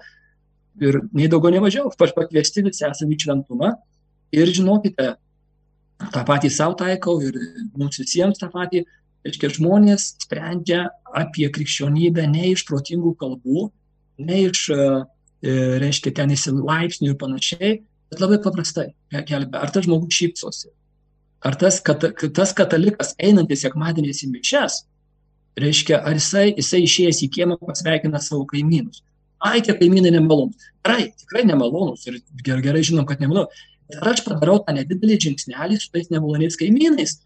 Ir 0.81 1.01
nei 1.11 1.27
daugiau, 1.29 1.51
nei 1.51 1.63
mažiau, 1.65 1.91
pakviesti 1.99 2.63
visi 2.69 2.87
esame 2.87 3.17
į 3.17 3.25
šventumą. 3.25 3.73
Ir 4.31 4.53
žinokite, 4.55 5.17
tą 6.15 6.23
patį 6.29 6.53
savo 6.55 6.79
taikau 6.79 7.17
ir 7.27 7.35
mums 7.75 7.99
visiems 7.99 8.39
tą 8.39 8.47
patį, 8.53 8.85
reiškia, 9.27 9.53
žmonės 9.59 10.15
sprendžia 10.25 10.87
apie 11.17 11.49
krikščionybę 11.53 12.25
ne 12.31 12.51
iš 12.55 12.65
protingų 12.69 13.15
kalbų, 13.21 13.69
ne 14.25 14.43
iš, 14.49 14.67
e, 14.73 14.91
reiškia, 15.83 16.15
ten 16.17 16.35
įsilaipsnių 16.37 17.13
ir 17.13 17.19
panašiai, 17.21 17.73
Bet 18.11 18.23
labai 18.23 18.41
paprastai 18.43 18.91
gelbė. 19.29 19.61
Ar 19.63 19.71
tas 19.71 19.87
žmogus 19.87 20.17
šypsosi? 20.19 20.73
Ar 21.47 21.57
tas, 21.57 21.79
kat, 21.85 22.05
tas 22.37 22.53
katalikas 22.57 23.15
einantis 23.23 23.63
sekmadieniais 23.65 24.25
į 24.27 24.33
mišes, 24.35 24.81
reiškia, 25.61 26.01
ar 26.05 26.19
jisai, 26.19 26.51
jisai 26.59 26.83
išėjęs 26.85 27.23
į 27.25 27.31
kiemą 27.37 27.57
pasveikina 27.63 28.21
savo 28.21 28.43
kaimynus? 28.51 29.05
Ai, 29.41 29.63
tie 29.65 29.77
kaimynai 29.79 30.13
nemalonus. 30.13 30.67
Gerai, 30.85 31.07
tikrai 31.23 31.47
nemalonus 31.49 32.03
ir 32.11 32.19
gerai, 32.43 32.65
gerai 32.67 32.83
žinom, 32.85 33.07
kad 33.09 33.23
nemalonus. 33.23 33.63
Ir 33.91 34.11
aš 34.11 34.25
padarau 34.27 34.59
tą 34.67 34.75
nedidelį 34.77 35.17
žingsnelį 35.25 35.79
su 35.81 35.89
tais 35.95 36.11
nemaloniais 36.13 36.59
kaimynais. 36.61 37.17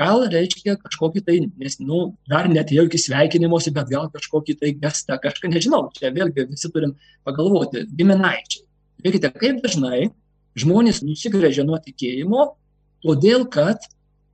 Gal 0.00 0.24
reiškia 0.32 0.78
kažkokį 0.80 1.20
tai, 1.26 1.34
nes, 1.60 1.76
nu, 1.84 2.14
dar 2.30 2.48
net 2.48 2.70
jau 2.72 2.86
iki 2.88 3.00
sveikinimuose, 3.00 3.74
bet 3.76 3.90
gal 3.92 4.08
kažkokį 4.14 4.54
tai 4.60 4.72
gestą, 4.80 5.18
kažką 5.20 5.50
nežinau, 5.52 5.84
čia 5.98 6.08
vėlgi 6.14 6.46
visi 6.48 6.70
turim 6.72 6.94
pagalvoti, 7.28 7.84
giminaičiai. 7.98 8.64
Žiūrėkite, 9.02 9.32
kaip 9.36 9.60
dažnai 9.64 10.06
žmonės 10.58 11.02
nusigrėžia 11.04 11.66
nuo 11.68 11.76
tikėjimo, 11.82 12.46
todėl 13.04 13.44
kad, 13.52 13.84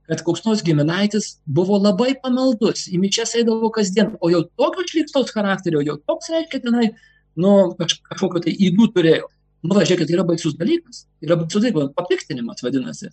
kad 0.07 0.23
koks 0.25 0.45
nors 0.47 0.63
giminaitis 0.65 1.33
buvo 1.45 1.79
labai 1.81 2.13
pamaldus, 2.23 2.87
į 2.87 3.01
mičias 3.03 3.35
eidavo 3.39 3.71
kasdien, 3.75 4.15
o 4.23 4.31
jau 4.31 4.45
tokio 4.55 4.87
šlykstaus 4.87 5.33
charakterio, 5.35 5.83
jau 5.85 5.99
toks 6.07 6.31
reiškia 6.31 6.63
tenai, 6.63 6.91
nu, 7.39 7.73
kaž, 7.79 7.99
kažkokio 8.07 8.47
tai 8.47 8.55
įdų 8.69 8.93
turėjo. 8.95 9.27
Nu, 9.65 9.75
va, 9.75 9.83
žiūrėkit, 9.83 10.13
yra 10.15 10.23
baisus 10.23 10.55
dalykas, 10.55 11.03
yra 11.25 11.35
baisus 11.41 11.65
dalykas, 11.65 11.91
papiktinimas 11.97 12.63
vadinasi. 12.63 13.11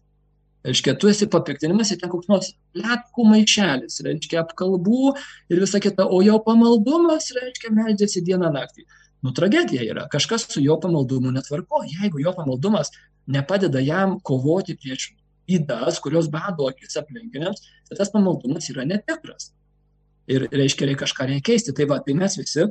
Reiškia, 0.66 0.96
tu 0.98 1.06
esi 1.06 1.28
papiktinimas 1.30 1.92
ir 1.94 2.00
ten 2.00 2.10
koks 2.10 2.26
nors 2.30 2.52
letkų 2.74 3.26
maišelis, 3.30 4.00
reiškia, 4.02 4.40
apkalbų 4.42 5.12
ir 5.52 5.60
visa 5.62 5.78
kita, 5.82 6.08
o 6.10 6.18
jo 6.26 6.40
pamaldumas, 6.42 7.28
reiškia, 7.36 7.70
meldžiasi 7.76 8.24
dieną 8.26 8.50
naktį 8.54 8.86
nu 9.26 9.32
tragedija 9.34 9.82
yra. 9.82 10.06
Kažkas 10.12 10.46
su 10.52 10.62
jo 10.62 10.78
pamaldumu 10.80 11.32
netvarko. 11.34 11.82
Jeigu 11.90 12.20
jo 12.22 12.32
pamaldumas 12.36 12.92
nepadeda 13.26 13.82
jam 13.82 14.18
kovoti 14.22 14.76
prieš 14.78 15.10
įdas, 15.50 16.00
kurios 16.02 16.28
bado 16.30 16.68
akis 16.70 16.98
aplinkiniams, 17.00 17.62
tai 17.88 17.98
tas 17.98 18.12
pamaldumas 18.14 18.70
yra 18.72 18.86
netikras. 18.86 19.52
Ir 20.30 20.48
reiškia, 20.50 20.90
reikia 20.90 21.04
kažką 21.04 21.28
reikia 21.30 21.46
keisti. 21.50 21.74
Tai 21.76 21.88
va, 21.90 22.00
tai 22.06 22.16
mes 22.18 22.38
visi 22.38 22.66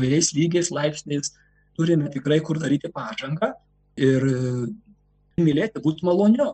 vairiais 0.00 0.32
lygiais, 0.36 0.72
laipsniais 0.72 1.34
turime 1.78 2.08
tikrai 2.12 2.40
kur 2.44 2.60
daryti 2.60 2.90
pažangą 2.92 3.52
ir 3.96 4.24
mylėti, 5.38 5.84
būti 5.84 6.06
maloniu. 6.08 6.52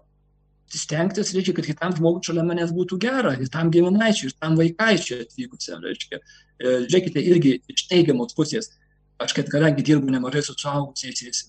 Stengtis 0.74 1.34
reikia, 1.36 1.52
kad 1.54 1.66
kitam 1.68 1.92
žmogui 1.94 2.24
šalia 2.26 2.42
manęs 2.46 2.72
būtų 2.74 2.96
gera, 3.02 3.34
ir 3.38 3.50
tam 3.52 3.68
giminaičiui, 3.70 4.30
ir 4.30 4.38
tam 4.40 4.56
vaikaičiui 4.58 5.20
atvykusiam. 5.22 5.84
Reiškia, 5.84 6.18
e, 6.18 6.72
žiūrėkite, 6.86 7.22
irgi 7.22 7.52
iš 7.70 7.84
teigiamos 7.90 8.34
pusės 8.34 8.72
aš 9.18 9.32
kad 9.32 9.50
kadangi 9.50 9.82
dirbu 9.82 10.10
nemažai 10.10 10.42
su 10.42 10.54
suaugusiaisiais, 10.58 11.44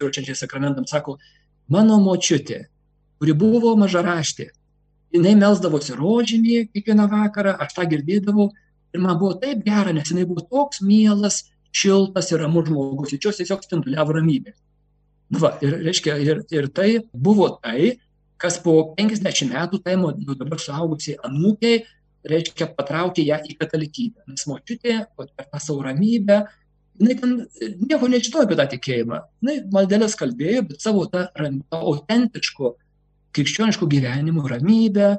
turčiančiais 0.00 0.42
sakramentams, 0.44 0.90
sako, 0.92 1.16
mano 1.72 1.98
močiutė, 2.02 2.66
kuri 3.22 3.34
buvo 3.38 3.74
mažaraštė, 3.80 4.50
jinai 5.14 5.34
melsdavosi 5.38 5.96
rožinį 5.96 6.58
kiekvieną 6.72 7.08
vakarą, 7.12 7.56
aš 7.62 7.76
tą 7.76 7.86
girdėdavau 7.88 8.50
ir 8.92 9.00
man 9.00 9.18
buvo 9.20 9.36
taip 9.40 9.64
gera, 9.64 9.92
nes 9.94 10.10
jinai 10.10 10.26
buvo 10.28 10.44
toks 10.44 10.82
mielas, 10.84 11.44
šiltas 11.72 12.28
ir 12.32 12.42
ramus 12.44 12.68
žmogus, 12.68 13.14
iš 13.14 13.28
jos 13.28 13.40
tiesiog 13.40 13.64
spinduliavo 13.64 14.18
ramybė. 14.18 14.52
Va, 15.40 15.54
ir, 15.64 15.78
reiškia, 15.86 16.18
ir, 16.20 16.42
ir 16.52 16.68
tai 16.76 16.88
buvo 17.12 17.48
tai, 17.62 17.94
kas 18.42 18.58
po 18.62 18.94
50 18.98 19.52
metų, 19.52 19.80
tai 19.84 19.94
jau 19.96 20.36
dabar 20.38 20.60
suaugusiai 20.60 21.18
anūkiai, 21.28 21.84
reiškia, 22.28 22.68
patraukė 22.76 23.24
ją 23.26 23.38
į 23.46 23.56
katalikybę. 23.60 24.26
Nes 24.30 24.46
močiutė 24.50 24.98
per 25.16 25.30
tą 25.46 25.60
savo 25.62 25.82
ramybę, 25.86 26.42
jinai 27.00 27.16
ten 27.18 27.34
nieko 27.88 28.10
nežinojo 28.10 28.46
apie 28.46 28.58
tą 28.58 28.66
tikėjimą. 28.74 29.20
Jinai 29.42 29.56
maldelės 29.74 30.16
kalbėjo, 30.18 30.64
bet 30.70 30.84
savo 30.84 31.06
tą 31.10 31.26
autentiško 31.78 32.74
krikščioniško 33.32 33.88
gyvenimo 33.88 34.44
ramybę, 34.48 35.14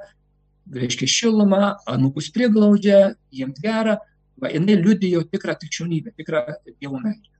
reiškia 0.73 1.09
šilumą, 1.09 1.63
anūkus 1.89 2.29
priglaudžia, 2.35 3.13
jiems 3.33 3.59
gera, 3.63 3.97
va, 4.39 4.51
jinai 4.53 4.77
liudijo 4.79 5.23
tikrą 5.31 5.57
krikščionybę, 5.59 6.13
tikrą 6.19 6.45
Dievo 6.77 6.99
meilę. 7.01 7.32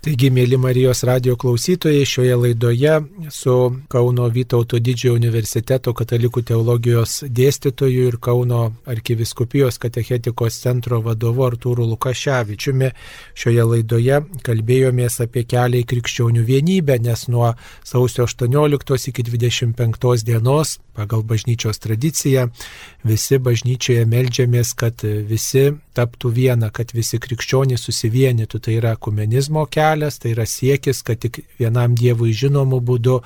Taigi, 0.00 0.30
mėly 0.32 0.56
Marijos 0.56 1.02
radio 1.04 1.34
klausytojai, 1.36 2.06
šioje 2.08 2.36
laidoje 2.40 2.92
su 3.36 3.56
Kauno 3.92 4.30
Vytauto 4.32 4.78
didžiojo 4.80 5.18
universiteto 5.18 5.92
katalikų 5.92 6.40
teologijos 6.48 7.18
dėstytoju 7.28 8.06
ir 8.08 8.16
Kauno 8.16 8.62
arkiviskupijos 8.88 9.76
katechetikos 9.82 10.56
centro 10.62 11.02
vadovu 11.04 11.44
Artūru 11.44 11.84
Lukaševičiumi 11.90 12.88
šioje 13.36 13.66
laidoje 13.74 14.22
kalbėjomės 14.48 15.20
apie 15.26 15.44
kelią 15.44 15.84
į 15.84 15.88
krikščionių 15.92 16.46
vienybę, 16.48 16.96
nes 17.04 17.26
nuo 17.28 17.52
sausio 17.84 18.24
18 18.24 19.12
iki 19.12 19.26
25 19.28 20.24
dienos 20.24 20.78
pagal 20.96 21.22
bažnyčios 21.22 21.78
tradiciją 21.78 22.48
visi 23.04 23.38
bažnyčioje 23.38 24.08
melžiamės, 24.08 24.72
kad 24.76 25.04
visi 25.04 25.70
taptų 25.96 26.32
viena, 26.36 26.70
kad 26.72 26.92
visi 26.96 27.20
krikščionys 27.22 27.84
susivienytų. 27.86 28.60
Tai 28.60 28.76
yra 28.76 28.96
kumenizmo 28.96 29.66
kelias, 29.66 29.89
tai 30.22 30.34
yra 30.34 30.44
siekis, 30.46 31.00
kad 31.02 31.18
tik 31.18 31.40
vienam 31.58 31.96
Dievui 31.98 32.34
žinomu 32.36 32.78
būdu 32.84 33.16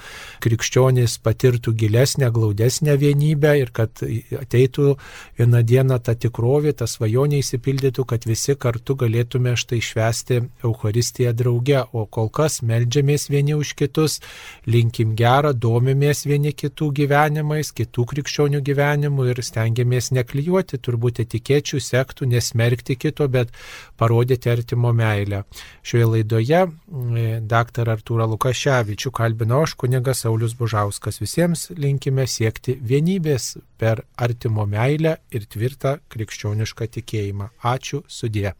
krikščionys 0.44 1.18
patirtų 1.24 1.74
gilesnę, 1.76 2.30
glaudesnę 2.32 2.94
vienybę 3.00 3.52
ir 3.60 3.72
kad 3.76 4.00
ateitų 4.40 4.94
vieną 5.38 5.62
dieną 5.66 5.98
ta 5.98 6.14
tikrovė, 6.14 6.72
ta 6.78 6.88
svajonė 6.88 7.42
įsipildytų, 7.42 8.06
kad 8.08 8.24
visi 8.24 8.56
kartu 8.56 8.96
galėtume 8.96 9.56
štai 9.60 9.82
švesti 9.82 10.40
Euharistiją 10.64 11.34
drauge. 11.36 11.82
O 11.92 12.06
kol 12.06 12.30
kas 12.30 12.62
melžiamės 12.62 13.28
vieni 13.28 13.58
už 13.58 13.74
kitus, 13.76 14.20
linkim 14.66 15.12
gerą, 15.18 15.52
domimės 15.52 16.24
vieni 16.24 16.54
kitų 16.54 16.92
gyvenimais, 17.02 17.74
kitų 17.76 18.06
krikščionių 18.14 18.62
gyvenimų 18.64 19.28
ir 19.34 19.44
stengiamės 19.44 20.12
neklijuoti 20.16 20.80
turbūt 20.80 21.20
etikėčių, 21.26 21.82
sektų, 21.82 22.30
nes 22.30 22.54
nesmerkti 22.54 22.96
kito, 22.96 23.28
bet 23.28 23.48
parodyti 23.96 24.50
artimo 24.50 24.92
meilę. 24.92 25.44
Šioje 25.82 26.06
laidoje 26.54 27.40
dr. 27.40 27.88
Artūrą 27.90 28.26
Lukaševičių 28.30 29.10
kalbino 29.14 29.62
aš, 29.64 29.74
kunigas 29.74 30.22
Saulis 30.24 30.54
Bužauskas. 30.54 31.20
Visiems 31.20 31.70
linkime 31.76 32.26
siekti 32.26 32.76
vienybės 32.80 33.56
per 33.78 34.04
artimo 34.16 34.66
meilę 34.66 35.18
ir 35.30 35.46
tvirtą 35.46 35.98
krikščionišką 36.08 36.88
tikėjimą. 36.98 37.50
Ačiū 37.62 38.02
sudė. 38.08 38.54